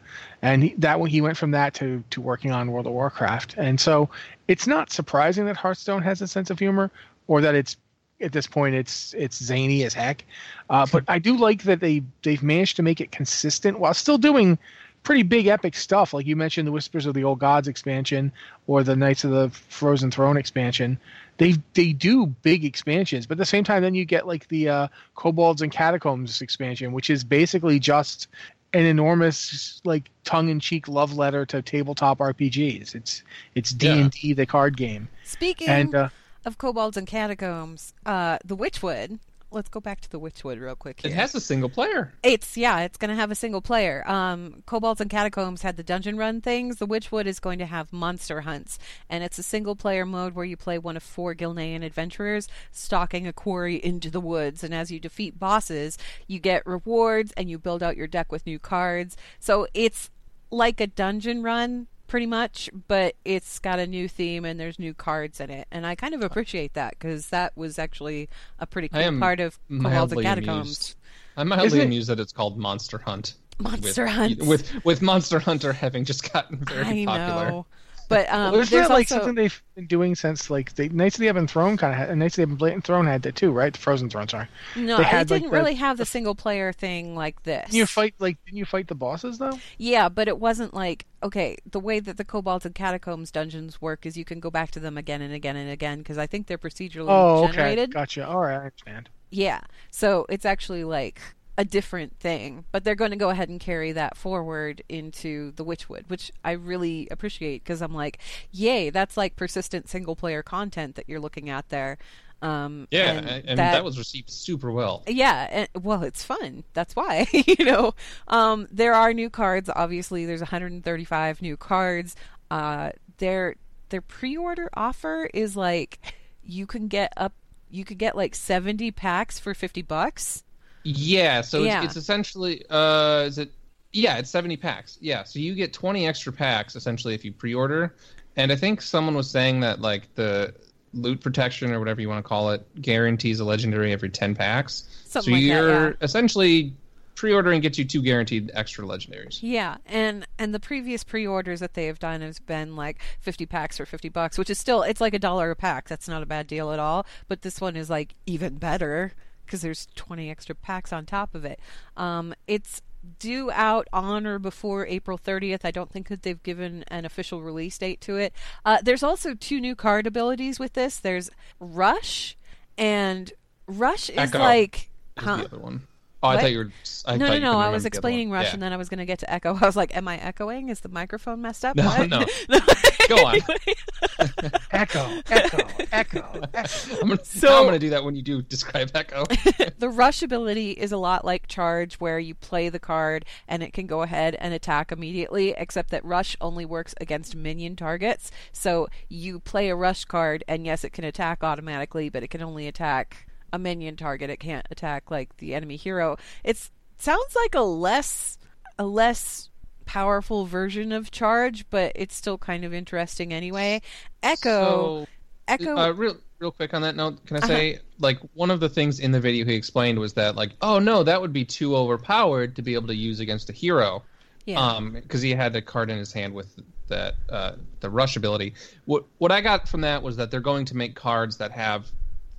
And 0.43 0.61
he, 0.65 0.75
that 0.77 0.99
one, 0.99 1.09
he 1.09 1.19
went 1.19 1.35
from 1.35 1.49
that 1.49 1.73
to 1.75 2.03
to 2.11 2.21
working 2.21 2.51
on 2.51 2.71
World 2.71 2.85
of 2.85 2.93
Warcraft, 2.93 3.55
and 3.57 3.81
so 3.81 4.07
it's 4.47 4.67
not 4.67 4.91
surprising 4.91 5.45
that 5.47 5.57
Hearthstone 5.57 6.03
has 6.03 6.21
a 6.21 6.27
sense 6.27 6.51
of 6.51 6.59
humor, 6.59 6.91
or 7.25 7.41
that 7.41 7.55
it's 7.55 7.75
at 8.21 8.31
this 8.33 8.45
point 8.45 8.75
it's 8.75 9.15
it's 9.17 9.43
zany 9.43 9.83
as 9.83 9.95
heck. 9.95 10.25
Uh, 10.69 10.85
but 10.91 11.03
I 11.07 11.17
do 11.17 11.35
like 11.35 11.63
that 11.63 11.79
they 11.79 12.03
they've 12.21 12.43
managed 12.43 12.75
to 12.75 12.83
make 12.83 13.01
it 13.01 13.11
consistent 13.11 13.79
while 13.79 13.95
still 13.95 14.19
doing 14.19 14.59
pretty 15.01 15.23
big 15.23 15.47
epic 15.47 15.75
stuff. 15.75 16.13
Like 16.13 16.25
you 16.25 16.35
mentioned, 16.35 16.67
the 16.67 16.71
Whispers 16.71 17.05
of 17.07 17.13
the 17.15 17.23
Old 17.23 17.39
Gods 17.39 17.67
expansion 17.67 18.31
or 18.67 18.83
the 18.83 18.95
Knights 18.95 19.23
of 19.23 19.31
the 19.31 19.49
Frozen 19.49 20.11
Throne 20.11 20.37
expansion. 20.37 20.99
They 21.37 21.55
they 21.73 21.93
do 21.93 22.27
big 22.27 22.63
expansions, 22.63 23.25
but 23.25 23.33
at 23.33 23.39
the 23.39 23.45
same 23.45 23.63
time, 23.63 23.81
then 23.81 23.95
you 23.95 24.05
get 24.05 24.27
like 24.27 24.47
the 24.49 24.69
uh, 24.69 24.87
Kobolds 25.15 25.61
and 25.61 25.71
Catacombs 25.71 26.41
expansion, 26.41 26.93
which 26.93 27.09
is 27.09 27.23
basically 27.23 27.79
just 27.79 28.27
an 28.73 28.85
enormous 28.85 29.81
like 29.83 30.09
tongue-in-cheek 30.23 30.87
love 30.87 31.13
letter 31.13 31.45
to 31.45 31.61
tabletop 31.61 32.19
RPGs. 32.19 32.95
It's 32.95 33.23
it's 33.55 33.71
D 33.71 33.87
and 33.87 34.11
D 34.11 34.33
the 34.33 34.45
card 34.45 34.77
game. 34.77 35.07
Speaking 35.23 35.69
And, 35.69 35.95
uh, 35.95 36.09
of 36.45 36.57
kobolds 36.57 36.97
and 36.97 37.07
catacombs, 37.07 37.93
uh, 38.05 38.37
the 38.43 38.57
Witchwood. 38.57 39.19
Let's 39.53 39.69
go 39.69 39.79
back 39.79 40.01
to 40.01 40.09
the 40.09 40.19
Witchwood 40.19 40.59
real 40.59 40.75
quick. 40.75 41.01
Here. 41.01 41.11
It 41.11 41.13
has 41.13 41.35
a 41.35 41.39
single 41.39 41.69
player. 41.69 42.11
It's 42.23 42.57
yeah, 42.57 42.81
it's 42.81 42.97
going 42.97 43.09
to 43.09 43.15
have 43.15 43.29
a 43.29 43.35
single 43.35 43.61
player. 43.61 44.03
Um, 44.09 44.63
Kobolds 44.65 44.99
and 44.99 45.11
Catacombs 45.11 45.61
had 45.61 45.77
the 45.77 45.83
dungeon 45.83 46.17
run 46.17 46.41
things. 46.41 46.77
The 46.77 46.87
Witchwood 46.87 47.27
is 47.27 47.39
going 47.39 47.59
to 47.59 47.67
have 47.67 47.93
monster 47.93 48.41
hunts, 48.41 48.79
and 49.09 49.23
it's 49.23 49.37
a 49.37 49.43
single 49.43 49.75
player 49.75 50.05
mode 50.05 50.33
where 50.33 50.45
you 50.45 50.57
play 50.57 50.79
one 50.79 50.97
of 50.97 51.03
four 51.03 51.35
Gilnean 51.35 51.83
adventurers 51.83 52.47
stalking 52.71 53.27
a 53.27 53.33
quarry 53.33 53.75
into 53.75 54.09
the 54.09 54.19
woods. 54.19 54.63
And 54.63 54.73
as 54.73 54.91
you 54.91 54.99
defeat 54.99 55.37
bosses, 55.37 55.97
you 56.27 56.39
get 56.39 56.65
rewards 56.65 57.31
and 57.37 57.49
you 57.49 57.59
build 57.59 57.83
out 57.83 57.95
your 57.95 58.07
deck 58.07 58.31
with 58.31 58.47
new 58.47 58.57
cards. 58.57 59.15
So 59.39 59.67
it's 59.75 60.09
like 60.49 60.81
a 60.81 60.87
dungeon 60.87 61.43
run 61.43 61.87
pretty 62.13 62.27
much 62.27 62.69
but 62.87 63.15
it's 63.25 63.57
got 63.57 63.79
a 63.79 63.87
new 63.87 64.07
theme 64.07 64.45
and 64.45 64.59
there's 64.59 64.77
new 64.77 64.93
cards 64.93 65.39
in 65.39 65.49
it 65.49 65.67
and 65.71 65.83
i 65.83 65.95
kind 65.95 66.13
of 66.13 66.21
uh, 66.21 66.27
appreciate 66.27 66.75
that 66.75 66.91
because 66.91 67.29
that 67.29 67.51
was 67.57 67.79
actually 67.79 68.29
a 68.59 68.67
pretty 68.67 68.87
I 68.93 68.99
cool 68.99 69.07
am 69.07 69.19
part 69.19 69.39
of 69.39 69.57
kobolds 69.67 69.71
and 69.71 69.81
mildly 69.81 70.23
catacombs 70.23 70.61
amused. 70.61 70.95
I'm 71.37 71.47
mildly 71.47 71.65
Isn't 71.65 71.79
it- 71.79 71.85
amused 71.85 72.09
that 72.09 72.19
it's 72.19 72.31
called 72.31 72.55
Monster 72.55 72.99
Hunt. 72.99 73.33
Monster 73.57 74.03
with, 74.05 74.13
Hunt. 74.13 74.45
with 74.45 74.85
with 74.85 75.01
Monster 75.01 75.39
Hunter 75.39 75.73
having 75.73 76.05
just 76.05 76.31
gotten 76.31 76.57
very 76.57 77.01
I 77.01 77.05
popular. 77.05 77.49
know. 77.49 77.65
But 78.09 78.29
um, 78.31 78.41
well, 78.41 78.51
there's 78.53 78.69
that 78.71 78.89
like 78.89 79.11
also 79.11 79.15
something 79.15 79.35
they've 79.35 79.63
been 79.75 79.87
doing 79.87 80.13
since 80.15 80.49
like 80.49 80.75
the 80.75 80.89
Knights 80.89 81.15
of 81.15 81.21
the 81.21 81.27
Ebon 81.29 81.47
Throne 81.47 81.77
kind 81.77 81.93
of 81.93 81.97
had, 82.09 82.17
Knights 82.17 82.33
of 82.33 82.35
the 82.37 82.41
Ebon 82.43 82.55
Blatant 82.57 82.83
Throne 82.83 83.05
had 83.07 83.21
that 83.23 83.35
too, 83.35 83.51
right? 83.51 83.73
The 83.73 83.79
Frozen 83.79 84.09
Throne, 84.09 84.27
sorry. 84.27 84.47
no, 84.75 84.97
they 84.97 85.03
had, 85.03 85.29
like, 85.31 85.41
didn't 85.41 85.51
the- 85.51 85.57
really 85.57 85.75
have 85.75 85.97
the 85.97 86.05
single 86.05 86.35
player 86.35 86.71
thing 86.73 87.15
like 87.15 87.41
this. 87.43 87.65
Didn't 87.65 87.75
you 87.77 87.85
fight 87.85 88.13
like 88.19 88.37
didn't 88.45 88.57
you 88.57 88.65
fight 88.65 88.87
the 88.87 88.95
bosses 88.95 89.37
though? 89.37 89.57
Yeah, 89.77 90.09
but 90.09 90.27
it 90.27 90.37
wasn't 90.39 90.73
like 90.73 91.05
okay. 91.23 91.57
The 91.69 91.79
way 91.79 91.99
that 91.99 92.17
the 92.17 92.25
Kobold 92.25 92.65
and 92.65 92.75
Catacombs 92.75 93.31
dungeons 93.31 93.81
work 93.81 94.05
is 94.05 94.17
you 94.17 94.25
can 94.25 94.39
go 94.39 94.49
back 94.51 94.71
to 94.71 94.79
them 94.79 94.97
again 94.97 95.21
and 95.21 95.33
again 95.33 95.55
and 95.55 95.69
again 95.71 95.99
because 95.99 96.17
I 96.17 96.27
think 96.27 96.47
they're 96.47 96.57
procedurally 96.57 97.07
Oh, 97.09 97.45
okay, 97.45 97.53
generated. 97.53 97.93
gotcha. 97.93 98.27
All 98.27 98.39
right, 98.41 98.53
I 98.53 98.65
understand. 98.65 99.09
Yeah, 99.31 99.61
so 99.89 100.25
it's 100.29 100.45
actually 100.45 100.83
like 100.83 101.19
a 101.57 101.65
different 101.65 102.19
thing, 102.19 102.65
but 102.71 102.83
they're 102.83 102.95
going 102.95 103.11
to 103.11 103.17
go 103.17 103.29
ahead 103.29 103.49
and 103.49 103.59
carry 103.59 103.91
that 103.91 104.17
forward 104.17 104.81
into 104.89 105.51
the 105.51 105.63
Witchwood, 105.63 106.09
which 106.09 106.31
I 106.43 106.53
really 106.53 107.07
appreciate 107.11 107.63
because 107.63 107.81
I'm 107.81 107.93
like, 107.93 108.19
yay, 108.51 108.89
that's 108.89 109.17
like 109.17 109.35
persistent 109.35 109.87
single 109.87 110.15
player 110.15 110.41
content 110.41 110.95
that 110.95 111.07
you're 111.07 111.19
looking 111.19 111.49
at 111.49 111.69
there. 111.69 111.97
Um, 112.41 112.87
Yeah, 112.91 113.11
and 113.11 113.29
and, 113.29 113.49
and 113.49 113.59
that, 113.59 113.83
was 113.85 113.97
received 113.97 114.29
super 114.29 114.71
well. 114.71 115.03
yeah, 115.07 115.47
and, 115.49 115.83
well, 115.83 116.03
it's 116.03 116.23
fun. 116.23 116.63
That's 116.73 116.95
why, 116.95 117.27
you 117.31 117.63
know. 117.63 117.93
Um, 118.27 118.67
there 118.69 118.93
are 118.93 119.13
new 119.13 119.29
cards. 119.29 119.69
Obviously, 119.73 120.25
there's 120.25 120.41
135 120.41 121.41
new 121.41 121.55
cards. 121.55 122.15
Uh, 122.51 122.91
their 123.17 123.55
their 123.89 124.01
pre-order 124.01 124.69
offer 124.73 125.29
is 125.33 125.55
like 125.55 125.99
you 126.43 126.65
can 126.65 126.87
get 126.87 127.13
up, 127.15 127.33
you 127.69 127.85
could 127.85 127.97
get 127.97 128.15
like 128.15 128.35
70 128.35 128.91
packs 128.91 129.39
for 129.39 129.53
50 129.53 129.81
bucks. 129.83 130.43
Yeah, 130.83 131.41
so 131.41 131.63
Yeah. 131.63 131.83
It's, 131.83 131.95
it's 131.95 131.97
essentially 131.97 132.63
uh 132.69 133.25
is 133.27 133.37
it 133.37 133.51
yeah, 133.93 134.17
it's 134.17 134.31
70 134.31 134.57
packs. 134.57 134.97
Yeah, 135.01 135.23
so 135.23 135.37
you 135.37 135.53
get 135.53 135.71
20 135.71 136.07
extra 136.07 136.33
packs 136.33 136.75
essentially 136.75 137.13
if 137.13 137.23
you 137.23 137.31
pre-order. 137.31 137.95
And 138.35 138.51
I 138.51 138.55
think 138.55 138.81
someone 138.81 139.15
was 139.15 139.29
saying 139.29 139.59
that 139.59 139.81
like 139.81 140.13
the 140.15 140.55
loot 140.93 141.21
protection 141.21 141.71
or 141.71 141.79
whatever 141.79 142.01
you 142.01 142.09
want 142.09 142.23
to 142.23 142.27
call 142.27 142.51
it 142.51 142.65
guarantees 142.81 143.39
a 143.39 143.45
legendary 143.45 143.91
every 143.91 144.09
10 144.09 144.35
packs. 144.35 144.83
Something 145.05 145.33
so 145.33 145.35
like 145.35 145.41
that, 145.41 145.47
you're 145.47 145.87
yeah. 145.89 145.95
essentially 146.01 146.73
pre-ordering 147.15 147.61
gets 147.61 147.77
you 147.77 147.85
two 147.85 148.01
guaranteed 148.01 148.51
extra 148.53 148.83
legendaries. 148.85 149.39
Yeah, 149.41 149.77
and 149.85 150.25
and 150.39 150.53
the 150.53 150.59
previous 150.59 151.03
pre-orders 151.03 151.59
that 151.59 151.73
they 151.73 151.85
have 151.85 151.99
done 151.99 152.21
has 152.21 152.39
been 152.39 152.75
like 152.75 152.99
50 153.19 153.45
packs 153.45 153.77
for 153.77 153.85
50 153.85 154.09
bucks, 154.09 154.37
which 154.37 154.49
is 154.49 154.57
still 154.57 154.81
it's 154.81 155.01
like 155.01 155.13
a 155.13 155.19
dollar 155.19 155.51
a 155.51 155.55
pack. 155.55 155.87
That's 155.87 156.07
not 156.07 156.23
a 156.23 156.25
bad 156.25 156.47
deal 156.47 156.71
at 156.71 156.79
all. 156.79 157.05
But 157.27 157.41
this 157.43 157.61
one 157.61 157.75
is 157.75 157.89
like 157.89 158.15
even 158.25 158.55
better 158.55 159.13
because 159.45 159.61
there's 159.61 159.87
20 159.95 160.29
extra 160.29 160.55
packs 160.55 160.91
on 160.93 161.05
top 161.05 161.35
of 161.35 161.45
it. 161.45 161.59
Um, 161.97 162.33
it's 162.47 162.81
due 163.19 163.51
out 163.51 163.87
on 163.91 164.25
or 164.25 164.39
before 164.39 164.87
April 164.87 165.17
30th. 165.17 165.61
I 165.65 165.71
don't 165.71 165.91
think 165.91 166.07
that 166.07 166.23
they've 166.23 166.41
given 166.41 166.83
an 166.87 167.03
official 167.05 167.41
release 167.41 167.77
date 167.77 167.99
to 168.01 168.15
it. 168.17 168.33
Uh, 168.65 168.77
there's 168.81 169.03
also 169.03 169.33
two 169.33 169.59
new 169.59 169.75
card 169.75 170.07
abilities 170.07 170.57
with 170.59 170.73
this. 170.73 170.97
There's 170.99 171.29
Rush, 171.59 172.37
and 172.77 173.31
Rush 173.67 174.09
is 174.09 174.17
Echo 174.17 174.39
like. 174.39 174.89
Is 175.17 175.23
Huh? 175.25 175.37
the 175.37 175.45
other 175.45 175.59
one. 175.59 175.87
Oh, 176.23 176.29
I 176.29 176.35
What? 176.35 176.41
thought 176.43 176.51
you 176.53 176.57
were. 176.59 176.71
I 177.05 177.17
no, 177.17 177.27
no, 177.27 177.37
no. 177.39 177.51
I 177.51 177.55
was 177.55 177.55
remember 177.57 177.69
the 177.69 177.75
other 177.75 177.87
explaining. 177.87 178.31
Rush, 178.31 178.45
Yeah. 178.45 178.53
and 178.53 178.63
then 178.63 178.71
I 178.71 178.77
was 178.77 178.87
going 178.87 178.99
to 178.99 179.05
get 179.05 179.19
to 179.19 179.31
Echo. 179.31 179.55
I 179.61 179.65
was 179.65 179.75
like, 179.75 179.93
"Am 179.95 180.07
I 180.07 180.17
echoing? 180.17 180.69
Is 180.69 180.79
the 180.79 180.87
microphone 180.89 181.41
messed 181.41 181.65
up?" 181.65 181.75
No, 181.75 181.83
What? 181.85 182.09
no. 182.09 182.25
Go 183.09 183.25
on. 183.25 183.35
Echo, 184.71 185.21
echo, 185.29 185.57
echo, 185.91 186.41
echo. 186.53 186.97
I'm 187.01 187.09
gonna, 187.09 187.23
So- 187.25 187.47
now 187.47 187.57
I'm 187.59 187.63
going 187.63 187.73
to 187.73 187.79
do 187.79 187.89
that 187.91 188.03
when 188.03 188.15
you 188.15 188.21
do 188.21 188.41
describe 188.41 188.91
Echo. 188.93 189.23
the 189.77 189.89
rush 189.89 190.21
ability 190.23 190.71
is 190.71 190.91
a 190.91 190.97
lot 190.97 191.23
like 191.25 191.47
charge 191.47 191.95
where 191.95 192.19
you 192.19 192.33
play 192.35 192.69
the 192.69 192.79
card 192.79 193.25
and 193.47 193.63
it 193.63 193.73
can 193.73 193.87
go 193.87 194.01
ahead 194.01 194.35
and 194.35 194.53
attack 194.53 194.91
immediately 194.91 195.53
except 195.57 195.89
that 195.91 196.03
rush 196.05 196.35
only 196.41 196.65
works 196.65 196.93
against 196.99 197.35
minion 197.35 197.75
targets 197.75 198.31
so 198.51 198.87
you 199.09 199.39
play 199.39 199.69
a 199.69 199.75
rush 199.75 200.05
card 200.05 200.43
and 200.47 200.65
yes 200.65 200.83
it 200.83 200.91
can 200.91 201.03
attack 201.03 201.43
automatically 201.43 202.09
but 202.09 202.23
it 202.23 202.29
can 202.29 202.41
only 202.41 202.67
attack 202.67 203.27
a 203.51 203.59
minion 203.59 203.95
target 203.95 204.29
it 204.29 204.39
can't 204.39 204.67
attack 204.71 205.09
like 205.11 205.37
the 205.37 205.53
enemy 205.53 205.75
hero 205.75 206.17
it 206.43 206.69
sounds 206.97 207.35
like 207.35 207.55
a 207.55 207.61
less 207.61 208.37
a 208.77 208.85
less 208.85 209.49
powerful 209.93 210.45
version 210.45 210.91
of 210.91 211.11
charge 211.11 211.65
but 211.69 211.91
it's 211.95 212.15
still 212.15 212.37
kind 212.37 212.65
of 212.65 212.73
interesting 212.73 213.31
anyway 213.31 213.79
echo 214.23 215.05
So, 215.05 215.07
echo 215.47 215.77
Uh, 215.77 215.91
real, 215.91 216.17
real 216.39 216.51
quick 216.51 216.73
on 216.73 216.81
that 216.81 216.95
note, 216.95 217.23
can 217.27 217.37
I 217.37 217.45
say 217.47 217.79
like 217.99 218.17
one 218.33 218.49
of 218.49 218.59
the 218.59 218.69
things 218.69 218.99
in 218.99 219.11
the 219.11 219.19
video 219.19 219.45
he 219.45 219.53
explained 219.53 219.99
was 219.99 220.13
that 220.13 220.35
like, 220.35 220.51
oh 220.61 220.79
no, 220.79 221.03
that 221.03 221.21
would 221.21 221.31
be 221.33 221.45
too 221.45 221.75
overpowered 221.75 222.55
to 222.55 222.61
be 222.61 222.73
able 222.73 222.87
to 222.87 222.95
use 222.95 223.19
against 223.19 223.49
a 223.49 223.53
hero. 223.53 224.03
yeah 224.45 224.59
Um, 224.59 224.93
because 224.93 225.21
he 225.21 225.31
had 225.31 225.55
a 225.55 225.61
card 225.61 225.89
in 225.91 225.97
his 225.97 226.11
hand 226.11 226.33
with 226.33 226.49
that 226.87 227.13
uh, 227.29 227.53
the 227.81 227.89
rush 227.89 228.15
ability. 228.17 228.55
What 228.85 229.05
what 229.19 229.31
I 229.31 229.41
got 229.41 229.69
from 229.69 229.81
that 229.81 230.01
was 230.01 230.17
that 230.17 230.31
they're 230.31 230.47
going 230.53 230.65
to 230.65 230.75
make 230.75 230.95
cards 230.95 231.37
that 231.37 231.51
have 231.51 231.91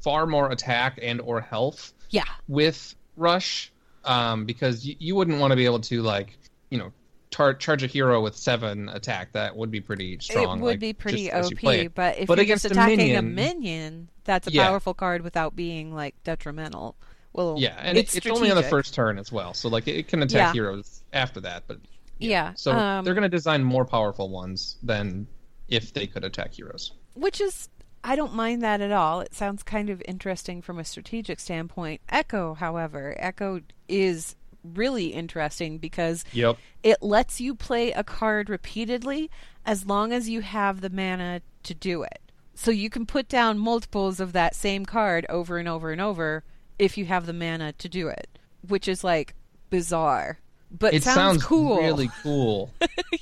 far 0.03 0.27
more 0.27 0.51
attack 0.51 0.99
and 1.01 1.21
or 1.21 1.41
health 1.41 1.93
yeah 2.11 2.25
with 2.49 2.95
rush, 3.17 3.73
um, 4.05 4.45
because 4.45 4.85
you, 4.87 4.95
you 4.99 5.15
wouldn't 5.17 5.39
want 5.41 5.53
to 5.53 5.57
be 5.57 5.67
able 5.67 5.81
to 5.81 6.03
like 6.03 6.37
you 6.71 6.79
know. 6.79 6.93
Tar- 7.35 7.55
charge 7.55 7.83
a 7.83 7.89
hero 7.89 8.21
with 8.23 8.37
seven 8.37 8.89
attack 8.89 9.33
that 9.33 9.57
would 9.57 9.69
be 9.73 9.81
pretty 9.81 10.17
strong. 10.21 10.59
It 10.61 10.63
would 10.63 10.69
like, 10.71 10.79
be 10.79 10.93
pretty 10.93 11.25
just 11.25 11.35
as 11.35 11.51
you 11.51 11.57
play 11.57 11.87
OP, 11.87 11.95
but 11.97 12.17
if 12.19 12.29
But 12.29 12.39
you're 12.39 12.47
just 12.47 12.65
attacking 12.65 13.01
a 13.17 13.23
minion- 13.23 13.35
minion, 13.35 14.09
that's 14.23 14.47
a 14.47 14.53
Yeah. 14.53 14.69
powerful 14.69 14.95
card 14.95 15.23
without 15.23 15.57
being 15.57 15.93
like 15.93 16.15
detrimental. 16.23 16.95
Well, 17.33 17.57
Yeah, 17.59 17.75
and 17.81 17.99
it's, 17.99 18.15
it's, 18.17 18.25
it's 18.27 18.37
only 18.37 18.53
on 18.53 18.57
the 18.57 18.63
first 18.63 18.95
turn 18.95 19.19
as 19.19 19.33
well, 19.33 19.53
so 19.53 19.69
like 19.69 19.89
it 19.89 20.07
can 20.07 20.23
attack 20.23 20.39
Yeah. 20.39 20.53
heroes 20.53 21.03
after 21.13 21.41
that. 21.41 21.65
But 21.67 21.79
Yeah, 22.21 22.53
so 22.55 22.71
um, 22.71 23.05
they're 23.05 23.15
going 23.15 23.23
to 23.23 23.29
design 23.29 23.65
more 23.65 23.85
powerful 23.85 24.29
ones 24.29 24.77
than 24.85 25.27
if 25.69 25.93
they 25.93 26.07
could 26.07 26.23
attack 26.23 26.55
heroes. 26.55 26.93
which 27.15 27.41
is 27.41 27.69
I 28.05 28.15
don't 28.17 28.35
mind 28.35 28.63
that 28.63 28.81
at 28.81 28.93
all. 28.93 29.23
It 29.23 29.35
sounds 29.35 29.63
kind 29.65 29.91
of 29.91 30.01
interesting 30.07 30.63
from 30.63 30.79
a 30.79 30.85
strategic 30.85 31.41
standpoint. 31.41 32.01
Echo, 32.11 32.55
however, 32.55 33.17
Echo 33.19 33.61
is 33.89 34.37
really 34.65 35.09
interesting 35.09 35.79
because 35.79 36.25
Yep. 36.33 36.57
it 36.83 37.03
lets 37.03 37.41
you 37.41 37.55
play 37.55 37.93
a 37.93 38.03
card 38.05 38.49
repeatedly 38.49 39.31
as 39.67 39.87
long 39.87 40.13
as 40.13 40.29
you 40.29 40.41
have 40.41 40.81
the 40.81 40.91
mana 40.91 41.43
to 41.65 41.75
do 41.75 42.03
it. 42.03 42.21
So 42.55 42.71
you 42.71 42.89
can 42.91 43.05
put 43.07 43.29
down 43.29 43.59
multiples 43.59 44.21
of 44.21 44.33
that 44.33 44.55
same 44.55 44.87
card 44.87 45.27
over 45.29 45.59
and 45.59 45.69
over 45.69 45.91
and 45.91 46.01
over 46.01 46.45
if 46.79 46.97
you 46.97 47.05
have 47.07 47.27
the 47.27 47.33
mana 47.33 47.73
to 47.75 47.89
do 47.89 48.09
it, 48.09 48.29
which 48.67 48.89
is 48.89 49.03
like 49.05 49.35
bizarre. 49.71 50.39
But 50.77 50.95
It 50.95 51.03
sounds, 51.05 51.15
sounds 51.17 51.45
cool. 51.45 51.79
really 51.79 52.11
cool. 52.23 52.73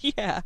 yeah. 0.01 0.41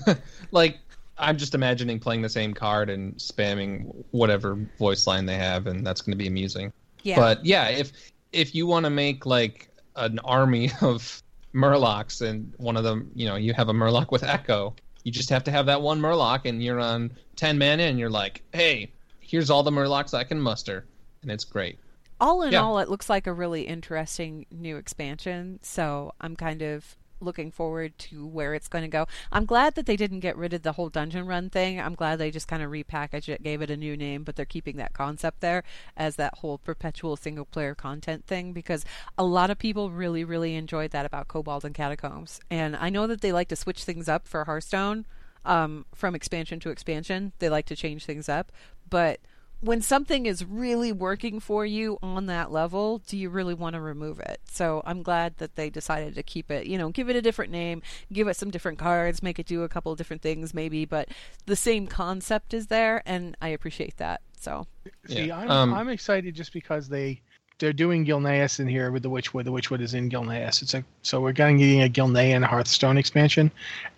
like 0.52 0.78
I'm 1.18 1.38
just 1.38 1.54
imagining 1.54 1.98
playing 1.98 2.22
the 2.22 2.28
same 2.28 2.52
card 2.52 2.90
and 2.90 3.14
spamming 3.16 4.04
whatever 4.10 4.54
voice 4.78 5.06
line 5.06 5.24
they 5.26 5.36
have, 5.36 5.66
and 5.66 5.86
that's 5.86 6.02
going 6.02 6.12
to 6.12 6.18
be 6.18 6.26
amusing. 6.26 6.72
Yeah. 7.02 7.16
But 7.16 7.44
yeah, 7.44 7.68
if 7.68 7.92
if 8.32 8.54
you 8.54 8.66
want 8.66 8.84
to 8.84 8.90
make 8.90 9.24
like 9.24 9.70
an 9.96 10.18
army 10.20 10.70
of 10.82 11.22
Murlocs 11.54 12.20
and 12.26 12.52
one 12.58 12.76
of 12.76 12.84
them, 12.84 13.10
you 13.14 13.26
know, 13.26 13.36
you 13.36 13.54
have 13.54 13.68
a 13.68 13.72
Murloc 13.72 14.10
with 14.10 14.22
Echo, 14.22 14.74
you 15.04 15.12
just 15.12 15.30
have 15.30 15.44
to 15.44 15.50
have 15.50 15.66
that 15.66 15.80
one 15.80 16.00
Murloc, 16.00 16.44
and 16.44 16.62
you're 16.62 16.80
on 16.80 17.12
ten 17.36 17.58
mana, 17.58 17.84
and 17.84 17.98
you're 17.98 18.10
like, 18.10 18.42
hey, 18.52 18.92
here's 19.20 19.50
all 19.50 19.62
the 19.62 19.70
Murlocs 19.70 20.12
I 20.14 20.24
can 20.24 20.40
muster, 20.40 20.84
and 21.22 21.30
it's 21.30 21.44
great. 21.44 21.78
all 22.20 22.42
in 22.42 22.52
Yeah. 22.52 22.62
all, 22.62 22.78
it 22.78 22.88
looks 22.88 23.10
like 23.10 23.26
a 23.26 23.32
really 23.32 23.62
interesting 23.62 24.46
new 24.50 24.76
expansion. 24.78 25.58
So 25.62 26.12
I'm 26.20 26.34
kind 26.36 26.62
of 26.62 26.96
looking 27.20 27.50
forward 27.50 27.98
to 27.98 28.26
where 28.26 28.54
it's 28.54 28.68
going 28.68 28.82
to 28.82 28.88
go. 28.88 29.06
I'm 29.32 29.44
glad 29.44 29.74
that 29.74 29.86
they 29.86 29.96
didn't 29.96 30.20
get 30.20 30.36
rid 30.36 30.52
of 30.52 30.62
the 30.62 30.72
whole 30.72 30.88
dungeon 30.88 31.26
run 31.26 31.50
thing. 31.50 31.80
I'm 31.80 31.94
glad 31.94 32.16
they 32.16 32.30
just 32.30 32.48
kind 32.48 32.62
of 32.62 32.70
repackaged 32.70 33.28
it, 33.28 33.42
gave 33.42 33.62
it 33.62 33.70
a 33.70 33.76
new 33.76 33.96
name, 33.96 34.24
but 34.24 34.36
they're 34.36 34.44
keeping 34.44 34.76
that 34.76 34.92
concept 34.92 35.40
there 35.40 35.64
as 35.96 36.16
that 36.16 36.38
whole 36.38 36.58
perpetual 36.58 37.16
single 37.16 37.44
player 37.44 37.74
content 37.74 38.26
thing 38.26 38.52
because 38.52 38.84
a 39.16 39.24
lot 39.24 39.50
of 39.50 39.58
people 39.58 39.90
really, 39.90 40.24
really 40.24 40.54
enjoyed 40.54 40.90
that 40.90 41.06
about 41.06 41.28
Kobold 41.28 41.64
and 41.64 41.74
Catacombs. 41.74 42.40
And 42.50 42.76
I 42.76 42.90
know 42.90 43.06
that 43.06 43.20
they 43.20 43.32
like 43.32 43.48
to 43.48 43.56
switch 43.56 43.84
things 43.84 44.08
up 44.08 44.26
for 44.26 44.44
Hearthstone 44.44 45.06
um, 45.44 45.86
from 45.94 46.14
expansion 46.14 46.60
to 46.60 46.70
expansion. 46.70 47.32
They 47.38 47.48
like 47.48 47.66
to 47.66 47.76
change 47.76 48.04
things 48.04 48.28
up, 48.28 48.52
but 48.88 49.20
when 49.66 49.82
something 49.82 50.26
is 50.26 50.44
really 50.44 50.92
working 50.92 51.40
for 51.40 51.66
you 51.66 51.98
on 52.00 52.26
that 52.26 52.52
level, 52.52 52.98
do 52.98 53.16
you 53.16 53.28
really 53.28 53.54
want 53.54 53.74
to 53.74 53.80
remove 53.80 54.20
it? 54.20 54.40
So 54.48 54.80
I'm 54.86 55.02
glad 55.02 55.38
that 55.38 55.56
they 55.56 55.70
decided 55.70 56.14
to 56.14 56.22
keep 56.22 56.50
it, 56.50 56.66
you 56.66 56.78
know, 56.78 56.90
give 56.90 57.10
it 57.10 57.16
a 57.16 57.22
different 57.22 57.50
name, 57.50 57.82
give 58.12 58.28
it 58.28 58.36
some 58.36 58.50
different 58.50 58.78
cards, 58.78 59.22
make 59.22 59.38
it 59.40 59.46
do 59.46 59.64
a 59.64 59.68
couple 59.68 59.90
of 59.90 59.98
different 59.98 60.22
things 60.22 60.54
maybe, 60.54 60.84
but 60.84 61.08
the 61.46 61.56
same 61.56 61.88
concept 61.88 62.54
is 62.54 62.68
there 62.68 63.02
and 63.04 63.36
I 63.42 63.48
appreciate 63.48 63.96
that. 63.96 64.20
So 64.38 64.66
See, 65.08 65.26
Yeah. 65.26 65.38
I'm, 65.38 65.50
Um, 65.50 65.74
I'm 65.74 65.88
excited 65.88 66.34
just 66.34 66.52
because 66.52 66.88
they 66.88 67.20
they're 67.58 67.72
doing 67.72 68.04
Gilneas 68.04 68.60
in 68.60 68.68
here 68.68 68.92
with 68.92 69.02
the 69.02 69.10
Witchwood. 69.10 69.44
The 69.44 69.52
Witchwood 69.52 69.80
is 69.80 69.94
in 69.94 70.10
Gilneas. 70.10 70.62
It's 70.62 70.74
a 70.74 70.84
so 71.02 71.20
we're 71.20 71.32
getting 71.32 71.56
getting 71.56 71.82
a 71.82 71.88
Gilnean 71.88 72.44
Hearthstone 72.44 72.98
expansion, 72.98 73.50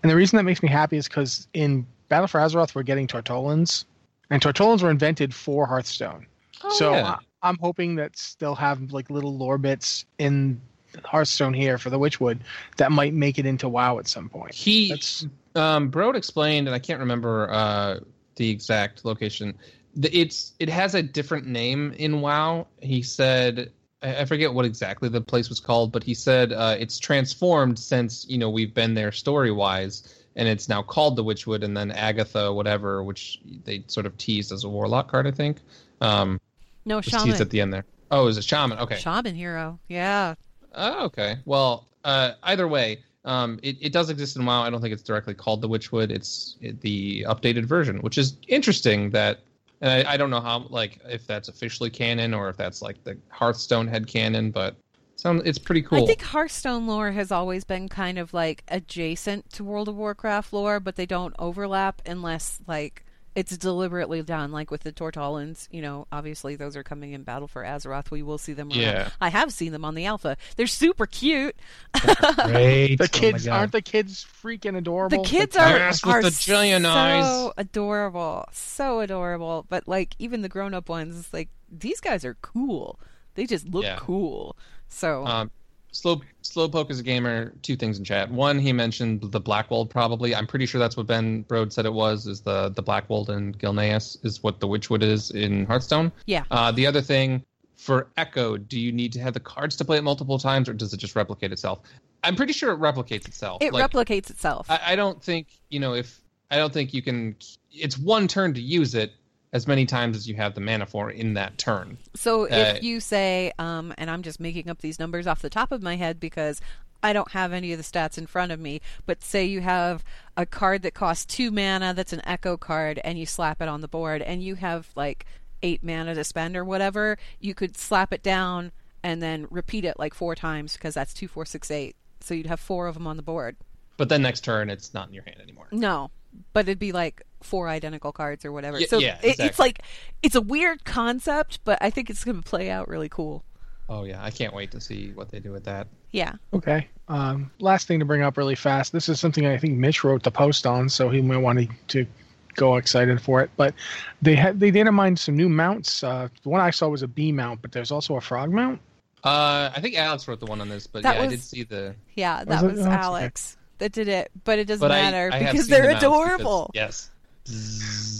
and 0.02 0.10
the 0.10 0.16
reason 0.16 0.36
that 0.36 0.44
makes 0.44 0.62
me 0.62 0.68
happy 0.68 0.96
is 0.96 1.08
because 1.08 1.48
in 1.54 1.84
Battle 2.08 2.28
for 2.28 2.40
Azeroth 2.40 2.74
we're 2.74 2.84
getting 2.84 3.06
Tortollans, 3.08 3.84
and 4.30 4.42
Tortollans 4.42 4.82
were 4.82 4.90
invented 4.90 5.34
for 5.34 5.66
Hearthstone. 5.66 6.26
so 6.70 6.92
yeah. 6.92 7.16
I, 7.42 7.48
I'm 7.48 7.58
hoping 7.60 7.96
that 7.96 8.34
they'll 8.38 8.54
have 8.54 8.92
like 8.92 9.10
little 9.10 9.36
lore 9.36 9.58
bits 9.58 10.04
in 10.18 10.60
Hearthstone 11.04 11.54
here 11.54 11.78
for 11.78 11.90
the 11.90 11.98
Witchwood 11.98 12.40
that 12.76 12.90
might 12.92 13.14
make 13.14 13.38
it 13.38 13.46
into 13.46 13.68
WoW 13.68 13.98
at 13.98 14.08
some 14.08 14.28
point. 14.28 14.54
He 14.54 14.90
That's 14.90 15.26
um 15.54 15.90
Brode 15.90 16.16
explained 16.16 16.66
and 16.66 16.74
I 16.74 16.78
can't 16.78 17.00
remember 17.00 17.50
uh 17.52 18.00
the 18.36 18.50
exact 18.50 19.04
location. 19.04 19.56
It's 20.00 20.52
it 20.58 20.68
has 20.68 20.94
a 20.94 21.02
different 21.02 21.46
name 21.46 21.92
in 21.96 22.20
WoW. 22.20 22.66
He 22.80 23.02
said 23.02 23.72
I 24.02 24.20
I 24.20 24.24
forget 24.24 24.52
what 24.52 24.64
exactly 24.64 25.08
the 25.08 25.20
place 25.20 25.48
was 25.48 25.60
called, 25.60 25.92
but 25.92 26.04
he 26.04 26.14
said 26.14 26.52
uh, 26.52 26.76
it's 26.78 26.98
transformed 26.98 27.78
since 27.78 28.26
you 28.28 28.38
know 28.38 28.50
we've 28.50 28.74
been 28.74 28.94
there 28.94 29.12
story 29.12 29.50
wise, 29.50 30.17
and 30.38 30.48
it's 30.48 30.68
now 30.68 30.82
called 30.82 31.16
the 31.16 31.24
Witchwood, 31.24 31.64
and 31.64 31.76
then 31.76 31.90
Agatha, 31.90 32.52
whatever, 32.52 33.02
which 33.02 33.40
they 33.64 33.82
sort 33.88 34.06
of 34.06 34.16
teased 34.16 34.52
as 34.52 34.62
a 34.62 34.68
warlock 34.68 35.10
card, 35.10 35.26
I 35.26 35.32
think. 35.32 35.58
Um, 36.00 36.40
no 36.84 37.00
shaman. 37.00 37.26
teased 37.26 37.40
at 37.40 37.50
the 37.50 37.60
end 37.60 37.74
there. 37.74 37.84
Oh, 38.12 38.28
it 38.28 38.38
a 38.38 38.42
shaman. 38.42 38.78
Okay. 38.78 38.96
Shaman 38.96 39.34
hero. 39.34 39.80
Yeah. 39.88 40.36
Oh, 40.74 41.06
okay. 41.06 41.38
Well, 41.44 41.88
uh, 42.04 42.32
either 42.44 42.68
way, 42.68 43.00
um, 43.24 43.58
it, 43.64 43.76
it 43.80 43.92
does 43.92 44.10
exist 44.10 44.36
in 44.36 44.46
WoW. 44.46 44.62
I 44.62 44.70
don't 44.70 44.80
think 44.80 44.94
it's 44.94 45.02
directly 45.02 45.34
called 45.34 45.60
the 45.60 45.68
Witchwood. 45.68 46.10
It's 46.10 46.56
it, 46.60 46.80
the 46.80 47.26
updated 47.28 47.64
version, 47.64 47.98
which 47.98 48.16
is 48.16 48.36
interesting. 48.46 49.10
That 49.10 49.40
and 49.80 50.06
I, 50.06 50.14
I 50.14 50.16
don't 50.16 50.30
know 50.30 50.40
how 50.40 50.66
like 50.70 51.00
if 51.04 51.26
that's 51.26 51.48
officially 51.48 51.90
canon 51.90 52.32
or 52.32 52.48
if 52.48 52.56
that's 52.56 52.80
like 52.80 53.02
the 53.02 53.18
Hearthstone 53.28 53.88
head 53.88 54.06
canon, 54.06 54.52
but 54.52 54.76
sound 55.18 55.42
it's 55.44 55.58
pretty 55.58 55.82
cool. 55.82 56.02
I 56.02 56.06
think 56.06 56.22
Hearthstone 56.22 56.86
lore 56.86 57.10
has 57.12 57.30
always 57.30 57.64
been 57.64 57.88
kind 57.88 58.18
of 58.18 58.32
like 58.32 58.64
adjacent 58.68 59.50
to 59.54 59.64
World 59.64 59.88
of 59.88 59.96
Warcraft 59.96 60.52
lore, 60.52 60.80
but 60.80 60.96
they 60.96 61.06
don't 61.06 61.34
overlap 61.38 62.00
unless 62.06 62.60
like 62.66 63.04
it's 63.34 63.56
deliberately 63.56 64.20
done. 64.22 64.50
Like 64.50 64.70
with 64.70 64.82
the 64.82 64.90
Tortollans, 64.92 65.68
you 65.70 65.80
know, 65.80 66.06
obviously 66.10 66.56
those 66.56 66.76
are 66.76 66.82
coming 66.82 67.12
in 67.12 67.22
Battle 67.22 67.46
for 67.46 67.62
Azeroth. 67.62 68.10
We 68.10 68.22
will 68.22 68.38
see 68.38 68.52
them 68.52 68.68
around. 68.70 68.80
Yeah. 68.80 69.10
I 69.20 69.28
have 69.28 69.52
seen 69.52 69.70
them 69.70 69.84
on 69.84 69.94
the 69.94 70.06
alpha. 70.06 70.36
They're 70.56 70.66
super 70.66 71.06
cute. 71.06 71.54
Great. 72.46 72.96
the 72.96 73.04
oh 73.04 73.06
kids 73.12 73.46
aren't 73.46 73.72
the 73.72 73.82
kids 73.82 74.24
freaking 74.24 74.76
adorable. 74.76 75.22
The 75.22 75.28
kids 75.28 75.54
Like, 75.56 75.72
are, 75.74 75.78
Yes, 75.78 76.04
with 76.04 76.14
are 76.16 76.22
the 76.22 76.30
giant 76.30 76.84
so 76.84 76.90
eyes. 76.90 77.52
adorable, 77.58 78.44
so 78.52 79.00
adorable. 79.00 79.66
But 79.68 79.86
like 79.86 80.16
even 80.18 80.42
the 80.42 80.48
grown 80.48 80.74
up 80.74 80.88
ones, 80.88 81.28
like 81.32 81.48
these 81.70 82.00
guys 82.00 82.24
are 82.24 82.34
cool. 82.42 82.98
They 83.38 83.46
just 83.46 83.68
look 83.68 83.84
Yeah. 83.84 83.98
cool. 84.00 84.56
So 84.88 85.24
Um, 85.24 85.50
Slow 85.92 86.20
Slowpoke 86.42 86.90
is 86.90 86.98
a 86.98 87.04
gamer. 87.04 87.52
Two 87.62 87.76
things 87.76 87.96
in 87.96 88.04
chat. 88.04 88.30
One, 88.32 88.58
he 88.58 88.72
mentioned 88.72 89.20
the 89.22 89.40
Blackwald. 89.40 89.88
Probably, 89.90 90.34
I'm 90.34 90.46
pretty 90.46 90.66
sure 90.66 90.80
that's 90.80 90.96
what 90.96 91.06
Ben 91.06 91.44
Brode 91.44 91.72
said 91.72 91.86
it 91.86 91.92
was. 91.92 92.26
Is 92.26 92.40
the 92.40 92.70
the 92.70 92.82
Blackwald 92.82 93.28
in 93.28 93.54
Gilneas 93.54 94.18
is 94.24 94.42
what 94.42 94.58
the 94.58 94.66
Witchwood 94.66 95.04
is 95.04 95.30
in 95.30 95.66
Hearthstone. 95.66 96.10
yeah, 96.26 96.42
Uh, 96.50 96.72
the 96.72 96.84
other 96.84 97.00
thing 97.00 97.44
for 97.76 98.08
Echo, 98.16 98.56
do 98.56 98.78
you 98.78 98.90
need 98.90 99.12
to 99.12 99.20
have 99.20 99.34
the 99.34 99.40
cards 99.40 99.76
to 99.76 99.84
play 99.84 99.98
it 99.98 100.02
multiple 100.02 100.36
times, 100.36 100.68
or 100.68 100.72
does 100.72 100.92
it 100.92 100.96
just 100.96 101.14
replicate 101.14 101.52
itself? 101.52 101.78
I'm 102.24 102.34
pretty 102.34 102.52
sure 102.52 102.72
it 102.72 102.80
replicates 102.80 103.28
itself. 103.28 103.62
it 103.62 103.72
Like, 103.72 103.88
replicates 103.88 104.30
itself. 104.30 104.68
I, 104.68 104.80
I 104.84 104.96
don't 104.96 105.22
think 105.22 105.46
you 105.70 105.78
know 105.78 105.94
if 105.94 106.20
I 106.50 106.56
don't 106.56 106.72
think 106.72 106.92
you 106.92 107.02
can. 107.02 107.36
It's 107.70 107.96
one 107.96 108.26
turn 108.26 108.52
to 108.54 108.60
use 108.60 108.96
it 108.96 109.12
as 109.52 109.66
many 109.66 109.86
times 109.86 110.16
as 110.16 110.28
you 110.28 110.34
have 110.34 110.54
the 110.54 110.60
mana 110.60 110.86
for 110.86 111.10
in 111.10 111.34
that 111.34 111.56
turn. 111.58 111.98
So 112.14 112.44
Uh, 112.44 112.74
if 112.76 112.82
you 112.82 113.00
say, 113.00 113.52
um, 113.58 113.94
and 113.98 114.10
I'm 114.10 114.22
just 114.22 114.40
making 114.40 114.68
up 114.68 114.78
these 114.78 114.98
numbers 114.98 115.26
off 115.26 115.40
the 115.42 115.50
top 115.50 115.72
of 115.72 115.82
my 115.82 115.96
head 115.96 116.20
because 116.20 116.60
I 117.02 117.12
don't 117.12 117.30
have 117.32 117.52
any 117.52 117.72
of 117.72 117.78
the 117.78 117.84
stats 117.84 118.18
in 118.18 118.26
front 118.26 118.52
of 118.52 118.58
me, 118.58 118.80
but 119.06 119.22
say 119.22 119.44
you 119.44 119.60
have 119.60 120.04
a 120.36 120.44
card 120.44 120.82
that 120.82 120.94
costs 120.94 121.24
two 121.24 121.50
mana 121.50 121.94
that's 121.94 122.12
an 122.12 122.22
echo 122.24 122.56
card 122.56 123.00
and 123.04 123.18
you 123.18 123.24
slap 123.26 123.62
it 123.62 123.68
on 123.68 123.80
the 123.80 123.88
board 123.88 124.20
and 124.20 124.42
you 124.42 124.56
have 124.56 124.88
like 124.96 125.24
eight 125.62 125.82
mana 125.82 126.14
to 126.14 126.24
spend 126.24 126.56
or 126.56 126.64
whatever, 126.64 127.16
you 127.40 127.54
could 127.54 127.76
slap 127.76 128.12
it 128.12 128.22
down 128.22 128.72
and 129.02 129.22
then 129.22 129.46
repeat 129.50 129.84
it 129.84 129.98
like 129.98 130.12
four 130.12 130.34
times 130.34 130.72
because 130.74 130.94
that's 130.94 131.14
two, 131.14 131.28
four, 131.28 131.44
six, 131.44 131.70
eight. 131.70 131.94
So 132.20 132.34
you'd 132.34 132.46
have 132.46 132.60
four 132.60 132.88
of 132.88 132.94
them 132.94 133.06
on 133.06 133.16
the 133.16 133.22
board. 133.22 133.56
But 133.96 134.08
then 134.08 134.22
next 134.22 134.42
turn, 134.44 134.68
it's 134.70 134.92
not 134.92 135.08
in 135.08 135.14
your 135.14 135.24
hand 135.24 135.40
anymore. 135.40 135.68
No, 135.70 136.10
but 136.52 136.60
it'd 136.66 136.78
be 136.78 136.92
like 136.92 137.22
four 137.42 137.68
identical 137.68 138.12
cards 138.12 138.44
or 138.44 138.52
whatever. 138.52 138.78
Y- 138.78 138.86
so 138.86 138.98
yeah, 138.98 139.18
it, 139.22 139.38
it's 139.38 139.58
like 139.58 139.82
it's 140.22 140.34
a 140.34 140.40
weird 140.40 140.84
concept, 140.84 141.60
but 141.64 141.78
I 141.80 141.90
think 141.90 142.10
it's 142.10 142.24
going 142.24 142.36
to 142.36 142.48
play 142.48 142.70
out 142.70 142.88
really 142.88 143.08
cool. 143.08 143.44
Oh 143.88 144.04
yeah, 144.04 144.22
I 144.22 144.30
can't 144.30 144.54
wait 144.54 144.70
to 144.72 144.80
see 144.80 145.12
what 145.12 145.30
they 145.30 145.40
do 145.40 145.52
with 145.52 145.64
that. 145.64 145.88
Yeah. 146.10 146.34
Okay. 146.52 146.88
Um, 147.08 147.50
last 147.58 147.86
thing 147.88 148.00
to 148.00 148.04
bring 148.04 148.22
up 148.22 148.36
really 148.36 148.54
fast. 148.54 148.92
This 148.92 149.08
is 149.08 149.18
something 149.18 149.46
I 149.46 149.56
think 149.56 149.78
Mitch 149.78 150.04
wrote 150.04 150.22
the 150.22 150.30
post 150.30 150.66
on, 150.66 150.88
so 150.88 151.08
he 151.08 151.22
might 151.22 151.38
want 151.38 151.58
to, 151.58 151.68
to 151.88 152.06
go 152.54 152.76
excited 152.76 153.20
for 153.20 153.40
it. 153.40 153.50
But 153.56 153.74
they 154.20 154.34
had 154.34 154.60
they 154.60 154.70
data 154.70 154.92
mined 154.92 155.18
some 155.18 155.36
new 155.36 155.48
mounts. 155.48 156.02
Uh, 156.02 156.28
the 156.42 156.48
one 156.48 156.60
I 156.60 156.70
saw 156.70 156.88
was 156.88 157.02
a 157.02 157.08
bee 157.08 157.32
mount, 157.32 157.62
but 157.62 157.72
there's 157.72 157.90
also 157.90 158.16
a 158.16 158.20
frog 158.20 158.50
mount. 158.50 158.80
Uh, 159.24 159.70
I 159.74 159.80
think 159.80 159.96
Alex 159.96 160.28
wrote 160.28 160.40
the 160.40 160.46
one 160.46 160.60
on 160.60 160.68
this, 160.68 160.86
but 160.86 161.02
That 161.02 161.16
yeah, 161.16 161.22
I 161.22 161.26
did 161.26 161.42
see 161.42 161.64
the. 161.64 161.94
Yeah, 162.14 162.44
that 162.44 162.62
Was 162.62 162.72
was 162.72 162.80
Oh, 162.80 162.90
okay. 162.90 162.94
Alex 162.94 163.56
that 163.78 163.92
did 163.92 164.08
it, 164.08 164.30
but 164.44 164.58
it 164.58 164.66
doesn't 164.66 164.80
But 164.86 164.88
matter 164.94 165.30
I, 165.32 165.38
have 165.38 165.52
because 165.52 165.68
they're 165.68 165.82
the 165.82 165.88
mounts 165.92 166.04
because- 166.04 166.12
adorable. 166.36 166.70
yes. 166.74 167.10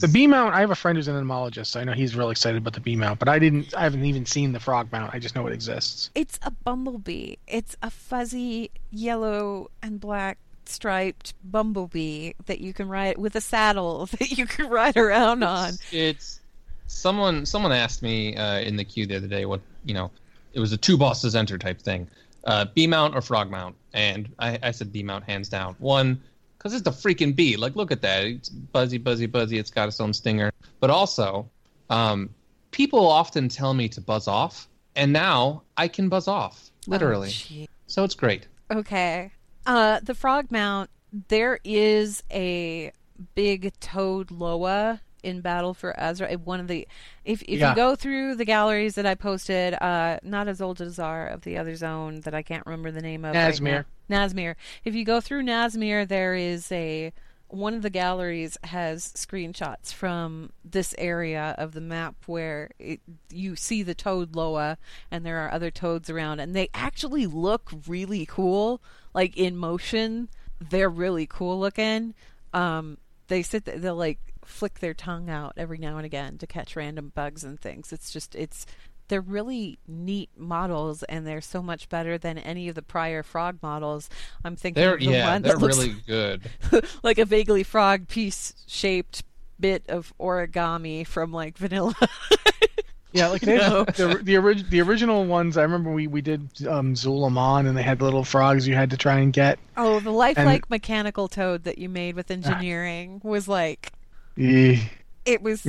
The 0.00 0.08
bee 0.08 0.26
mount. 0.26 0.54
I 0.54 0.60
have 0.60 0.70
a 0.70 0.74
friend 0.74 0.96
who's 0.96 1.06
an 1.06 1.14
entomologist. 1.14 1.72
So 1.72 1.80
I 1.80 1.84
know 1.84 1.92
he's 1.92 2.16
really 2.16 2.30
excited 2.30 2.56
about 2.62 2.72
the 2.72 2.80
bee 2.80 2.96
mount, 2.96 3.18
but 3.18 3.28
I 3.28 3.38
didn't. 3.38 3.74
I 3.76 3.82
haven't 3.82 4.04
even 4.06 4.24
seen 4.24 4.52
the 4.52 4.60
frog 4.60 4.90
mount. 4.90 5.14
I 5.14 5.18
just 5.18 5.34
know 5.34 5.46
it 5.46 5.52
exists. 5.52 6.08
It's 6.14 6.38
a 6.42 6.50
bumblebee. 6.50 7.34
It's 7.46 7.76
a 7.82 7.90
fuzzy 7.90 8.70
yellow 8.90 9.70
and 9.82 10.00
black 10.00 10.38
striped 10.64 11.34
bumblebee 11.44 12.32
that 12.46 12.60
you 12.60 12.72
can 12.72 12.88
ride 12.88 13.18
with 13.18 13.34
a 13.36 13.40
saddle 13.42 14.06
that 14.18 14.30
you 14.30 14.46
can 14.46 14.68
ride 14.70 14.96
around 14.96 15.42
on. 15.42 15.74
It's 15.92 16.40
someone. 16.86 17.44
Someone 17.44 17.72
asked 17.72 18.02
me 18.02 18.34
uh, 18.34 18.60
in 18.60 18.76
the 18.76 18.84
queue 18.84 19.04
the 19.06 19.16
other 19.16 19.26
day 19.28 19.44
what 19.44 19.60
you 19.84 19.92
know. 19.92 20.10
It 20.54 20.60
was 20.60 20.72
a 20.72 20.78
two 20.78 20.96
bosses 20.96 21.36
enter 21.36 21.58
type 21.58 21.82
thing, 21.82 22.08
uh, 22.48 22.64
bee 22.74 22.86
mount 22.86 23.14
or 23.14 23.20
frog 23.20 23.50
mount, 23.50 23.76
and 23.92 24.34
I, 24.38 24.58
I 24.62 24.70
said 24.70 24.90
bee 24.90 25.02
mount 25.02 25.24
hands 25.24 25.48
down. 25.50 25.76
One, 25.78 26.20
because 26.56 26.72
it's 26.72 26.82
the 26.82 26.90
freaking 26.90 27.36
bee. 27.36 27.56
Like, 27.56 27.76
look 27.76 27.92
at 27.92 28.00
that. 28.02 28.24
It's 28.24 28.48
buzzy, 28.48 28.96
buzzy, 28.96 29.26
buzzy. 29.26 29.58
It's 29.58 29.70
got 29.70 29.86
its 29.86 30.00
own 30.00 30.14
stinger. 30.14 30.50
But 30.80 30.88
also, 30.88 31.48
um, 31.90 32.30
people 32.70 33.06
often 33.06 33.48
tell 33.50 33.74
me 33.74 33.88
to 33.90 34.00
buzz 34.00 34.26
off, 34.26 34.66
and 34.96 35.12
now 35.12 35.62
I 35.76 35.88
can 35.88 36.08
buzz 36.08 36.26
off 36.26 36.70
literally. 36.86 37.32
Oh, 37.52 37.66
so 37.86 38.02
it's 38.02 38.14
great. 38.14 38.48
Okay. 38.72 39.30
Uh, 39.66 40.00
the 40.02 40.14
frog 40.14 40.50
mount. 40.50 40.88
There 41.28 41.58
is 41.64 42.22
a 42.30 42.92
big 43.34 43.78
toad 43.80 44.30
loa 44.30 45.00
in 45.22 45.40
Battle 45.40 45.74
for 45.74 45.98
Azra. 45.98 46.32
One 46.34 46.60
of 46.60 46.68
the, 46.68 46.86
if 47.24 47.42
if 47.42 47.60
Yeah. 47.60 47.70
you 47.70 47.76
go 47.76 47.94
through 47.94 48.36
the 48.36 48.44
galleries 48.44 48.94
that 48.96 49.06
I 49.06 49.14
posted, 49.14 49.74
uh, 49.74 50.18
not 50.22 50.48
as 50.48 50.60
old 50.60 50.80
as 50.80 50.98
are 50.98 51.26
of 51.26 51.42
the 51.42 51.58
other 51.58 51.74
zone 51.74 52.20
that 52.20 52.34
I 52.34 52.42
can't 52.42 52.64
remember 52.66 52.90
the 52.90 53.02
name 53.02 53.24
of. 53.24 53.34
right 53.34 53.52
Nazmir. 53.54 53.84
now. 54.08 54.26
Nazmir. 54.26 54.54
If 54.84 54.94
you 54.94 55.04
go 55.04 55.20
through 55.20 55.42
Nazmir, 55.42 56.06
there 56.06 56.34
is 56.34 56.70
a 56.72 57.12
one 57.50 57.72
of 57.72 57.80
the 57.80 57.88
galleries 57.88 58.58
has 58.64 59.10
screenshots 59.14 59.90
from 59.90 60.52
this 60.64 60.94
area 60.98 61.54
of 61.56 61.72
the 61.72 61.80
map 61.80 62.14
where 62.26 62.68
it, 62.78 63.00
you 63.30 63.56
see 63.56 63.82
the 63.82 63.94
toad 63.94 64.36
loa 64.36 64.76
and 65.10 65.24
there 65.24 65.38
are 65.38 65.50
other 65.50 65.70
toads 65.70 66.10
around 66.10 66.40
and 66.40 66.54
they 66.54 66.68
actually 66.74 67.24
look 67.26 67.70
really 67.86 68.26
cool 68.26 68.82
like 69.14 69.34
in 69.34 69.56
motion 69.56 70.28
they're 70.60 70.90
really 70.90 71.26
cool 71.26 71.58
looking 71.58 72.12
um 72.52 72.98
they 73.28 73.40
sit 73.42 73.64
th- 73.64 73.78
they're 73.80 73.92
like 73.94 74.18
flick 74.48 74.80
their 74.80 74.94
tongue 74.94 75.30
out 75.30 75.52
every 75.56 75.78
now 75.78 75.96
and 75.96 76.06
again 76.06 76.38
to 76.38 76.46
catch 76.46 76.74
random 76.74 77.12
bugs 77.14 77.44
and 77.44 77.60
things 77.60 77.92
it's 77.92 78.10
just 78.10 78.34
it's 78.34 78.66
they're 79.08 79.20
really 79.20 79.78
neat 79.86 80.30
models, 80.36 81.02
and 81.04 81.26
they're 81.26 81.40
so 81.40 81.62
much 81.62 81.88
better 81.88 82.18
than 82.18 82.38
any 82.38 82.68
of 82.68 82.74
the 82.74 82.82
prior 82.82 83.22
frog 83.22 83.58
models. 83.62 84.08
I'm 84.44 84.56
thinking 84.56 84.82
They're 84.82 84.98
the 84.98 85.04
yeah, 85.06 85.32
one 85.32 85.42
they're 85.42 85.56
really 85.56 85.96
good. 86.06 86.42
like 87.02 87.18
a 87.18 87.24
vaguely 87.24 87.62
frog 87.62 88.08
piece 88.08 88.54
shaped 88.66 89.24
bit 89.58 89.84
of 89.88 90.12
origami 90.20 91.06
from 91.06 91.32
like 91.32 91.58
vanilla. 91.58 91.94
Yeah, 93.10 93.28
like 93.28 93.40
they 93.40 93.56
the 93.56 94.20
the, 94.22 94.36
orig- 94.36 94.68
the 94.68 94.82
original 94.82 95.24
ones. 95.24 95.56
I 95.56 95.62
remember 95.62 95.90
we 95.90 96.06
we 96.06 96.20
did 96.20 96.42
um, 96.68 96.92
Zul'Aman, 96.92 97.66
and 97.66 97.74
they 97.74 97.82
had 97.82 98.00
the 98.00 98.04
little 98.04 98.22
frogs 98.22 98.68
you 98.68 98.74
had 98.74 98.90
to 98.90 98.98
try 98.98 99.18
and 99.20 99.32
get. 99.32 99.58
oh, 99.78 99.98
the 99.98 100.10
lifelike 100.10 100.68
mechanical 100.68 101.26
toad 101.26 101.64
that 101.64 101.78
you 101.78 101.88
made 101.88 102.16
with 102.16 102.30
engineering 102.30 103.22
was 103.24 103.48
like 103.48 103.92
Eh. 104.38 104.78
it 105.24 105.42
was. 105.42 105.66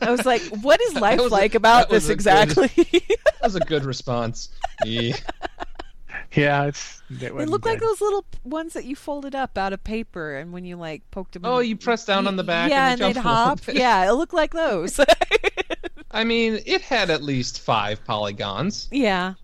I 0.00 0.10
was 0.10 0.24
like, 0.26 0.42
what 0.62 0.80
is 0.82 0.94
life 1.00 1.20
was 1.20 1.32
a- 1.32 1.56
about 1.56 1.88
this 1.90 2.04
a 2.04 2.08
good- 2.08 2.12
exactly? 2.14 2.68
That 3.08 3.42
was 3.42 3.56
a 3.56 3.60
good 3.60 3.84
response. 3.84 4.48
Yeah. 4.84 5.16
Yeah, 6.32 6.64
it's 6.64 7.00
they 7.10 7.26
They 7.26 7.30
wasn't 7.32 7.64
like 7.64 7.80
those 7.80 8.00
little 8.00 8.24
ones 8.42 8.72
that 8.72 8.84
you 8.86 8.96
folded 8.96 9.34
up 9.34 9.56
out 9.58 9.72
of 9.72 9.84
paper, 9.84 10.36
and 10.36 10.52
when 10.52 10.64
you 10.64 10.76
like 10.76 11.02
poked 11.10 11.32
them. 11.34 11.42
Oh, 11.44 11.58
in- 11.58 11.68
you 11.68 11.76
press 11.76 12.04
down 12.04 12.26
on 12.26 12.36
the 12.36 12.42
back 12.44 12.70
Yeah, 12.70 12.90
and 12.90 12.92
and, 12.92 13.00
they 13.00 13.06
they'd 13.08 13.14
jump 13.14 13.26
a 13.26 13.28
little 13.28 13.44
hop. 13.44 13.60
Yeah, 13.68 14.08
it 14.08 14.14
looked 14.14 14.32
like 14.34 14.52
those. 14.52 14.98
I 16.10 16.24
mean, 16.24 16.60
it 16.66 16.80
had 16.80 17.10
at 17.10 17.22
least 17.22 17.60
five 17.60 18.04
polygons. 18.04 18.88
yeah. 18.90 19.34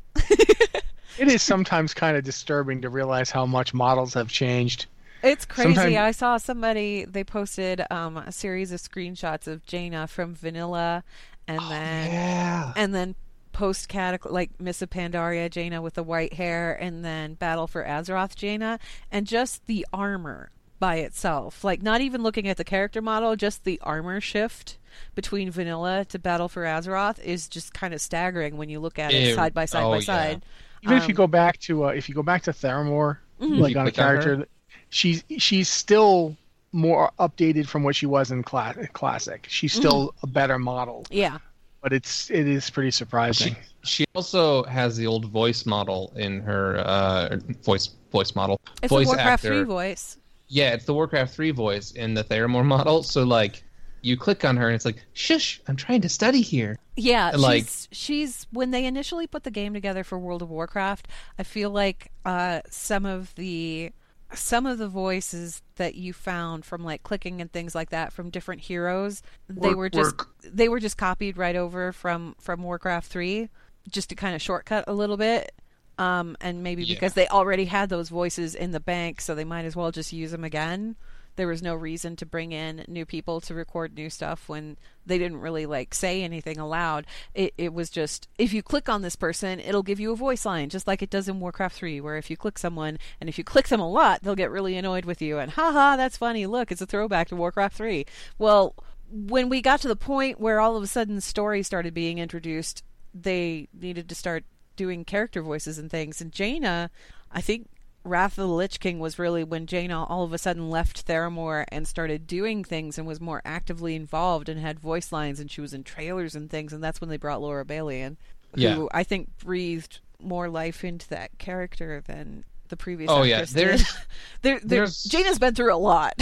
It 1.18 1.28
is 1.28 1.42
sometimes 1.42 1.92
kind 1.92 2.16
of 2.16 2.24
disturbing 2.24 2.80
to 2.82 2.88
realize 2.88 3.30
how 3.30 3.44
much 3.44 3.74
models 3.74 4.14
have 4.14 4.28
changed. 4.28 4.86
It's 5.22 5.44
crazy. 5.44 5.74
Sometime- 5.74 6.02
I 6.04 6.10
saw 6.12 6.36
somebody 6.38 7.04
they 7.04 7.24
posted 7.24 7.82
um, 7.90 8.16
a 8.16 8.32
series 8.32 8.72
of 8.72 8.80
screenshots 8.80 9.46
of 9.46 9.64
Jaina 9.66 10.06
from 10.06 10.34
Vanilla, 10.34 11.04
and 11.46 11.60
then 11.70 12.10
Yeah. 12.12 12.72
and 12.76 12.94
then 12.94 13.14
post 13.52 13.88
Catac 13.88 14.30
like 14.30 14.50
Mists 14.60 14.80
of 14.82 14.90
Pandaria 14.90 15.50
Jaina 15.50 15.82
with 15.82 15.94
the 15.94 16.02
white 16.02 16.34
hair, 16.34 16.72
and 16.80 17.04
then 17.04 17.34
Battle 17.34 17.66
for 17.66 17.84
Azeroth 17.84 18.34
Jaina, 18.34 18.78
and 19.10 19.26
just 19.26 19.66
the 19.66 19.86
armor 19.92 20.50
by 20.78 20.96
itself, 20.96 21.62
like 21.62 21.82
not 21.82 22.00
even 22.00 22.22
looking 22.22 22.48
at 22.48 22.56
the 22.56 22.64
character 22.64 23.02
model, 23.02 23.36
just 23.36 23.64
the 23.64 23.78
armor 23.82 24.18
shift 24.20 24.78
between 25.14 25.50
Vanilla 25.50 26.06
to 26.06 26.18
Battle 26.18 26.48
for 26.48 26.64
Azeroth 26.64 27.18
is 27.22 27.48
just 27.48 27.74
kind 27.74 27.92
of 27.92 28.00
staggering 28.00 28.56
when 28.56 28.70
you 28.70 28.80
look 28.80 28.98
at 28.98 29.12
it 29.12 29.28
Ew. 29.28 29.34
side 29.34 29.52
by 29.52 29.66
side 29.66 29.82
Oh, 29.84 29.90
by 29.90 29.96
yeah. 29.96 30.02
side. 30.02 30.44
Even 30.82 30.96
if 30.96 31.02
you 31.06 31.12
Um, 31.12 31.16
go 31.16 31.26
back 31.26 31.58
to 31.60 31.84
uh, 31.84 31.88
if 31.88 32.08
you 32.08 32.14
go 32.14 32.22
back 32.22 32.42
to 32.44 32.52
Theramore, 32.52 33.18
Mm-hmm. 33.40 33.54
like 33.58 33.74
You 33.74 33.80
on 33.80 33.86
a 33.86 33.90
click 33.90 34.04
on 34.04 34.16
her? 34.16 34.22
character, 34.22 34.46
she's 34.90 35.24
she's 35.38 35.68
still 35.68 36.36
more 36.72 37.10
updated 37.18 37.66
from 37.66 37.82
what 37.82 37.96
she 37.96 38.06
was 38.06 38.30
in 38.30 38.42
cla- 38.42 38.74
classic. 38.92 39.46
She's 39.48 39.72
still 39.72 40.08
Mm-hmm. 40.08 40.26
a 40.26 40.26
better 40.28 40.58
model, 40.58 41.04
Yeah. 41.10 41.38
but 41.82 41.92
it's 41.92 42.30
it 42.30 42.46
is 42.46 42.68
pretty 42.70 42.90
surprising. 42.90 43.54
She 43.82 44.02
she 44.02 44.04
also 44.14 44.62
has 44.64 44.96
the 44.96 45.06
old 45.06 45.24
voice 45.26 45.64
model 45.66 46.12
in 46.16 46.40
her 46.42 46.78
uh, 46.86 47.38
voice 47.64 47.88
voice 48.12 48.34
model. 48.34 48.60
It's 48.82 48.90
voice 48.90 49.06
a 49.06 49.10
Warcraft 49.10 49.44
actor. 49.44 49.48
3 49.48 49.62
voice. 49.64 50.16
Yeah, 50.48 50.74
it's 50.74 50.84
the 50.84 50.94
Warcraft 50.94 51.32
3 51.34 51.52
voice 51.52 51.92
in 51.92 52.12
the 52.14 52.22
Theramore 52.24 52.64
model. 52.64 53.02
So 53.04 53.22
like, 53.24 53.62
you 54.02 54.16
click 54.16 54.44
on 54.44 54.56
her 54.56 54.66
and 54.66 54.74
it's 54.74 54.84
like, 54.84 55.02
"Shush, 55.14 55.60
I'm 55.68 55.76
trying 55.76 56.00
to 56.02 56.08
study 56.08 56.42
here." 56.42 56.76
Yeah, 56.96 57.30
Like- 57.36 57.64
she's 57.64 57.88
she's 57.92 58.46
when 58.52 58.70
they 58.70 58.84
initially 58.84 59.26
put 59.26 59.44
the 59.44 59.50
game 59.50 59.72
together 59.74 60.04
for 60.04 60.18
World 60.18 60.42
of 60.42 60.50
Warcraft, 60.50 61.08
I 61.38 61.42
feel 61.44 61.70
like 61.70 62.10
uh, 62.24 62.60
some 62.70 63.06
of 63.06 63.34
the 63.36 63.92
some 64.34 64.66
of 64.66 64.78
the 64.78 64.88
voices 64.88 65.62
that 65.76 65.94
you 65.94 66.12
found 66.12 66.64
from 66.64 66.84
like 66.84 67.02
clicking 67.02 67.40
and 67.40 67.50
things 67.52 67.74
like 67.74 67.90
that 67.90 68.12
from 68.12 68.30
different 68.30 68.60
heroes, 68.62 69.22
they 69.48 69.74
were 69.74 69.88
just 69.90 70.16
work. 70.18 70.28
they 70.44 70.68
were 70.68 70.80
just 70.80 70.96
copied 70.96 71.36
right 71.36 71.56
over 71.56 71.92
from 71.92 72.34
from 72.40 72.62
Warcraft 72.62 73.10
3 73.10 73.48
just 73.88 74.08
to 74.10 74.14
kind 74.14 74.34
of 74.34 74.42
shortcut 74.42 74.84
a 74.86 74.92
little 74.92 75.16
bit. 75.16 75.52
Um, 75.98 76.36
and 76.40 76.62
maybe 76.62 76.84
Yeah. 76.84 76.94
because 76.94 77.12
they 77.14 77.28
already 77.28 77.66
had 77.66 77.88
those 77.90 78.08
voices 78.08 78.54
in 78.54 78.70
the 78.70 78.80
bank, 78.80 79.20
so 79.20 79.34
they 79.34 79.44
might 79.44 79.64
as 79.66 79.76
well 79.76 79.90
just 79.90 80.12
use 80.12 80.30
them 80.30 80.44
again. 80.44 80.96
There 81.40 81.48
was 81.48 81.62
no 81.62 81.74
reason 81.74 82.16
to 82.16 82.26
bring 82.26 82.52
in 82.52 82.84
new 82.86 83.06
people 83.06 83.40
to 83.40 83.54
record 83.54 83.94
new 83.94 84.10
stuff 84.10 84.46
when 84.46 84.76
they 85.06 85.16
didn't 85.16 85.40
really 85.40 85.64
like 85.64 85.94
say 85.94 86.22
anything 86.22 86.58
aloud. 86.58 87.06
It, 87.32 87.54
it 87.56 87.72
was 87.72 87.88
just 87.88 88.28
if 88.36 88.52
you 88.52 88.62
click 88.62 88.90
on 88.90 89.00
this 89.00 89.16
person, 89.16 89.58
it'll 89.58 89.82
give 89.82 89.98
you 89.98 90.12
a 90.12 90.16
voice 90.16 90.44
line, 90.44 90.68
just 90.68 90.86
like 90.86 91.00
it 91.00 91.08
does 91.08 91.30
in 91.30 91.40
Warcraft 91.40 91.74
3, 91.76 91.98
where 92.02 92.18
if 92.18 92.28
you 92.28 92.36
click 92.36 92.58
someone 92.58 92.98
and 93.22 93.30
if 93.30 93.38
you 93.38 93.44
click 93.44 93.68
them 93.68 93.80
a 93.80 93.90
lot, 93.90 94.20
they'll 94.22 94.34
get 94.34 94.50
really 94.50 94.76
annoyed 94.76 95.06
with 95.06 95.22
you 95.22 95.38
and 95.38 95.52
haha, 95.52 95.96
that's 95.96 96.18
funny. 96.18 96.44
Look, 96.44 96.70
it's 96.70 96.82
a 96.82 96.86
throwback 96.86 97.28
to 97.28 97.36
Warcraft 97.36 97.74
3. 97.74 98.04
Well, 98.36 98.74
when 99.10 99.48
we 99.48 99.62
got 99.62 99.80
to 99.80 99.88
the 99.88 99.96
point 99.96 100.40
where 100.40 100.60
all 100.60 100.76
of 100.76 100.82
a 100.82 100.86
sudden 100.86 101.22
stories 101.22 101.66
started 101.66 101.94
being 101.94 102.18
introduced, 102.18 102.84
they 103.14 103.66
needed 103.72 104.10
to 104.10 104.14
start 104.14 104.44
doing 104.76 105.06
character 105.06 105.40
voices 105.40 105.78
and 105.78 105.90
things. 105.90 106.20
And 106.20 106.32
Jaina, 106.32 106.90
I 107.32 107.40
think 107.40 107.70
Wrath 108.04 108.38
of 108.38 108.48
the 108.48 108.54
Lich 108.54 108.80
King 108.80 108.98
was 108.98 109.18
really 109.18 109.44
when 109.44 109.66
Jaina 109.66 110.04
all 110.04 110.22
of 110.24 110.32
a 110.32 110.38
sudden 110.38 110.70
left 110.70 111.06
Theramore 111.06 111.64
and 111.68 111.86
started 111.86 112.26
doing 112.26 112.64
things 112.64 112.96
and 112.96 113.06
was 113.06 113.20
more 113.20 113.42
actively 113.44 113.94
involved 113.94 114.48
and 114.48 114.58
had 114.60 114.80
voice 114.80 115.12
lines 115.12 115.38
and 115.40 115.50
she 115.50 115.60
was 115.60 115.74
in 115.74 115.84
trailers 115.84 116.34
and 116.34 116.48
things. 116.48 116.72
And 116.72 116.82
that's 116.82 117.00
when 117.00 117.10
they 117.10 117.18
brought 117.18 117.42
Laura 117.42 117.64
Bailey 117.64 118.00
in, 118.00 118.16
who 118.54 118.60
Yeah. 118.62 118.86
I 118.92 119.04
think 119.04 119.28
breathed 119.38 120.00
more 120.18 120.48
life 120.48 120.82
into 120.84 121.08
that 121.10 121.36
character 121.38 122.02
than 122.06 122.44
the 122.68 122.76
previous. 122.76 123.10
Oh, 123.10 123.22
yeah. 123.22 123.44
There's- 123.44 123.96
there, 124.42 124.60
there's- 124.62 125.06
Jaina's 125.06 125.38
been 125.38 125.54
through 125.54 125.74
a 125.74 125.76
lot. 125.76 126.14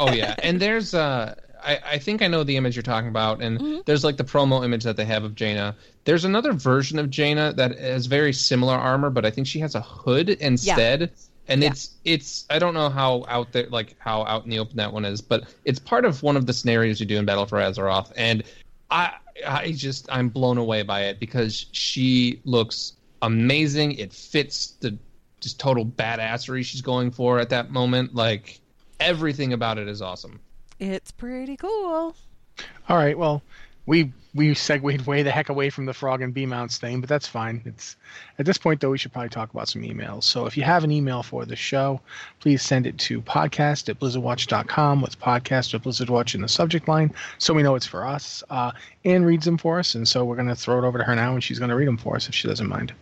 oh 0.00 0.12
yeah, 0.12 0.34
and 0.42 0.58
there's 0.60 0.94
uh, 0.94 1.34
I 1.64 1.78
I 1.92 1.98
think 1.98 2.22
I 2.22 2.28
know 2.28 2.44
the 2.44 2.56
image 2.56 2.76
you're 2.76 2.82
talking 2.82 3.08
about, 3.08 3.42
and 3.42 3.58
Mm-hmm. 3.58 3.80
there's 3.86 4.04
like 4.04 4.16
the 4.16 4.24
promo 4.24 4.64
image 4.64 4.84
that 4.84 4.96
they 4.96 5.04
have 5.04 5.24
of 5.24 5.34
Jaina. 5.34 5.74
There's 6.04 6.24
another 6.24 6.52
version 6.52 6.98
of 6.98 7.10
Jaina 7.10 7.52
that 7.54 7.78
has 7.78 8.06
very 8.06 8.32
similar 8.32 8.74
armor, 8.74 9.10
but 9.10 9.24
I 9.24 9.30
think 9.30 9.46
she 9.46 9.60
has 9.60 9.74
a 9.74 9.80
hood 9.80 10.28
instead. 10.30 11.12
And 11.48 11.62
Yeah. 11.62 11.70
it's 11.70 11.90
it's 12.04 12.44
I 12.50 12.58
don't 12.58 12.74
know 12.74 12.88
how 12.88 13.24
out 13.28 13.52
there 13.52 13.66
like 13.68 13.96
how 13.98 14.22
out 14.24 14.44
in 14.44 14.50
the 14.50 14.58
open 14.58 14.76
that 14.76 14.92
one 14.92 15.04
is, 15.04 15.20
but 15.20 15.44
it's 15.64 15.78
part 15.78 16.04
of 16.04 16.22
one 16.22 16.36
of 16.36 16.46
the 16.46 16.52
scenarios 16.52 17.00
you 17.00 17.06
do 17.06 17.16
in 17.18 17.24
Battle 17.24 17.46
for 17.46 17.58
Azeroth, 17.58 18.12
and 18.16 18.42
I 18.90 19.12
I 19.46 19.72
just 19.72 20.06
I'm 20.10 20.28
blown 20.28 20.58
away 20.58 20.82
by 20.82 21.02
it 21.04 21.18
because 21.20 21.66
she 21.72 22.40
looks 22.44 22.94
amazing. 23.22 23.92
It 23.92 24.12
fits 24.12 24.74
the 24.80 24.96
just 25.40 25.58
total 25.60 25.84
badassery 25.84 26.64
she's 26.64 26.80
going 26.80 27.10
for 27.10 27.38
at 27.38 27.50
that 27.50 27.70
moment. 27.70 28.14
Like 28.14 28.60
everything 29.00 29.52
about 29.52 29.76
it 29.78 29.88
is 29.88 30.00
awesome. 30.00 30.40
It's 30.92 31.10
pretty 31.10 31.56
cool. 31.56 32.14
All 32.88 32.96
right, 32.96 33.18
well, 33.18 33.42
we 33.86 34.12
we 34.34 34.52
segued 34.54 35.06
way 35.06 35.22
the 35.22 35.30
heck 35.30 35.48
away 35.48 35.70
from 35.70 35.86
the 35.86 35.94
frog 35.94 36.20
and 36.20 36.34
bee 36.34 36.46
mounts 36.46 36.78
thing, 36.78 37.00
but 37.00 37.08
that's 37.08 37.26
fine. 37.26 37.62
It's 37.64 37.96
at 38.38 38.46
this 38.46 38.58
point 38.58 38.80
though 38.80 38.90
we 38.90 38.98
should 38.98 39.12
probably 39.12 39.28
talk 39.28 39.52
about 39.52 39.68
some 39.68 39.82
emails. 39.82 40.24
So 40.24 40.46
if 40.46 40.56
you 40.56 40.64
have 40.64 40.84
an 40.84 40.90
email 40.90 41.22
for 41.22 41.44
the 41.44 41.56
show, 41.56 42.00
please 42.40 42.62
send 42.62 42.86
it 42.86 42.98
to 42.98 43.22
podcast 43.22 43.88
at 43.88 44.00
blizzardwatch.com 44.00 45.00
with 45.00 45.20
podcast 45.20 45.74
at 45.74 45.82
blizzardwatch 45.82 46.34
in 46.34 46.40
the 46.40 46.48
subject 46.48 46.88
line 46.88 47.12
so 47.38 47.54
we 47.54 47.62
know 47.62 47.74
it's 47.74 47.86
for 47.86 48.06
us. 48.06 48.42
Uh, 48.50 48.72
Anne 49.04 49.24
reads 49.24 49.44
them 49.44 49.58
for 49.58 49.78
us, 49.78 49.94
and 49.94 50.08
so 50.08 50.24
we're 50.24 50.36
gonna 50.36 50.56
throw 50.56 50.78
it 50.82 50.86
over 50.86 50.98
to 50.98 51.04
her 51.04 51.14
now 51.14 51.34
and 51.34 51.44
she's 51.44 51.58
gonna 51.58 51.76
read 51.76 51.88
them 51.88 51.98
for 51.98 52.16
us 52.16 52.28
if 52.28 52.34
she 52.34 52.48
doesn't 52.48 52.68
mind. 52.68 52.92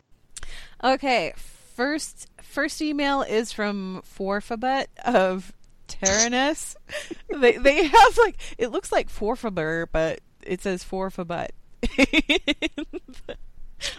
Okay, 0.85 1.33
first 1.37 2.29
first 2.43 2.83
email 2.83 3.23
is 3.23 3.53
from 3.53 4.03
Forfabet 4.05 4.87
of 5.05 5.53
Taranis. 5.89 6.77
they 7.29 7.57
they 7.57 7.85
have 7.87 8.19
like 8.19 8.37
it 8.59 8.71
looks 8.71 8.93
like 8.93 9.11
Forfaber, 9.11 9.87
but 9.91 10.21
it 10.45 10.63
says 10.63 10.85
Forfabet. 10.85 11.51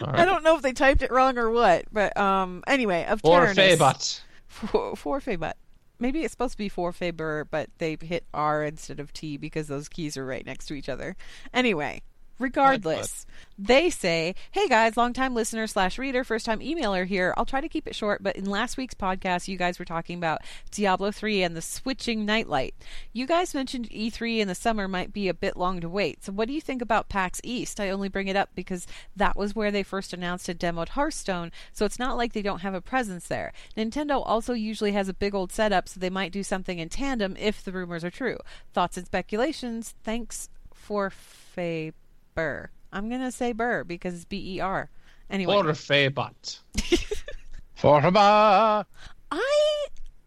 I 0.00 0.24
don't 0.24 0.42
know 0.42 0.56
if 0.56 0.62
they 0.62 0.72
typed 0.72 1.02
it 1.02 1.10
wrong 1.10 1.38
or 1.38 1.50
what, 1.50 1.84
but 1.92 2.16
um 2.16 2.62
anyway, 2.66 3.04
of 3.04 3.22
Taranis. 3.22 3.76
Feybot. 3.76 4.20
For-. 4.96 5.22
Maybe 6.00 6.24
it's 6.24 6.32
supposed 6.32 6.52
to 6.52 6.58
be 6.58 6.68
Forfaber, 6.68 7.44
but 7.50 7.70
they 7.78 7.96
hit 8.00 8.24
R 8.34 8.64
instead 8.64 9.00
of 9.00 9.12
T 9.12 9.36
because 9.36 9.68
those 9.68 9.88
keys 9.88 10.16
are 10.16 10.26
right 10.26 10.44
next 10.44 10.66
to 10.66 10.74
each 10.74 10.88
other. 10.88 11.16
Anyway, 11.52 12.02
regardless, 12.38 13.26
they 13.58 13.90
say, 13.90 14.34
"Hey 14.50 14.68
guys, 14.68 14.96
long 14.96 15.12
time 15.12 15.34
listener 15.34 15.66
slash 15.66 15.98
reader, 15.98 16.24
first 16.24 16.46
time 16.46 16.60
emailer 16.60 17.06
here. 17.06 17.34
I'll 17.36 17.44
try 17.44 17.60
to 17.60 17.68
keep 17.68 17.86
it 17.86 17.94
short, 17.94 18.22
but 18.22 18.36
in 18.36 18.44
last 18.44 18.76
week's 18.76 18.94
podcast, 18.94 19.48
you 19.48 19.56
guys 19.56 19.78
were 19.78 19.84
talking 19.84 20.18
about 20.18 20.42
Diablo 20.70 21.10
3 21.10 21.42
and 21.42 21.56
the 21.56 21.62
switching 21.62 22.24
nightlight. 22.24 22.74
You 23.12 23.26
guys 23.26 23.54
mentioned 23.54 23.88
E3 23.90 24.40
in 24.40 24.48
the 24.48 24.54
summer 24.54 24.88
might 24.88 25.12
be 25.12 25.28
a 25.28 25.34
bit 25.34 25.56
long 25.56 25.80
to 25.80 25.88
wait. 25.88 26.24
So 26.24 26.32
what 26.32 26.48
do 26.48 26.54
you 26.54 26.60
think 26.60 26.82
about 26.82 27.08
PAX 27.08 27.40
East? 27.44 27.80
I 27.80 27.90
only 27.90 28.08
bring 28.08 28.28
it 28.28 28.36
up 28.36 28.50
because 28.54 28.86
that 29.16 29.36
was 29.36 29.54
where 29.54 29.70
they 29.70 29.82
first 29.82 30.12
announced 30.12 30.48
a 30.48 30.54
demoed 30.54 30.90
Hearthstone, 30.90 31.52
so 31.72 31.84
it's 31.84 31.98
not 31.98 32.16
like 32.16 32.32
they 32.32 32.42
don't 32.42 32.60
have 32.60 32.74
a 32.74 32.80
presence 32.80 33.28
there. 33.28 33.52
Nintendo 33.76 34.22
also 34.24 34.52
usually 34.52 34.92
has 34.92 35.08
a 35.08 35.14
big 35.14 35.34
old 35.34 35.52
setup, 35.52 35.88
so 35.88 36.00
they 36.00 36.10
might 36.10 36.32
do 36.32 36.42
something 36.42 36.78
in 36.78 36.88
tandem 36.88 37.36
if 37.38 37.62
the 37.62 37.72
rumors 37.72 38.04
are 38.04 38.10
true. 38.10 38.38
Thoughts 38.72 38.96
and 38.96 39.06
speculations? 39.06 39.94
Thanks 40.02 40.48
for 40.72 41.10
Faber. 42.34 42.70
I'm 42.92 43.08
gonna 43.08 43.32
say 43.32 43.52
Burr 43.52 43.84
because 43.84 44.14
it's 44.14 44.24
B 44.24 44.56
E 44.56 44.60
R. 44.60 44.88
Anyway, 45.30 45.54
Or 45.54 45.64
Feybot. 45.64 46.60
Forba! 47.80 48.84
I 49.30 49.86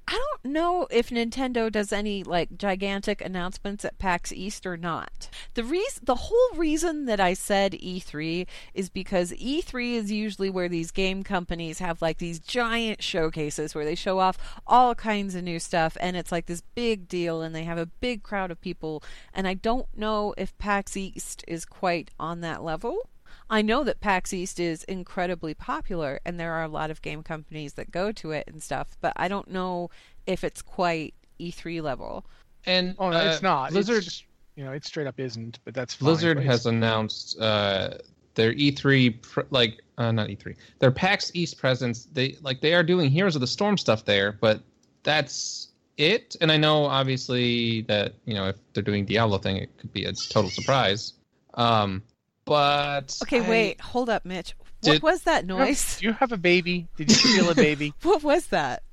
I 0.10 0.14
don't 0.14 0.54
know 0.54 0.88
if 0.90 1.10
Nintendo 1.10 1.70
does 1.70 1.92
any 1.92 2.24
like 2.24 2.58
gigantic 2.58 3.20
announcements 3.20 3.84
at 3.84 3.98
PAX 3.98 4.32
East 4.32 4.66
or 4.66 4.78
not. 4.78 5.28
The 5.54 5.66
reason, 5.66 6.04
the 6.06 6.16
whole 6.16 6.50
reason 6.56 7.08
that 7.08 7.20
I 7.20 7.34
said 7.34 7.74
E3 7.74 8.48
is 8.74 8.90
because 8.90 9.34
E3 9.34 9.96
is 9.96 10.10
usually 10.10 10.50
where 10.50 10.70
these 10.70 10.92
game 10.92 11.24
companies 11.24 11.80
have 11.80 12.02
like 12.02 12.20
these 12.20 12.40
giant 12.40 13.04
showcases 13.04 13.76
where 13.76 13.84
they 13.84 13.96
show 13.96 14.20
off 14.20 14.38
all 14.66 14.96
kinds 14.96 15.36
of 15.36 15.44
new 15.44 15.60
stuff 15.60 15.98
and 16.00 16.16
it's 16.16 16.32
like 16.32 16.46
this 16.46 16.62
big 16.74 17.10
deal 17.10 17.42
and 17.42 17.54
they 17.54 17.66
have 17.66 17.78
a 17.78 17.86
big 17.86 18.24
crowd 18.24 18.50
of 18.50 18.62
people 18.62 19.04
and 19.34 19.46
I 19.46 19.56
don't 19.56 19.88
know 19.94 20.34
if 20.38 20.58
PAX 20.58 20.96
East 20.96 21.44
is 21.50 21.66
quite 21.66 22.12
on 22.18 22.40
that 22.42 22.64
level. 22.64 23.10
I 23.50 23.62
know 23.62 23.84
that 23.84 24.02
PAX 24.02 24.34
East 24.34 24.60
is 24.60 24.84
incredibly 24.84 25.54
popular 25.54 26.20
and 26.26 26.40
there 26.40 26.54
are 26.54 26.64
a 26.64 26.68
lot 26.68 26.92
of 26.92 27.02
game 27.02 27.24
companies 27.24 27.74
that 27.74 27.92
go 27.92 28.12
to 28.14 28.32
it 28.32 28.46
and 28.48 28.62
stuff, 28.62 28.98
but 29.00 29.14
I 29.16 29.28
don't 29.28 29.50
know 29.50 29.90
if 30.26 30.44
it's 30.44 30.62
quite 30.62 31.14
E3 31.40 31.82
level. 31.82 32.26
And 32.66 32.96
Oh, 33.00 33.10
no, 33.10 33.18
it's 33.18 33.38
uh, 33.38 33.48
not. 33.48 33.72
Blizzard 33.72 34.06
It's 34.06 34.24
you 34.58 34.66
know, 34.66 34.72
it 34.72 34.84
straight 34.84 35.08
up 35.08 35.20
isn't, 35.20 35.60
but 35.64 35.74
that's 35.74 35.94
fine. 35.94 36.08
Blizzard 36.08 36.38
But 36.38 36.46
has 36.48 36.66
announced 36.66 37.40
uh, 37.40 38.00
their 38.34 38.54
E3 38.54 39.22
pr- 39.22 39.42
like 39.52 39.82
uh, 39.98 40.12
not 40.12 40.28
E3 40.30 40.56
their 40.80 40.92
PAX 40.92 41.32
East 41.34 41.58
presence. 41.60 42.06
They 42.12 42.36
like 42.42 42.60
they 42.60 42.74
are 42.74 42.84
doing 42.84 43.10
Heroes 43.10 43.36
of 43.36 43.42
the 43.42 43.48
Storm 43.48 43.78
stuff 43.78 44.04
there, 44.04 44.34
but 44.34 44.62
that's 45.04 45.70
it. 45.98 46.36
And 46.42 46.52
I 46.52 46.58
know 46.58 46.86
obviously 46.86 47.82
that 47.84 48.16
you 48.26 48.34
know 48.34 48.48
if 48.48 48.56
they're 48.74 48.84
doing 48.84 49.06
Diablo 49.06 49.38
thing, 49.38 49.58
it 49.58 49.70
could 49.78 49.94
be 49.94 50.06
a 50.06 50.14
total 50.14 50.50
surprise. 50.50 51.14
Um, 51.54 52.02
but 52.48 53.18
Okay, 53.24 53.42
I- 53.42 53.50
wait, 53.50 53.82
hold 53.82 54.10
up, 54.10 54.26
Mitch. 54.26 54.56
What 54.82 54.94
Did- 54.94 55.02
was 55.04 55.22
that 55.24 55.46
Do 55.48 55.54
you 55.54 55.60
have- 55.60 55.68
noise? 55.68 56.00
Do 56.00 56.06
you 56.06 56.14
have 56.14 56.32
a 56.32 56.38
baby? 56.38 56.88
Did 56.98 57.10
you 57.10 57.16
steal 57.16 57.50
a 57.50 57.56
baby? 57.68 57.94
What 58.04 58.24
was 58.24 58.48
that? 58.48 58.84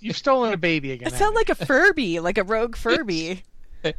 You've 0.00 0.16
stolen 0.16 0.52
a 0.52 0.56
baby 0.56 0.92
again. 0.92 1.08
It 1.08 1.14
sounded 1.14 1.34
like 1.36 1.48
a 1.48 1.54
Furby, 1.54 2.20
like 2.20 2.38
a 2.38 2.44
rogue 2.44 2.76
Furby. 2.76 3.42
I, 3.84 3.94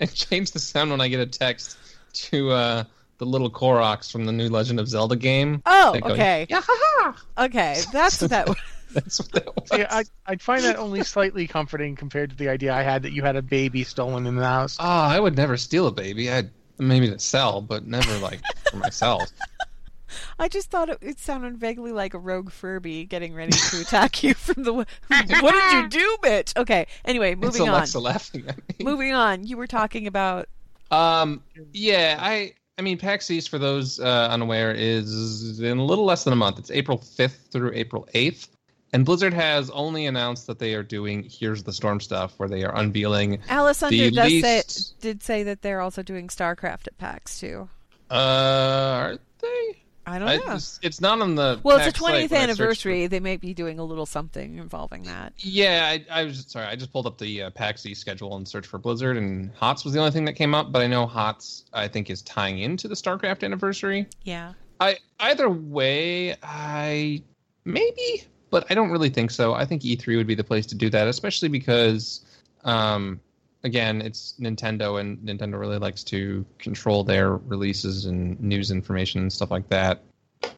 I 0.00 0.06
change 0.06 0.50
the 0.52 0.58
sound 0.58 0.90
when 0.90 1.00
I 1.00 1.08
get 1.08 1.20
a 1.20 1.26
text 1.26 1.76
to 2.14 2.50
uh, 2.50 2.84
the 3.18 3.26
little 3.26 3.50
Koroks 3.50 4.10
from 4.10 4.24
the 4.24 4.32
new 4.32 4.48
Legend 4.48 4.80
of 4.80 4.88
Zelda 4.88 5.14
game. 5.16 5.62
Oh, 5.66 5.92
They 5.92 6.00
go, 6.00 6.08
okay. 6.08 6.46
Yeah, 6.48 6.60
ha, 6.64 7.12
ha. 7.36 7.44
Okay, 7.44 7.80
that's 7.92 8.20
what 8.20 8.30
that 8.30 8.48
was. 8.48 8.56
That's 8.92 9.18
what 9.20 9.32
that 9.32 9.56
was. 9.56 9.68
Yeah, 9.72 9.86
I, 9.90 10.04
I'd 10.26 10.40
find 10.42 10.62
that 10.64 10.76
only 10.76 11.02
slightly 11.04 11.46
comforting 11.46 11.96
compared 11.96 12.30
to 12.30 12.36
the 12.36 12.48
idea 12.48 12.72
I 12.74 12.82
had 12.82 13.02
that 13.02 13.12
you 13.12 13.22
had 13.22 13.36
a 13.36 13.42
baby 13.42 13.82
stolen 13.84 14.26
in 14.26 14.36
the 14.36 14.44
house. 14.44 14.76
Oh, 14.80 14.84
I 14.84 15.18
would 15.20 15.36
never 15.36 15.56
steal 15.56 15.86
a 15.88 15.92
baby. 15.92 16.30
I'd 16.30 16.50
maybe 16.78 17.08
to 17.08 17.18
sell, 17.18 17.60
but 17.60 17.86
never 17.86 18.16
like 18.18 18.40
for 18.70 18.76
myself. 18.76 19.22
I 20.38 20.48
just 20.48 20.70
thought 20.70 20.88
it, 20.88 20.98
it 21.00 21.18
sounded 21.18 21.58
vaguely 21.58 21.92
like 21.92 22.14
a 22.14 22.18
rogue 22.18 22.50
Furby 22.50 23.04
getting 23.04 23.34
ready 23.34 23.52
to 23.52 23.80
attack 23.80 24.22
you 24.22 24.34
from 24.34 24.62
the. 24.62 24.72
What 24.74 24.88
did 25.08 25.72
you 25.72 25.88
do, 25.88 26.16
bitch? 26.22 26.56
Okay. 26.56 26.86
Anyway, 27.04 27.32
It's 27.32 27.40
moving 27.40 27.62
on. 27.62 27.68
Alexa 27.68 27.98
laughing 27.98 28.44
at 28.48 28.56
me. 28.56 28.84
Moving 28.84 29.12
on. 29.12 29.46
You 29.46 29.56
were 29.56 29.66
talking 29.66 30.06
about. 30.06 30.48
Um, 30.90 31.42
yeah, 31.72 32.18
I 32.20 32.54
I 32.78 32.82
mean 32.82 32.98
PAX 32.98 33.30
East 33.30 33.48
for 33.48 33.58
those 33.58 34.00
uh, 34.00 34.28
unaware 34.30 34.72
is 34.72 35.58
in 35.60 35.78
a 35.78 35.84
little 35.84 36.04
less 36.04 36.24
than 36.24 36.32
a 36.32 36.36
month. 36.36 36.58
It's 36.58 36.70
April 36.70 36.98
5th 36.98 37.50
through 37.50 37.72
April 37.74 38.08
8th. 38.14 38.48
And 38.94 39.04
Blizzard 39.04 39.34
has 39.34 39.70
only 39.70 40.06
announced 40.06 40.46
that 40.46 40.60
they 40.60 40.74
are 40.74 40.84
doing 40.84 41.24
Heroes 41.24 41.58
of 41.58 41.64
the 41.64 41.72
Storm 41.72 41.98
stuff, 41.98 42.34
where 42.36 42.48
they 42.48 42.62
are 42.62 42.74
unveiling. 42.76 43.40
Alice 43.48 43.82
Under 43.82 43.96
The 43.96 44.10
does 44.12 44.40
say 44.40 44.56
least- 44.58 45.00
did 45.00 45.20
say 45.22 45.42
that 45.42 45.62
they're 45.62 45.80
also 45.80 46.02
doing 46.04 46.28
StarCraft 46.28 46.86
at 46.86 46.96
PAX 46.96 47.40
too. 47.40 47.68
Uh, 48.08 48.14
are 48.14 49.18
they? 49.42 49.82
I 50.06 50.18
don't 50.20 50.28
I, 50.28 50.36
know. 50.36 50.54
it's, 50.54 50.78
it's 50.82 51.00
not 51.00 51.20
on 51.20 51.34
the. 51.34 51.58
well, 51.64 51.78
it's 51.78 51.88
a 51.88 51.92
20th 52.00 52.02
when 52.02 52.14
I 52.14 52.28
for- 52.28 52.34
anniversary. 52.36 53.06
They 53.08 53.18
may 53.18 53.36
be 53.36 53.52
doing 53.52 53.80
a 53.80 53.84
little 53.84 54.06
something 54.06 54.58
involving 54.58 55.02
that. 55.04 55.32
Yeah, 55.38 55.88
I, 55.90 56.20
I 56.20 56.24
was 56.24 56.44
sorry. 56.46 56.66
I 56.66 56.76
just 56.76 56.92
pulled 56.92 57.08
up 57.08 57.18
the 57.18 57.42
uh, 57.44 57.50
PAX 57.50 57.84
East 57.86 58.00
schedule 58.00 58.36
and 58.36 58.46
searched 58.46 58.68
for 58.68 58.78
Blizzard, 58.78 59.16
and 59.16 59.50
HOTS 59.56 59.84
was 59.84 59.92
the 59.92 59.98
only 59.98 60.12
thing 60.12 60.24
that 60.26 60.34
came 60.34 60.54
up. 60.54 60.70
But 60.70 60.82
I 60.82 60.86
know 60.86 61.06
HOTS, 61.06 61.64
I 61.72 61.88
think, 61.88 62.10
is 62.10 62.22
tying 62.22 62.60
into 62.60 62.86
the 62.86 62.94
StarCraft 62.94 63.42
anniversary. 63.42 64.06
Yeah. 64.22 64.52
I 64.78 64.98
either 65.18 65.50
way, 65.50 66.36
I 66.44 67.22
maybe, 67.64 68.24
but 68.50 68.66
I 68.70 68.74
don't 68.74 68.90
really 68.90 69.10
think 69.10 69.30
so. 69.30 69.54
I 69.54 69.64
think 69.64 69.82
E3 69.82 70.16
would 70.16 70.26
be 70.26 70.34
the 70.34 70.44
place 70.44 70.66
to 70.66 70.74
do 70.74 70.88
that, 70.90 71.08
especially 71.08 71.48
because, 71.48 72.24
um, 72.64 73.20
again, 73.64 74.00
it's 74.02 74.34
Nintendo, 74.40 75.00
and 75.00 75.18
Nintendo 75.18 75.58
really 75.58 75.78
likes 75.78 76.04
to 76.04 76.44
control 76.58 77.04
their 77.04 77.36
releases 77.36 78.06
and 78.06 78.40
news 78.40 78.70
information 78.70 79.22
and 79.22 79.32
stuff 79.32 79.50
like 79.50 79.68
that. 79.68 80.02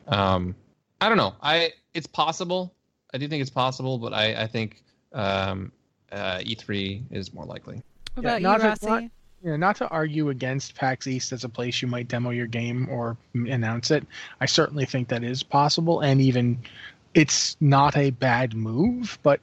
Um, 0.09 0.55
I 1.01 1.09
don't 1.09 1.19
know. 1.19 1.35
I 1.43 1.73
it's 1.95 2.07
possible. 2.07 2.75
I 3.15 3.19
do 3.19 3.29
think 3.29 3.41
it's 3.41 3.51
possible, 3.51 3.99
but 3.99 4.13
I 4.13 4.43
I 4.43 4.47
think 4.47 4.83
um, 5.13 5.73
uh, 6.13 6.39
E3 6.39 7.03
is 7.11 7.33
more 7.33 7.45
likely. 7.45 7.83
What 8.15 8.25
Yeah, 8.25 8.37
about 8.37 8.43
not 8.43 8.57
you, 8.57 8.63
to- 8.63 8.69
Rossi? 8.69 8.87
not- 8.87 9.03
You 9.43 9.51
know, 9.53 9.57
not 9.59 9.77
to 9.77 9.89
argue 9.89 10.31
against 10.31 10.75
PAX 10.75 11.07
East 11.07 11.31
as 11.33 11.45
a 11.45 11.49
place 11.49 11.81
you 11.83 11.87
might 11.89 12.09
demo 12.09 12.31
your 12.31 12.47
game 12.47 12.89
or 12.91 13.17
announce 13.35 13.91
it. 13.91 14.05
I 14.41 14.47
certainly 14.47 14.87
think 14.87 15.09
that 15.09 15.23
is 15.23 15.43
possible, 15.43 16.01
and 16.01 16.21
even 16.21 16.59
it's 17.17 17.57
not 17.61 17.97
a 17.97 18.11
bad 18.11 18.55
move. 18.55 19.19
But 19.23 19.41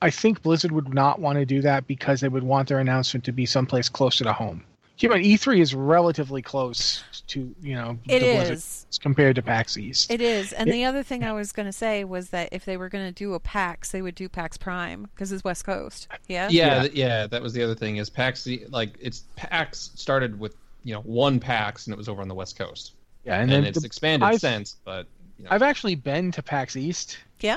I 0.00 0.10
think 0.10 0.42
Blizzard 0.42 0.72
would 0.72 0.92
not 0.94 1.18
want 1.20 1.38
to 1.38 1.44
do 1.44 1.60
that 1.62 1.86
because 1.86 2.20
they 2.20 2.28
would 2.28 2.42
want 2.44 2.68
their 2.68 2.78
announcement 2.78 3.24
to 3.24 3.32
be 3.32 3.46
someplace 3.46 3.88
closer 3.88 4.24
to 4.24 4.32
home. 4.32 4.64
Keep 4.96 5.12
in 5.12 5.22
E3 5.22 5.60
is 5.60 5.74
relatively 5.74 6.42
close 6.42 7.02
to 7.28 7.54
you 7.62 7.74
know 7.74 7.98
It 8.06 8.20
the 8.20 8.34
Blizzard 8.34 9.00
compared 9.00 9.36
to 9.36 9.42
PAX 9.42 9.78
East. 9.78 10.10
It 10.10 10.20
is. 10.20 10.52
And 10.52 10.68
It- 10.68 10.72
the 10.72 10.84
other 10.84 11.02
thing 11.02 11.24
I 11.24 11.32
was 11.32 11.52
going 11.52 11.64
to 11.64 11.72
say 11.72 12.04
was 12.04 12.28
that 12.30 12.50
if 12.52 12.66
they 12.66 12.76
were 12.76 12.90
going 12.90 13.06
to 13.06 13.12
do 13.12 13.32
a 13.32 13.40
PAX, 13.40 13.92
they 13.92 14.02
would 14.02 14.14
do 14.14 14.28
PAX 14.28 14.58
Prime 14.58 15.08
because 15.14 15.32
it's 15.32 15.42
West 15.42 15.64
Coast. 15.64 16.06
Yeah? 16.28 16.48
Yeah, 16.50 16.82
Yeah. 16.82 16.88
yeah, 16.92 17.26
that 17.28 17.40
was 17.42 17.54
the 17.54 17.62
other 17.62 17.74
thing 17.74 17.96
is 17.96 18.10
PAX 18.10 18.46
like 18.68 18.90
it's 19.00 19.24
PAX 19.36 19.90
started 19.94 20.38
with 20.38 20.54
you 20.84 20.92
know 20.92 21.00
one 21.00 21.40
PAX 21.40 21.86
and 21.86 21.94
it 21.94 21.96
was 21.96 22.08
over 22.08 22.20
on 22.20 22.28
the 22.28 22.34
West 22.34 22.58
Coast, 22.58 22.92
yeah, 23.24 23.40
and, 23.40 23.50
then 23.50 23.64
it's 23.64 23.80
the- 23.80 23.86
expanded 23.86 24.28
I've- 24.28 24.38
since. 24.38 24.76
But 24.84 25.06
you 25.40 25.44
know, 25.44 25.50
I've 25.54 25.62
actually 25.62 25.94
been 25.94 26.30
to 26.32 26.42
PAX 26.42 26.76
East. 26.76 27.18
Yeah? 27.40 27.56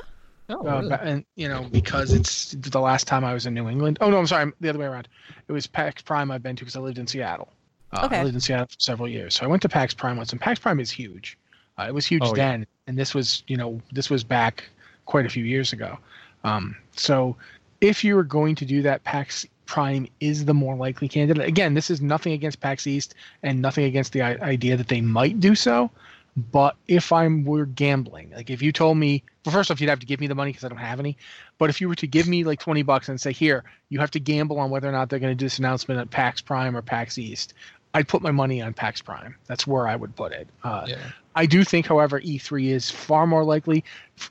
oh, 0.49 0.65
Uh, 0.67 0.81
really? 0.81 0.97
and 1.01 1.25
you 1.35 1.47
know 1.47 1.63
because 1.71 2.13
it's 2.13 2.51
the 2.51 2.79
last 2.79 3.07
time 3.07 3.23
I 3.25 3.33
was 3.33 3.45
in 3.45 3.53
New 3.53 3.69
England. 3.69 3.97
Oh 4.01 4.09
no, 4.09 4.17
I'm 4.19 4.27
sorry, 4.27 4.43
I'm 4.43 4.53
the 4.61 4.69
other 4.69 4.79
way 4.79 4.85
around. 4.85 5.07
It 5.47 5.51
was 5.51 5.67
PAX 5.67 6.01
Prime 6.01 6.31
I've 6.31 6.43
been 6.43 6.55
to 6.55 6.61
because 6.63 6.75
I 6.75 6.79
lived 6.79 6.97
in 6.97 7.07
Seattle. 7.07 7.49
Uh, 7.91 8.05
Okay. 8.05 8.19
I 8.19 8.23
lived 8.23 8.35
in 8.35 8.41
Seattle 8.41 8.67
for 8.67 8.79
several 8.79 9.07
years, 9.07 9.35
so 9.35 9.43
I 9.43 9.47
went 9.47 9.61
to 9.63 9.69
PAX 9.69 9.93
Prime 9.93 10.17
once, 10.17 10.31
and 10.31 10.39
PAX 10.41 10.59
Prime 10.59 10.79
is 10.79 10.89
huge. 10.91 11.37
Uh, 11.77 11.85
it 11.87 11.93
was 11.93 12.05
huge 12.05 12.21
Oh, 12.23 12.27
yeah. 12.35 12.51
then, 12.51 12.67
and 12.87 12.97
this 12.97 13.13
was 13.13 13.43
you 13.47 13.57
know 13.57 13.81
this 13.91 14.09
was 14.09 14.23
back 14.23 14.63
quite 15.05 15.25
a 15.25 15.29
few 15.29 15.43
years 15.43 15.73
ago. 15.73 15.97
Um, 16.43 16.75
so 16.95 17.35
if 17.81 18.03
you 18.03 18.15
were 18.15 18.23
going 18.23 18.55
to 18.55 18.65
do 18.65 18.81
that, 18.83 19.03
PAX 19.03 19.45
Prime 19.65 20.07
is 20.19 20.45
the 20.45 20.53
more 20.53 20.75
likely 20.75 21.07
candidate. 21.07 21.47
Again, 21.47 21.73
this 21.73 21.89
is 21.89 22.01
nothing 22.01 22.33
against 22.33 22.59
PAX 22.59 22.85
East 22.85 23.15
and 23.43 23.61
nothing 23.61 23.85
against 23.85 24.11
the 24.13 24.21
i- 24.21 24.35
idea 24.41 24.75
that 24.77 24.87
they 24.89 25.01
might 25.01 25.39
do 25.39 25.55
so. 25.55 25.89
But 26.35 26.75
if 26.87 27.11
I'm 27.11 27.43
were 27.43 27.65
gambling, 27.65 28.31
like 28.35 28.49
if 28.49 28.61
you 28.61 28.71
told 28.71 28.97
me, 28.97 29.23
well, 29.45 29.53
first 29.53 29.69
off, 29.69 29.79
you'd 29.79 29.89
have 29.89 29.99
to 29.99 30.05
give 30.05 30.19
me 30.19 30.27
the 30.27 30.35
money 30.35 30.51
because 30.51 30.63
I 30.63 30.69
don't 30.69 30.77
have 30.77 30.99
any. 30.99 31.17
But 31.59 31.69
if 31.69 31.79
you 31.79 31.87
were 31.87 31.95
to 31.95 32.07
give 32.07 32.27
me 32.27 32.43
like 32.43 32.59
20 32.59 32.81
bucks 32.83 33.07
and 33.07 33.21
say, 33.21 33.31
here, 33.31 33.63
you 33.89 33.99
have 33.99 34.11
to 34.11 34.19
gamble 34.19 34.59
on 34.59 34.71
whether 34.71 34.89
or 34.89 34.91
not 34.91 35.09
they're 35.09 35.19
going 35.19 35.31
to 35.31 35.35
do 35.35 35.45
this 35.45 35.59
announcement 35.59 35.99
at 35.99 36.09
PAX 36.09 36.41
Prime 36.41 36.75
or 36.75 36.81
PAX 36.81 37.17
East, 37.19 37.53
I'd 37.93 38.07
put 38.07 38.23
my 38.23 38.31
money 38.31 38.61
on 38.61 38.73
PAX 38.73 39.01
Prime. 39.01 39.35
That's 39.45 39.67
where 39.67 39.87
I 39.87 39.95
would 39.95 40.15
put 40.15 40.31
it. 40.31 40.47
Uh, 40.63 40.85
yeah. 40.87 40.97
I 41.35 41.45
do 41.45 41.63
think, 41.63 41.85
however, 41.85 42.19
E3 42.19 42.69
is 42.69 42.89
far 42.89 43.27
more 43.27 43.43
likely 43.43 43.83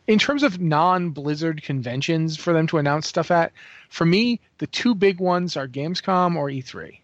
in 0.06 0.18
terms 0.18 0.42
of 0.42 0.60
non-Blizzard 0.60 1.62
conventions 1.62 2.36
for 2.36 2.52
them 2.52 2.66
to 2.68 2.78
announce 2.78 3.06
stuff 3.08 3.30
at. 3.30 3.52
For 3.88 4.04
me, 4.04 4.40
the 4.58 4.66
two 4.68 4.94
big 4.94 5.20
ones 5.20 5.56
are 5.56 5.68
Gamescom 5.68 6.36
or 6.36 6.48
E3. 6.48 6.98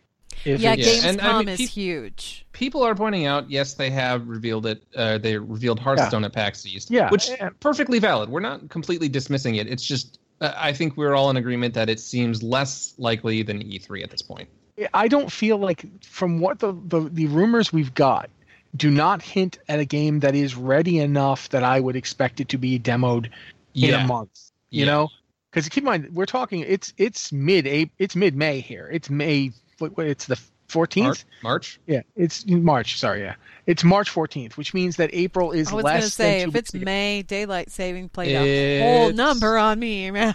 If 0.44 0.60
yeah, 0.60 0.72
it's- 0.74 1.04
and 1.04 1.20
I 1.20 1.24
Gamescom 1.24 1.38
mean, 1.40 1.48
is 1.50 1.56
peop- 1.58 1.70
huge. 1.70 2.46
people 2.52 2.82
are 2.82 2.94
pointing 2.94 3.26
out, 3.26 3.50
yes, 3.50 3.74
they 3.74 3.90
have 3.90 4.26
revealed 4.28 4.66
it. 4.66 4.82
Uh, 4.94 5.18
they 5.18 5.36
revealed 5.38 5.78
Hearthstone 5.80 6.24
at 6.24 6.32
PAX 6.32 6.64
East, 6.66 6.90
Yeah, 6.90 7.10
which 7.10 7.28
yeah. 7.30 7.50
perfectly 7.60 7.98
valid. 7.98 8.28
We're 8.28 8.40
not 8.40 8.68
completely 8.68 9.08
dismissing 9.08 9.56
it. 9.56 9.66
It's 9.66 9.84
just 9.84 10.18
uh, 10.40 10.52
I 10.56 10.72
think 10.72 10.96
we're 10.96 11.14
all 11.16 11.30
in 11.30 11.36
agreement 11.36 11.74
that 11.74 11.88
it 11.88 11.98
seems 11.98 12.42
less 12.42 12.94
likely 12.98 13.42
than 13.42 13.60
E3 13.60 14.04
at 14.04 14.10
this 14.10 14.22
point. 14.22 14.48
I 14.94 15.08
don't 15.08 15.32
feel 15.32 15.58
like 15.58 15.84
from 16.04 16.38
what 16.38 16.60
the, 16.60 16.72
the 16.72 17.00
the 17.12 17.26
rumors 17.26 17.72
we've 17.72 17.92
got 17.94 18.30
do 18.76 18.90
not 18.90 19.20
hint 19.22 19.58
at 19.68 19.80
a 19.80 19.84
game 19.84 20.20
that 20.20 20.36
is 20.36 20.54
ready 20.54 21.00
enough 21.00 21.48
that 21.48 21.64
I 21.64 21.80
would 21.80 21.96
expect 21.96 22.38
it 22.38 22.48
to 22.50 22.58
be 22.58 22.78
demoed 22.78 23.30
in 23.74 23.92
a 23.94 24.06
month. 24.06 24.30
You 24.70 24.84
Yeah. 24.84 24.92
know, 24.92 25.08
because 25.50 25.68
keep 25.68 25.82
in 25.82 25.86
mind 25.86 26.10
we're 26.12 26.26
talking 26.26 26.60
it's 26.60 26.92
it's 26.96 27.32
mid 27.32 27.66
it's 27.98 28.14
mid 28.14 28.36
May 28.36 28.60
here. 28.60 28.88
It's 28.92 29.10
May. 29.10 29.50
What- 29.78 29.96
what- 29.96 30.06
It's 30.06 30.26
the 30.26 30.38
fourteenth. 30.68 31.06
March, 31.06 31.24
March. 31.42 31.80
Yeah, 31.86 32.02
it's 32.16 32.46
March. 32.46 32.98
Sorry, 32.98 33.22
yeah, 33.22 33.34
it's 33.66 33.82
March 33.84 34.10
fourteenth, 34.10 34.56
which 34.56 34.74
means 34.74 34.96
that 34.96 35.10
April 35.12 35.52
is 35.52 35.68
I 35.72 35.74
was 35.76 35.84
less 35.84 35.92
going 35.94 36.02
to 36.02 36.10
say, 36.10 36.40
than 36.40 36.48
if 36.50 36.54
it's 36.56 36.72
weeks 36.72 36.82
ago. 36.82 36.84
May, 36.84 37.22
daylight 37.22 37.70
saving 37.70 38.08
played 38.10 38.34
a 38.34 38.82
whole 38.82 39.12
number 39.12 39.56
on 39.58 39.78
me, 39.78 40.10
man. 40.10 40.34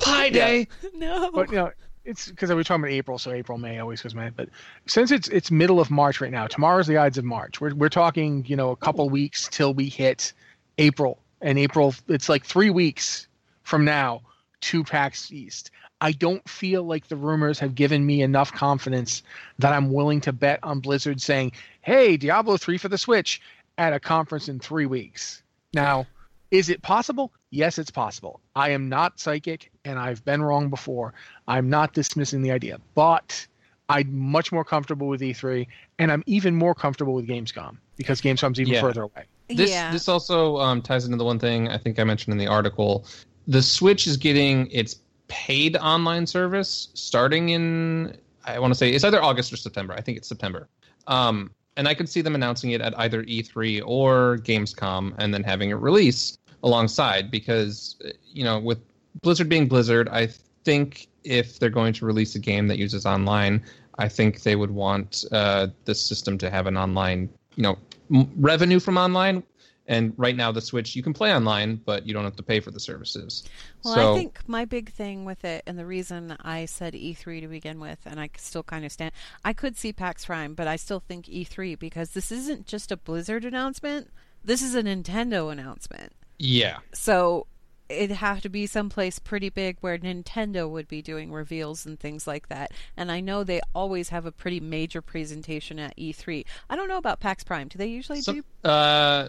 Pi 0.00 0.28
Day. 0.30 0.68
no. 0.94 1.30
But 1.32 1.50
you 1.50 1.56
know, 1.56 1.70
it's 2.04 2.28
because 2.30 2.48
we 2.48 2.54
were 2.56 2.64
talking 2.64 2.82
about 2.84 2.92
April, 2.92 3.18
so 3.18 3.30
April, 3.32 3.58
May 3.58 3.78
always 3.78 4.00
goes 4.00 4.14
May. 4.14 4.30
But 4.30 4.48
since 4.86 5.10
it's 5.10 5.28
it's 5.28 5.50
middle 5.50 5.80
of 5.80 5.90
March 5.90 6.20
right 6.22 6.32
now, 6.32 6.46
tomorrow's 6.46 6.86
the 6.86 6.96
Ides 6.96 7.18
of 7.18 7.24
March. 7.24 7.60
We're 7.60 7.74
we're 7.74 7.88
talking, 7.90 8.44
you 8.46 8.56
know, 8.56 8.70
a 8.70 8.76
couple 8.76 9.08
weeks 9.10 9.48
till 9.50 9.74
we 9.74 9.88
hit 9.90 10.32
April, 10.78 11.20
and 11.42 11.58
April 11.58 11.94
it's 12.08 12.28
like 12.30 12.44
three 12.46 12.70
weeks 12.70 13.28
from 13.64 13.84
now 13.84 14.22
to 14.60 14.84
PAX 14.84 15.32
East. 15.32 15.70
I 16.00 16.12
don't 16.12 16.46
feel 16.48 16.84
like 16.84 17.08
the 17.08 17.16
rumors 17.16 17.58
have 17.58 17.74
given 17.74 18.04
me 18.06 18.22
enough 18.22 18.52
confidence 18.52 19.22
that 19.58 19.72
I'm 19.72 19.92
willing 19.92 20.20
to 20.22 20.32
bet 20.32 20.60
on 20.62 20.80
Blizzard 20.80 21.20
saying, 21.20 21.52
"Hey, 21.82 22.16
Diablo 22.16 22.56
3 22.56 22.78
for 22.78 22.88
the 22.88 22.98
Switch 22.98 23.40
at 23.78 23.92
a 23.92 24.00
conference 24.00 24.48
in 24.48 24.60
3 24.60 24.86
weeks." 24.86 25.42
Now, 25.74 26.06
is 26.50 26.68
it 26.68 26.82
possible? 26.82 27.32
Yes, 27.50 27.78
it's 27.78 27.90
possible. 27.90 28.40
I 28.54 28.70
am 28.70 28.88
not 28.88 29.20
psychic 29.20 29.70
and 29.84 29.98
I've 29.98 30.24
been 30.24 30.42
wrong 30.42 30.70
before. 30.70 31.14
I'm 31.46 31.68
not 31.68 31.94
dismissing 31.94 32.42
the 32.42 32.52
idea, 32.52 32.78
but 32.94 33.46
I'm 33.88 34.16
much 34.16 34.52
more 34.52 34.64
comfortable 34.64 35.08
with 35.08 35.20
E3 35.20 35.66
and 35.98 36.12
I'm 36.12 36.22
even 36.26 36.54
more 36.54 36.74
comfortable 36.74 37.14
with 37.14 37.26
Gamescom 37.26 37.78
because 37.96 38.20
Gamescom's 38.20 38.60
even 38.60 38.74
Yeah. 38.74 38.80
further 38.80 39.02
away. 39.02 39.24
This 39.48 39.70
yeah. 39.70 39.90
this 39.90 40.08
also 40.08 40.58
um, 40.58 40.82
ties 40.82 41.06
into 41.06 41.16
the 41.16 41.24
one 41.24 41.38
thing 41.38 41.68
I 41.68 41.78
think 41.78 41.98
I 41.98 42.04
mentioned 42.04 42.32
in 42.32 42.38
the 42.38 42.46
article. 42.46 43.06
The 43.48 43.62
Switch 43.62 44.06
is 44.06 44.16
getting 44.16 44.70
its 44.70 45.00
paid 45.26 45.76
online 45.76 46.26
service 46.26 46.88
starting 46.94 47.50
in 47.50 48.16
I 48.44 48.58
want 48.58 48.72
to 48.72 48.78
say 48.78 48.90
it's 48.90 49.04
either 49.04 49.22
August 49.22 49.52
or 49.52 49.56
September. 49.56 49.94
I 49.94 50.00
think 50.00 50.16
it's 50.16 50.28
September. 50.28 50.68
Um, 51.06 51.50
and 51.76 51.86
I 51.86 51.94
could 51.94 52.08
see 52.08 52.20
them 52.22 52.34
announcing 52.34 52.70
it 52.70 52.80
at 52.80 52.98
either 52.98 53.22
E3 53.24 53.82
or 53.84 54.38
Gamescom, 54.38 55.14
and 55.18 55.32
then 55.32 55.44
having 55.44 55.70
it 55.70 55.74
release 55.74 56.38
alongside. 56.62 57.30
Because 57.30 57.96
you 58.32 58.44
know, 58.44 58.58
with 58.58 58.78
Blizzard 59.22 59.48
being 59.48 59.68
Blizzard, 59.68 60.08
I 60.08 60.28
think 60.64 61.08
if 61.24 61.58
they're 61.58 61.70
going 61.70 61.92
to 61.94 62.06
release 62.06 62.34
a 62.34 62.38
game 62.38 62.68
that 62.68 62.78
uses 62.78 63.06
online, 63.06 63.62
I 63.98 64.08
think 64.08 64.42
they 64.42 64.56
would 64.56 64.70
want 64.70 65.24
uh, 65.30 65.68
the 65.84 65.94
system 65.94 66.38
to 66.38 66.50
have 66.50 66.66
an 66.66 66.76
online, 66.76 67.28
you 67.56 67.62
know, 67.62 67.78
m- 68.12 68.30
revenue 68.36 68.80
from 68.80 68.96
online. 68.96 69.42
And 69.88 70.12
right 70.16 70.36
now, 70.36 70.52
the 70.52 70.60
Switch 70.60 70.94
you 70.94 71.02
can 71.02 71.14
play 71.14 71.34
online, 71.34 71.76
but 71.76 72.06
you 72.06 72.12
don't 72.12 72.24
have 72.24 72.36
to 72.36 72.42
pay 72.42 72.60
for 72.60 72.70
the 72.70 72.78
services. 72.78 73.44
Well, 73.82 73.94
so, 73.94 74.12
I 74.12 74.16
think 74.16 74.40
my 74.46 74.64
big 74.66 74.92
thing 74.92 75.24
with 75.24 75.44
it, 75.44 75.64
and 75.66 75.78
the 75.78 75.86
reason 75.86 76.36
I 76.42 76.66
said 76.66 76.92
E3 76.92 77.40
to 77.40 77.48
begin 77.48 77.80
with, 77.80 77.98
and 78.04 78.20
I 78.20 78.28
still 78.36 78.62
kind 78.62 78.84
of 78.84 78.92
stand, 78.92 79.12
I 79.44 79.54
could 79.54 79.76
see 79.76 79.92
PAX 79.92 80.26
Prime, 80.26 80.54
but 80.54 80.68
I 80.68 80.76
still 80.76 81.00
think 81.00 81.26
E3 81.26 81.78
because 81.78 82.10
this 82.10 82.30
isn't 82.30 82.66
just 82.66 82.92
a 82.92 82.96
Blizzard 82.98 83.44
announcement. 83.44 84.10
This 84.44 84.62
is 84.62 84.74
a 84.74 84.82
Nintendo 84.82 85.50
announcement. 85.50 86.12
yeah, 86.38 86.78
So 86.92 87.46
it'd 87.88 88.16
have 88.16 88.42
to 88.42 88.48
be 88.50 88.66
someplace 88.66 89.18
pretty 89.18 89.48
big 89.48 89.78
where 89.80 89.96
Nintendo 89.98 90.68
would 90.68 90.88
be 90.88 91.00
doing 91.00 91.32
reveals 91.32 91.86
and 91.86 91.98
things 91.98 92.26
like 92.26 92.48
that. 92.48 92.70
And 92.96 93.10
I 93.10 93.20
know 93.20 93.44
they 93.44 93.60
always 93.74 94.10
have 94.10 94.26
a 94.26 94.32
pretty 94.32 94.60
major 94.60 95.00
presentation 95.00 95.78
at 95.78 95.96
E3. 95.96 96.44
I 96.68 96.76
don't 96.76 96.88
know 96.88 96.98
about 96.98 97.20
PAX 97.20 97.44
Prime. 97.44 97.68
Do 97.68 97.78
they 97.78 97.86
usually 97.86 98.20
do? 98.20 98.44
uh, 98.62 99.28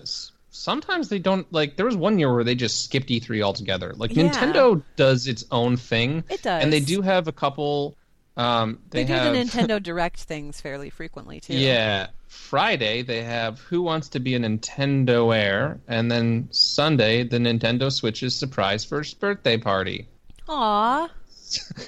sometimes 0.52 1.10
they 1.10 1.20
don't 1.20 1.52
like. 1.52 1.78
There 1.78 1.86
was 1.86 1.96
one 1.96 2.20
year 2.20 2.34
where 2.34 2.44
they 2.44 2.56
just 2.56 2.84
skipped 2.86 3.10
E3 3.10 3.42
altogether. 3.42 3.94
Like 3.96 4.16
Yeah. 4.16 4.30
Nintendo 4.30 4.82
does 4.96 5.28
its 5.28 5.46
own 5.52 5.78
thing. 5.78 6.24
It 6.30 6.42
does. 6.42 6.64
and 6.64 6.72
they 6.74 6.80
do 6.80 7.02
have 7.02 7.28
a 7.28 7.32
couple. 7.32 7.96
Um, 8.38 8.80
They, 8.90 9.04
they, 9.04 9.08
do 9.08 9.14
have 9.14 9.34
the 9.34 9.40
Nintendo 9.40 9.84
Direct 9.84 10.20
things 10.20 10.62
fairly 10.62 10.90
frequently 10.90 11.40
too. 11.40 11.56
Yeah. 11.56 12.08
Friday 12.28 13.02
they 13.02 13.24
have 13.24 13.60
Who 13.62 13.82
Wants 13.82 14.10
to 14.10 14.20
Be 14.20 14.36
a 14.36 14.40
Nintendo 14.40 15.36
Heir, 15.36 15.80
and 15.88 16.10
then 16.12 16.48
Sunday 16.52 17.24
the 17.24 17.38
Nintendo 17.38 17.92
Switch's 17.92 18.36
surprise 18.36 18.86
first 18.86 19.20
birthday 19.20 19.58
party. 19.58 20.08
Aw. 20.48 21.10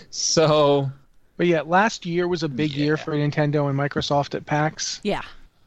So 0.10 0.92
But 1.38 1.48
yeah, 1.48 1.62
last 1.62 2.06
year 2.06 2.28
was 2.28 2.42
a 2.44 2.50
big 2.50 2.72
year 2.72 2.98
for 2.98 3.14
Nintendo 3.14 3.70
and 3.70 3.78
Microsoft 3.80 4.34
at 4.36 4.46
PAX. 4.46 5.00
Yeah. 5.04 5.22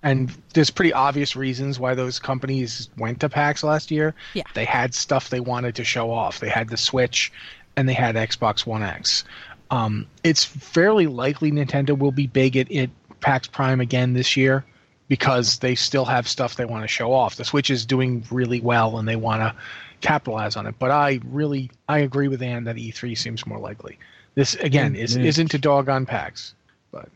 And 0.04 0.30
there's 0.52 0.70
pretty 0.70 0.92
obvious 0.92 1.34
reasons 1.34 1.80
why 1.80 1.94
those 1.94 2.18
companies 2.18 2.90
went 2.98 3.20
to 3.20 3.28
PAX 3.30 3.64
last 3.64 3.90
year. 3.90 4.14
Yeah. 4.34 4.42
They 4.52 4.66
had 4.66 4.94
stuff 4.94 5.30
they 5.30 5.40
wanted 5.40 5.74
to 5.76 5.84
show 5.84 6.12
off. 6.12 6.38
They 6.40 6.50
had 6.50 6.68
the 6.68 6.76
Switch 6.76 7.32
and 7.76 7.88
they 7.88 7.94
had 7.94 8.14
Xbox 8.14 8.66
One 8.66 8.82
X. 8.82 9.24
Um, 9.70 10.06
it's 10.22 10.44
fairly 10.44 11.06
likely 11.06 11.50
Nintendo 11.50 11.98
will 11.98 12.12
be 12.12 12.26
big 12.26 12.56
at, 12.56 12.70
at 12.70 12.90
PAX 13.20 13.48
Prime 13.48 13.80
again 13.80 14.12
this 14.12 14.36
year 14.36 14.62
because 15.08 15.58
they 15.60 15.74
still 15.74 16.04
have 16.04 16.28
stuff 16.28 16.56
they 16.56 16.66
want 16.66 16.84
to 16.84 16.88
show 16.88 17.12
off. 17.12 17.36
The 17.36 17.44
Switch 17.44 17.70
is 17.70 17.86
doing 17.86 18.24
really 18.30 18.60
well 18.60 18.98
and 18.98 19.08
they 19.08 19.16
want 19.16 19.40
to 19.40 19.54
capitalize 20.02 20.54
on 20.56 20.66
it. 20.66 20.74
But 20.78 20.90
I 20.90 21.20
really 21.24 21.70
I 21.88 22.00
agree 22.00 22.28
with 22.28 22.42
Anne 22.42 22.64
that 22.64 22.76
E3 22.76 23.16
seems 23.16 23.46
more 23.46 23.58
likely. 23.58 23.98
This 24.34 24.54
again 24.56 24.94
is 24.96 25.16
Mhm. 25.16 25.24
isn't 25.24 25.54
a 25.54 25.58
dog 25.58 25.88
on 25.88 26.04
PAX, 26.04 26.52
but 26.92 27.08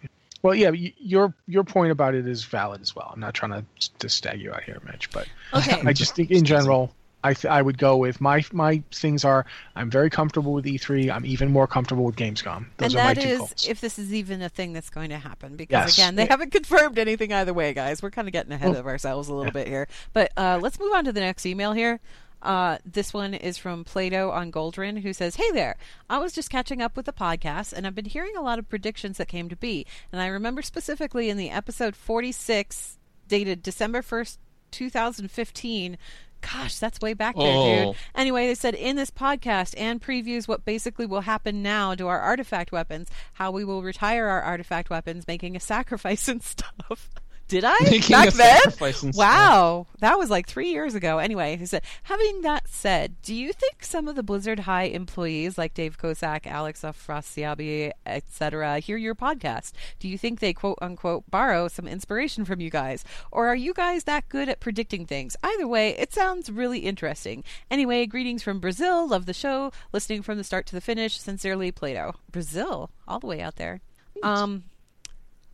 well, 0.43 0.55
yeah, 0.55 0.71
your 0.73 1.35
your 1.47 1.65
point 1.65 1.93
about 1.93 2.15
it 2.15 2.27
is 2.27 2.45
valid 2.45 2.81
as 2.81 2.95
well. 2.95 3.11
I'm 3.13 3.21
not 3.21 3.35
trying 3.35 3.53
to 3.53 3.65
to 3.99 4.09
stag 4.09 4.41
you 4.41 4.53
out 4.53 4.63
here, 4.65 4.79
Mitch, 4.87 5.11
but 5.11 5.27
Okay. 5.55 5.83
I 5.85 5.93
just 5.93 6.15
think 6.15 6.31
in 6.31 6.45
general, 6.45 6.95
I 7.25 7.35
th- 7.35 7.51
I 7.51 7.61
would 7.61 7.79
go 7.79 7.97
with 7.97 8.21
my 8.21 8.45
my 8.53 8.83
things 8.93 9.25
are 9.25 9.45
I'm 9.75 9.91
very 9.91 10.09
comfortable 10.11 10.53
with 10.53 10.65
E3. 10.65 11.11
I'm 11.11 11.27
even 11.27 11.51
more 11.51 11.67
comfortable 11.67 12.05
with 12.05 12.15
Gamescom. 12.17 12.67
Those 12.77 12.95
and 12.95 13.01
are 13.01 13.05
my 13.09 13.15
that 13.15 13.21
two 13.23 13.29
is 13.29 13.39
goals. 13.39 13.67
if 13.69 13.81
this 13.81 13.99
is 13.99 14.15
even 14.15 14.41
a 14.41 14.49
thing 14.49 14.73
that's 14.73 14.91
going 14.91 15.11
to 15.11 15.19
happen 15.19 15.57
because 15.57 15.87
Yes. 15.87 15.99
again 15.99 16.15
they 16.15 16.23
Yeah. 16.23 16.29
haven't 16.31 16.53
confirmed 16.53 16.99
anything 16.99 17.33
either 17.33 17.53
way 17.53 17.73
guys 17.75 18.03
we're 18.03 18.11
kind 18.13 18.29
of 18.29 18.33
getting 18.33 18.53
ahead 18.53 18.71
Well, 18.71 18.79
of 18.81 18.87
ourselves 18.87 19.27
a 19.29 19.35
little 19.35 19.51
bit 19.53 19.67
here 19.67 19.89
but 20.13 20.31
uh, 20.37 20.59
let's 20.63 20.79
move 20.79 20.93
on 20.95 21.05
to 21.07 21.13
the 21.13 21.21
next 21.21 21.45
email 21.45 21.73
here 21.73 21.99
uh, 22.43 22.79
this 22.85 23.13
one 23.13 23.35
is 23.35 23.59
from 23.59 23.85
Plato 23.85 24.31
on 24.31 24.53
Goldrinn, 24.53 25.01
who 25.03 25.13
says, 25.13 25.37
Hey 25.37 25.51
there, 25.53 25.77
I 26.09 26.19
was 26.19 26.33
just 26.33 26.51
catching 26.51 26.81
up 26.81 26.97
with 26.97 27.07
the 27.07 27.13
podcast, 27.13 27.73
and 27.73 27.87
I've 27.87 27.95
been 27.95 28.05
hearing 28.05 28.37
a 28.37 28.43
lot 28.43 28.59
of 28.59 28.69
predictions 28.69 29.19
that 29.19 29.29
came 29.29 29.49
to 29.49 29.57
be. 29.57 29.87
And 30.13 30.21
I 30.21 30.27
remember 30.29 30.63
specifically 30.63 31.31
in 31.31 31.37
the 31.37 31.51
episode 31.51 31.97
46, 31.97 32.99
dated 33.27 33.63
December 33.63 34.03
1st, 34.03 34.39
2015. 34.71 35.99
Gosh, 36.41 36.77
that's 36.79 37.01
way 37.01 37.15
back 37.15 37.35
there, 37.35 37.45
Oh. 37.47 37.85
dude. 37.93 37.97
Anyway, 38.15 38.47
they 38.47 38.55
said 38.55 38.75
in 38.77 38.95
this 38.95 39.11
podcast 39.11 39.75
and 39.77 40.01
previews 40.01 40.47
what 40.47 40.65
basically 40.65 41.05
will 41.05 41.23
happen 41.23 41.63
now 41.65 41.97
to 41.97 42.07
our 42.07 42.21
artifact 42.21 42.71
weapons, 42.71 43.09
how 43.33 43.51
we 43.51 43.65
will 43.65 43.83
retire 43.83 44.29
our 44.29 44.43
artifact 44.43 44.89
weapons, 44.89 45.27
making 45.27 45.57
a 45.57 45.61
sacrifice 45.61 46.29
and 46.29 46.41
stuff. 46.45 47.11
Did 47.49 47.65
I? 47.65 47.77
Making 47.85 48.13
Back 48.15 48.29
a 48.29 48.37
then? 48.37 48.57
sacrifice 48.59 48.99
stuff. 48.99 49.17
wow. 49.17 49.87
That 50.01 50.19
was 50.19 50.29
like 50.31 50.47
three 50.47 50.71
years 50.71 50.95
ago. 50.95 51.19
Anyway, 51.19 51.57
he 51.57 51.65
said, 51.67 51.83
having 52.05 52.43
that 52.43 52.69
said, 52.69 53.17
do 53.23 53.35
you 53.35 53.53
think 53.55 53.83
some 53.85 54.07
of 54.07 54.17
the 54.17 54.23
Blizzard 54.23 54.61
High 54.61 54.85
employees 54.85 55.57
like 55.57 55.73
Dave 55.75 55.97
Kosak, 55.99 56.47
Alex 56.47 56.83
Afrasiabi, 56.83 57.91
etc., 58.07 58.81
hear 58.81 58.97
your 58.99 59.15
podcast? 59.15 59.73
Do 59.99 60.09
you 60.09 60.19
think 60.19 60.41
they 60.41 60.53
quote 60.53 60.79
unquote 60.83 61.25
borrow 61.31 61.69
some 61.69 61.89
inspiration 61.89 62.45
from 62.45 62.61
you 62.61 62.69
guys? 62.71 63.03
Or 63.33 63.49
are 63.49 63.57
you 63.57 63.73
guys 63.73 64.05
that 64.05 64.29
good 64.29 64.49
at 64.49 64.61
predicting 64.61 65.07
things? 65.07 65.37
Either 65.43 65.67
way, 65.67 65.97
it 65.97 66.13
sounds 66.13 66.51
really 66.51 66.81
interesting. 66.81 67.45
Anyway, 67.71 68.05
greetings 68.07 68.43
from 68.43 68.61
Brazil. 68.61 69.09
Love 69.09 69.25
the 69.27 69.33
show. 69.33 69.73
Listening 69.93 70.21
from 70.23 70.37
the 70.37 70.45
start 70.45 70.67
to 70.67 70.75
the 70.75 70.81
finish. 70.83 71.19
Sincerely, 71.19 71.73
Plato. 71.73 72.15
Brazil, 72.31 72.91
all 73.07 73.19
the 73.19 73.27
way 73.27 73.41
out 73.41 73.57
there. 73.57 73.81
Um, 74.23 74.65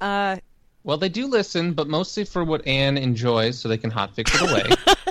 uh, 0.00 0.38
well, 0.84 0.98
they 0.98 1.08
do 1.08 1.26
listen, 1.26 1.72
but 1.72 1.88
mostly 1.88 2.24
for 2.24 2.44
what 2.44 2.66
Anne 2.66 2.98
enjoys, 2.98 3.58
so 3.58 3.68
they 3.68 3.78
can 3.78 3.90
hotfix 3.90 4.34
it 4.34 4.50
away. 4.50 4.94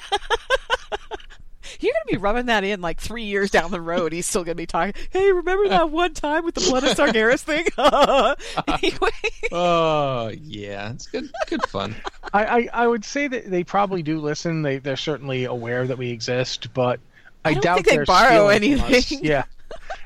You're 1.80 1.92
gonna 1.92 2.06
be 2.12 2.18
rubbing 2.18 2.46
that 2.46 2.64
in 2.64 2.80
like 2.80 3.02
three 3.02 3.24
years 3.24 3.52
down 3.52 3.72
the 3.72 3.82
road. 3.82 4.14
He's 4.14 4.26
still 4.26 4.46
gonna 4.46 4.56
be 4.56 4.66
talking. 4.66 4.94
Hey, 5.10 5.32
remember 5.34 5.68
that 5.68 5.90
one 5.90 6.14
time 6.14 6.46
with 6.46 6.56
the 6.56 6.62
blood 6.62 6.86
of 6.86 6.92
Sargeras 6.96 7.42
thing? 7.42 7.66
anyway, 8.82 9.10
oh 9.52 10.32
yeah, 10.42 10.92
it's 10.92 11.08
good, 11.08 11.30
good 11.48 11.68
fun. 11.68 11.96
I, 12.34 12.46
I 12.46 12.70
I 12.72 12.88
would 12.88 13.04
say 13.04 13.28
that 13.28 13.50
they 13.50 13.66
probably 13.66 14.02
do 14.02 14.22
listen. 14.22 14.62
They 14.62 14.78
they're 14.78 14.96
certainly 14.96 15.44
aware 15.44 15.86
that 15.86 15.98
we 15.98 16.12
exist, 16.12 16.74
but 16.74 17.02
I, 17.44 17.50
I 17.50 17.54
don't 17.56 17.64
doubt 17.64 17.76
think 17.78 17.88
they 17.88 17.96
they're 17.98 18.06
borrow 18.06 18.50
stealing 18.50 18.78
from 18.78 18.94
anything. 18.94 19.20
Yeah. 19.26 19.44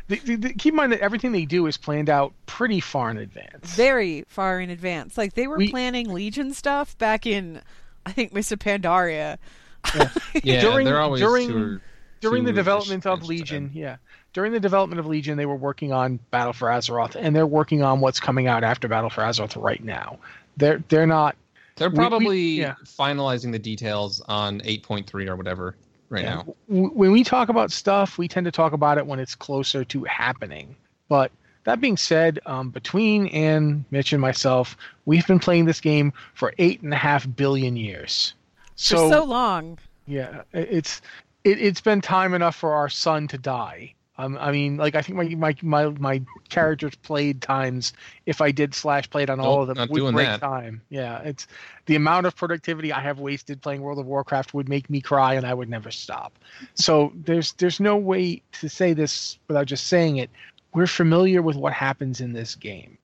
They- 0.07 0.17
they- 0.19 0.35
they- 0.35 0.53
keep 0.53 0.73
in 0.73 0.77
mind 0.77 0.91
that 0.93 1.01
everything 1.01 1.31
they 1.33 1.45
do 1.45 1.65
is 1.67 1.75
planned 1.77 2.09
out 2.09 2.33
pretty 2.45 2.79
far 2.79 3.09
in 3.11 3.17
advance. 3.17 3.75
very 3.75 4.23
far 4.27 4.59
in 4.61 4.69
advance. 4.69 5.17
Like 5.17 5.33
they 5.33 5.47
were 5.47 5.57
We- 5.57 5.69
planning 5.69 6.13
Legion 6.13 6.53
stuff 6.53 6.97
back 6.97 7.25
in, 7.25 7.61
I 8.05 8.11
think, 8.13 8.33
Mr. 8.33 8.57
Pandaria. 8.57 9.37
Yeah, 10.43 10.61
During- 10.61 10.85
they're 10.85 10.99
always 11.01 11.21
during- 11.21 11.47
two 11.49 11.57
or- 11.57 11.81
during 12.21 12.43
the 12.45 12.53
development 12.53 13.05
of 13.05 13.23
Legion, 13.27 13.65
ahead. 13.65 13.75
yeah. 13.75 13.95
During 14.33 14.51
the 14.51 14.59
development 14.59 14.99
of 14.99 15.05
Legion, 15.07 15.37
they 15.37 15.45
were 15.45 15.55
working 15.55 15.91
on 15.93 16.19
Battle 16.31 16.53
for 16.53 16.67
Azeroth, 16.69 17.15
and 17.19 17.35
they're 17.35 17.45
working 17.47 17.81
on 17.83 17.99
what's 18.01 18.19
coming 18.19 18.47
out 18.47 18.63
after 18.63 18.87
Battle 18.87 19.09
for 19.09 19.21
Azeroth 19.23 19.61
right 19.61 19.83
now. 19.83 20.19
They're 20.57 20.83
they're 20.89 21.07
not. 21.07 21.35
They're 21.75 21.89
we- 21.89 21.93
we- 21.93 21.97
probably 21.97 22.39
yeah. 22.59 22.73
finalizing 22.85 23.51
the 23.51 23.59
details 23.59 24.21
on 24.27 24.61
8.3 24.61 25.27
or 25.27 25.35
whatever 25.35 25.75
right 26.09 26.23
yeah. 26.23 26.35
now. 26.35 26.55
When 26.67 27.11
we 27.11 27.23
talk 27.23 27.49
about 27.49 27.71
stuff, 27.71 28.17
we 28.17 28.27
tend 28.27 28.45
to 28.45 28.51
talk 28.51 28.73
about 28.73 28.97
it 28.97 29.05
when 29.05 29.19
it's 29.19 29.35
closer 29.35 29.83
to 29.85 30.03
happening. 30.03 30.75
But 31.09 31.31
that 31.63 31.81
being 31.81 31.97
said, 31.97 32.39
um, 32.45 32.69
between 32.69 33.27
Anne, 33.27 33.85
Mitch, 33.91 34.13
and 34.13 34.21
myself, 34.21 34.77
we've 35.05 35.27
been 35.27 35.39
playing 35.39 35.65
this 35.65 35.81
game 35.81 36.13
for 36.33 36.53
eight 36.57 36.81
and 36.81 36.93
a 36.93 36.97
half 36.97 37.27
billion 37.35 37.75
years. 37.75 38.33
For 38.77 39.09
so 39.09 39.23
long. 39.23 39.79
Yeah, 40.05 40.43
it's 40.53 41.01
it, 41.43 41.59
it's 41.59 41.81
been 41.81 42.01
time 42.01 42.33
enough 42.33 42.55
for 42.55 42.73
our 42.73 42.89
son 42.89 43.27
to 43.29 43.37
die. 43.37 43.93
Um, 44.19 44.37
I 44.39 44.51
mean, 44.51 44.77
like 44.77 44.95
I 44.95 45.01
think 45.01 45.17
my 45.17 45.25
my 45.35 45.55
my 45.61 45.89
my 45.99 46.21
characters 46.49 46.95
played 46.95 47.41
times 47.41 47.93
if 48.25 48.41
I 48.41 48.51
did 48.51 48.73
slash 48.73 49.09
played 49.09 49.29
on 49.29 49.39
all 49.39 49.57
Nope, 49.57 49.61
of 49.61 49.67
them 49.67 49.77
not 49.77 49.89
would 49.91 49.99
doing 49.99 50.13
break 50.13 50.27
that. 50.27 50.39
time. 50.39 50.81
Yeah, 50.89 51.19
it's 51.19 51.45
the 51.85 51.95
amount 51.95 52.25
of 52.25 52.35
productivity 52.35 52.91
I 52.91 52.99
have 52.99 53.19
wasted 53.19 53.61
playing 53.61 53.81
World 53.81 53.99
of 53.99 54.05
Warcraft 54.07 54.53
would 54.55 54.67
make 54.69 54.89
me 54.89 55.01
cry, 55.01 55.35
and 55.35 55.45
I 55.45 55.53
would 55.53 55.69
never 55.69 55.91
stop. 55.91 56.33
So 56.73 57.11
there's 57.15 57.53
there's 57.53 57.79
no 57.79 57.95
way 57.95 58.41
to 58.53 58.67
say 58.69 58.93
this 58.93 59.37
without 59.47 59.67
just 59.67 59.85
saying 59.87 60.17
it. 60.17 60.29
We're 60.73 60.87
familiar 60.87 61.41
with 61.41 61.55
what 61.55 61.73
happens 61.73 62.19
in 62.19 62.33
this 62.33 62.55
game. 62.55 62.97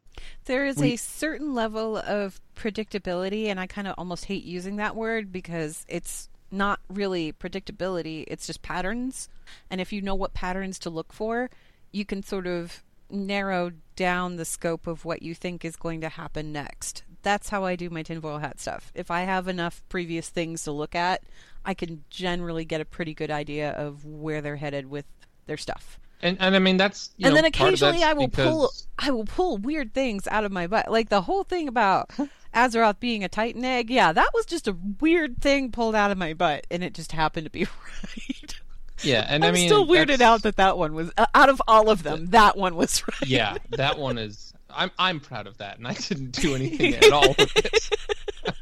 There 0.46 0.66
is 0.66 0.78
We- 0.78 0.94
a 0.94 0.98
certain 0.98 1.54
level 1.54 1.98
of 1.98 2.42
predictability, 2.56 3.48
and 3.48 3.60
I 3.60 3.68
kind 3.68 3.88
of 3.88 3.96
almost 3.98 4.26
hate 4.26 4.44
using 4.44 4.78
that 4.78 4.96
word 4.96 5.32
because 5.32 5.86
it's 5.88 6.30
not 6.54 6.80
really 6.88 7.34
predictability, 7.34 8.24
it's 8.28 8.48
just 8.48 8.62
patterns. 8.62 9.28
And 9.70 9.82
if 9.82 9.92
you 9.92 10.02
know 10.02 10.16
what 10.16 10.34
patterns 10.34 10.80
to 10.80 10.90
look 10.90 11.12
for, 11.12 11.50
you 11.92 12.06
can 12.06 12.24
sort 12.24 12.48
of 12.48 12.84
narrow 13.10 13.72
down 13.96 14.38
the 14.38 14.46
scope 14.46 14.88
of 14.88 15.06
what 15.06 15.22
you 15.22 15.36
think 15.36 15.66
is 15.66 15.76
going 15.76 16.02
to 16.02 16.10
happen 16.10 16.52
next. 16.52 17.04
That's 17.22 17.50
how 17.50 17.64
I 17.64 17.76
do 17.76 17.90
my 17.90 18.04
tinfoil 18.04 18.40
hat 18.40 18.60
stuff. 18.60 18.92
If 18.96 19.12
I 19.12 19.22
have 19.22 19.48
enough 19.48 19.84
previous 19.90 20.30
things 20.30 20.64
to 20.64 20.72
look 20.72 20.96
at, 20.96 21.24
I 21.66 21.74
can 21.74 22.04
generally 22.10 22.66
get 22.66 22.82
a 22.82 22.86
pretty 22.86 23.14
good 23.14 23.32
idea 23.32 23.72
of 23.72 24.06
where 24.06 24.42
they're 24.42 24.58
headed 24.58 24.90
with 24.90 25.06
their 25.46 25.58
stuff 25.58 26.00
And 26.22 26.38
and 26.40 26.56
I 26.56 26.60
mean 26.60 26.78
that's 26.78 27.12
you 27.18 27.28
and 27.28 27.36
know, 27.36 27.42
then 27.42 27.46
occasionally 27.46 28.04
I 28.04 28.14
will 28.14 28.28
because, 28.28 28.48
pull 28.48 28.72
I 28.98 29.12
will 29.12 29.26
pull 29.26 29.58
weird 29.58 29.94
things 29.94 30.28
out 30.28 30.44
of 30.46 30.52
my 30.52 30.68
butt. 30.68 30.90
Like 30.92 31.10
the 31.10 31.22
whole 31.22 31.44
thing 31.44 31.68
about 31.68 32.12
Azeroth 32.54 33.00
being 33.00 33.24
a 33.24 33.30
Titan 33.30 33.64
egg. 33.66 33.90
Yeah, 33.90 34.12
that 34.14 34.30
was 34.34 34.46
just 34.46 34.68
a 34.68 34.76
weird 35.00 35.42
thing 35.42 35.72
pulled 35.72 35.96
out 35.96 36.12
of 36.12 36.18
my 36.18 36.34
butt, 36.34 36.68
and 36.72 36.84
it 36.84 36.94
just 36.94 37.12
happened 37.12 37.46
to 37.46 37.52
be 37.52 37.64
right. 38.18 38.56
Yeah, 39.02 39.26
and 39.28 39.44
I'm 39.44 39.50
I 39.50 39.54
mean 39.54 39.68
still 39.68 39.86
weirded 39.86 40.08
that's- 40.18 40.22
out 40.22 40.44
that 40.44 40.56
that 40.58 40.78
one 40.78 40.94
was 40.94 41.12
uh, 41.18 41.26
out 41.36 41.50
of 41.50 41.62
all 41.68 41.90
of 41.90 42.04
them. 42.04 42.28
That 42.28 42.56
one 42.58 42.76
was 42.76 43.04
right. 43.08 43.28
Yeah, 43.30 43.58
that 43.72 43.98
one 43.98 44.18
is. 44.18 44.54
I'm 44.70 44.92
I'm 44.98 45.20
proud 45.20 45.46
of 45.48 45.58
that, 45.58 45.78
and 45.78 45.88
I 45.88 45.94
didn't 45.94 46.32
do 46.32 46.56
anything 46.56 46.96
at 46.96 47.12
all 47.12 47.28
with 47.38 47.54
this. 47.54 47.90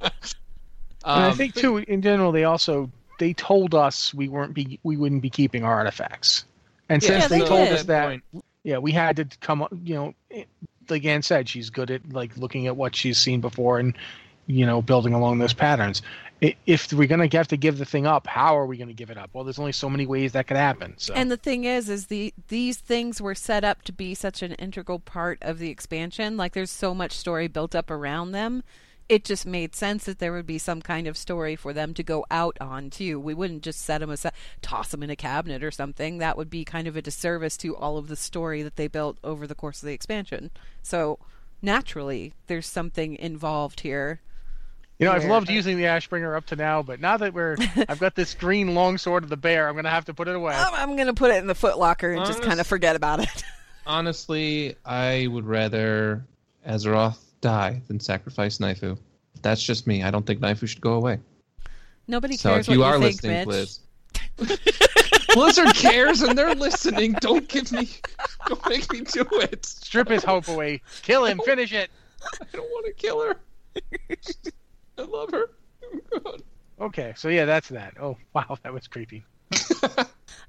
And 0.01 0.11
I 1.03 1.27
Um, 1.29 1.37
think 1.37 1.55
too, 1.55 1.77
in 1.77 2.01
general, 2.01 2.31
they 2.31 2.43
also 2.43 2.91
they 3.19 3.33
told 3.33 3.75
us 3.75 4.13
we 4.13 4.27
weren't 4.29 4.53
be 4.53 4.79
we 4.83 4.97
wouldn't 4.97 5.21
be 5.21 5.29
keeping 5.29 5.63
our 5.63 5.73
artifacts, 5.73 6.45
and 6.89 7.01
Yeah, 7.03 7.07
since 7.09 7.23
Yeah, 7.23 7.27
they 7.27 7.39
they 7.39 7.45
told 7.47 7.67
did. 7.67 7.73
us 7.73 7.83
that, 7.85 8.07
Point. 8.07 8.23
yeah, 8.63 8.77
we 8.79 8.91
had 8.91 9.15
to 9.17 9.25
come 9.41 9.61
up. 9.61 9.71
You 9.83 9.95
know, 9.95 10.43
Anne 10.91 11.21
said, 11.21 11.49
she's 11.49 11.69
good 11.69 11.91
at 11.91 12.11
like 12.11 12.35
looking 12.37 12.67
at 12.67 12.75
what 12.75 12.95
she's 12.95 13.17
seen 13.17 13.41
before 13.41 13.79
and 13.79 13.95
you 14.47 14.65
know 14.65 14.81
building 14.81 15.13
along 15.13 15.39
those 15.39 15.53
patterns. 15.53 16.01
If 16.65 16.91
we're 16.91 17.07
gonna 17.07 17.29
have 17.31 17.47
to 17.49 17.57
give 17.57 17.77
the 17.77 17.85
thing 17.85 18.07
up, 18.07 18.25
how 18.25 18.57
are 18.57 18.65
we 18.65 18.77
gonna 18.77 18.93
give 18.93 19.11
it 19.11 19.17
up? 19.17 19.29
Well, 19.33 19.43
there's 19.43 19.59
only 19.59 19.71
so 19.73 19.89
many 19.89 20.07
ways 20.07 20.31
that 20.31 20.47
could 20.47 20.57
happen. 20.57 20.95
So 20.97 21.13
And 21.13 21.29
the 21.31 21.37
thing 21.37 21.65
is, 21.65 21.87
is 21.87 22.07
the 22.07 22.33
these 22.47 22.77
things 22.77 23.21
were 23.21 23.35
set 23.35 23.63
up 23.63 23.83
to 23.83 23.93
be 23.93 24.15
such 24.15 24.41
an 24.41 24.53
integral 24.53 24.99
part 24.99 25.37
of 25.41 25.59
the 25.59 25.69
expansion. 25.69 26.37
Like 26.37 26.53
there's 26.53 26.71
so 26.71 26.95
much 26.95 27.11
story 27.11 27.47
built 27.47 27.75
up 27.75 27.91
around 27.91 28.31
them. 28.31 28.63
It 29.11 29.25
just 29.25 29.45
made 29.45 29.75
sense 29.75 30.05
that 30.05 30.19
there 30.19 30.31
would 30.31 30.47
be 30.47 30.57
some 30.57 30.81
kind 30.81 31.05
of 31.05 31.17
story 31.17 31.57
for 31.57 31.73
them 31.73 31.93
to 31.95 32.01
go 32.01 32.25
out 32.31 32.55
on 32.61 32.89
too. 32.89 33.19
We 33.19 33.33
wouldn't 33.33 33.61
just 33.61 33.81
set 33.81 33.97
them 33.97 34.09
aside, 34.09 34.31
toss 34.61 34.87
them 34.87 35.03
in 35.03 35.09
a 35.09 35.17
cabinet 35.17 35.65
or 35.65 35.69
something. 35.69 36.19
That 36.19 36.37
would 36.37 36.49
be 36.49 36.63
kind 36.63 36.87
of 36.87 36.95
a 36.95 37.01
disservice 37.01 37.57
to 37.57 37.75
all 37.75 37.97
of 37.97 38.07
the 38.07 38.15
story 38.15 38.63
that 38.63 38.77
they 38.77 38.87
built 38.87 39.17
over 39.21 39.45
the 39.45 39.53
course 39.53 39.83
of 39.83 39.87
the 39.87 39.93
expansion. 39.93 40.49
So 40.81 41.19
naturally, 41.61 42.31
there's 42.47 42.67
something 42.67 43.17
involved 43.17 43.81
here. 43.81 44.21
you 44.97 45.07
know, 45.07 45.11
I've 45.11 45.25
loved 45.25 45.49
using 45.49 45.75
the 45.75 45.83
Ashbringer 45.83 46.37
up 46.37 46.45
to 46.45 46.55
now, 46.55 46.81
but 46.81 47.01
now 47.01 47.17
that 47.17 47.33
we're 47.33 47.57
I've 47.89 47.99
got 47.99 48.15
this 48.15 48.33
green 48.33 48.75
longsword 48.75 49.25
of 49.25 49.29
the 49.29 49.35
bear, 49.35 49.67
I'm 49.67 49.75
gonna 49.75 49.89
have 49.89 50.05
to 50.05 50.13
put 50.13 50.29
it 50.29 50.37
away. 50.37 50.55
I'm, 50.55 50.73
I'm 50.73 50.95
gonna 50.95 51.13
put 51.13 51.31
it 51.31 51.37
in 51.39 51.47
the 51.47 51.53
footlocker 51.53 52.15
and 52.15 52.25
just 52.25 52.41
kind 52.43 52.61
of 52.61 52.65
forget 52.65 52.95
about 52.95 53.19
it. 53.19 53.43
honestly, 53.85 54.77
I 54.85 55.27
would 55.27 55.45
rather 55.45 56.23
Azeroth 56.65 57.17
die 57.41 57.81
than 57.87 57.99
sacrifice 57.99 58.57
Naifu. 58.59 58.97
That's 59.41 59.61
just 59.63 59.87
me. 59.87 60.03
I 60.03 60.11
don't 60.11 60.25
think 60.25 60.39
Naifu 60.39 60.67
should 60.67 60.81
go 60.81 60.93
away. 60.93 61.19
Nobody 62.07 62.37
So 62.37 62.51
cares 62.53 62.67
if 62.67 62.73
you 62.73 62.79
what 62.79 62.93
are 62.93 62.97
you 62.97 63.11
think, 63.11 63.23
listening, 63.23 63.47
Mitch. 63.47 64.47
Blizz. 64.47 65.33
Blizzard 65.33 65.73
cares 65.75 66.21
and 66.21 66.37
they're 66.37 66.55
listening. 66.55 67.13
Don't 67.13 67.47
give 67.47 67.71
me, 67.71 67.89
don't 68.47 68.69
make 68.69 68.91
me 68.91 69.01
do 69.01 69.25
it. 69.31 69.65
Strip 69.65 70.09
his 70.09 70.23
hope 70.23 70.47
away. 70.47 70.81
Kill 71.03 71.25
him. 71.25 71.39
Finish 71.45 71.71
it. 71.73 71.89
I 72.41 72.45
don't 72.51 72.69
want 72.69 72.85
to 72.87 72.93
kill 72.93 73.21
her. 73.21 73.35
I 74.97 75.01
love 75.01 75.31
her. 75.31 75.49
Oh, 76.25 76.37
Okay, 76.81 77.13
so 77.15 77.29
yeah, 77.29 77.45
that's 77.45 77.69
that. 77.69 77.93
Oh 78.01 78.17
wow, 78.33 78.57
that 78.63 78.73
was 78.73 78.87
creepy. 78.87 79.23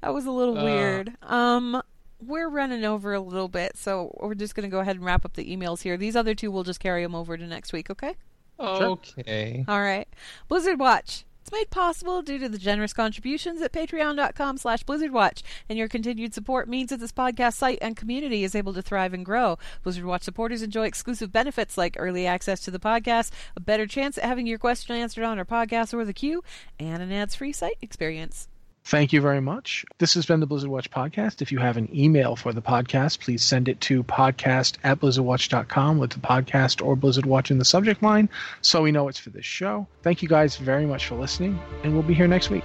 That 0.00 0.12
was 0.14 0.26
a 0.26 0.30
little 0.32 0.58
Uh. 0.58 0.64
weird. 0.64 1.12
Um, 1.22 1.80
we're 2.26 2.48
running 2.48 2.84
over 2.84 3.12
a 3.14 3.20
little 3.20 3.48
bit, 3.48 3.76
so 3.76 4.16
we're 4.20 4.34
just 4.34 4.54
going 4.54 4.68
to 4.68 4.74
go 4.74 4.80
ahead 4.80 4.96
and 4.96 5.04
wrap 5.04 5.24
up 5.24 5.34
the 5.34 5.54
emails 5.54 5.82
here. 5.82 5.96
These 5.96 6.16
other 6.16 6.34
two, 6.34 6.50
we'll 6.50 6.62
just 6.62 6.80
carry 6.80 7.02
them 7.02 7.14
over 7.14 7.36
to 7.36 7.46
next 7.46 7.72
week, 7.72 7.90
okay? 7.90 8.14
Okay. 8.58 9.64
All 9.68 9.80
right. 9.80 10.08
Blizzard 10.48 10.78
Watch. 10.78 11.24
It's 11.40 11.50
made 11.50 11.70
possible 11.70 12.22
due 12.22 12.38
to 12.38 12.48
the 12.48 12.56
generous 12.56 12.92
contributions 12.92 13.60
at 13.62 13.72
patreon.com 13.72 14.58
slash 14.58 14.84
blizzardwatch, 14.84 15.42
and 15.68 15.76
your 15.76 15.88
continued 15.88 16.32
support 16.34 16.68
means 16.68 16.90
that 16.90 17.00
this 17.00 17.10
podcast 17.10 17.54
site 17.54 17.78
and 17.82 17.96
community 17.96 18.44
is 18.44 18.54
able 18.54 18.72
to 18.74 18.82
thrive 18.82 19.12
and 19.12 19.24
grow. 19.24 19.58
Blizzard 19.82 20.04
Watch 20.04 20.22
supporters 20.22 20.62
enjoy 20.62 20.86
exclusive 20.86 21.32
benefits 21.32 21.76
like 21.76 21.96
early 21.98 22.28
access 22.28 22.60
to 22.60 22.70
the 22.70 22.78
podcast, 22.78 23.32
a 23.56 23.60
better 23.60 23.88
chance 23.88 24.16
at 24.18 24.24
having 24.24 24.46
your 24.46 24.58
question 24.58 24.94
answered 24.94 25.24
on 25.24 25.36
our 25.36 25.44
podcast 25.44 25.92
or 25.92 26.04
the 26.04 26.12
queue, 26.12 26.44
and 26.78 27.02
an 27.02 27.10
ads-free 27.10 27.52
site 27.52 27.78
experience. 27.82 28.46
Thank 28.84 29.12
you 29.12 29.20
very 29.20 29.40
much. 29.40 29.84
This 29.98 30.14
has 30.14 30.26
been 30.26 30.40
the 30.40 30.46
Blizzard 30.46 30.68
Watch 30.68 30.90
podcast. 30.90 31.40
If 31.40 31.52
you 31.52 31.58
have 31.58 31.76
an 31.76 31.88
email 31.94 32.34
for 32.34 32.52
the 32.52 32.60
podcast, 32.60 33.20
please 33.20 33.42
send 33.44 33.68
it 33.68 33.80
to 33.82 34.02
podcast 34.02 34.76
at 34.82 35.00
blizzardwatch.com 35.00 35.98
with 35.98 36.10
the 36.10 36.18
podcast 36.18 36.84
or 36.84 36.96
Blizzard 36.96 37.26
Watch 37.26 37.50
in 37.50 37.58
the 37.58 37.64
subject 37.64 38.02
line 38.02 38.28
so 38.60 38.82
we 38.82 38.90
know 38.90 39.08
it's 39.08 39.20
for 39.20 39.30
this 39.30 39.44
show. 39.44 39.86
Thank 40.02 40.20
you 40.20 40.28
guys 40.28 40.56
very 40.56 40.84
much 40.84 41.06
for 41.06 41.14
listening, 41.14 41.60
and 41.84 41.92
we'll 41.92 42.02
be 42.02 42.14
here 42.14 42.28
next 42.28 42.50
week. 42.50 42.64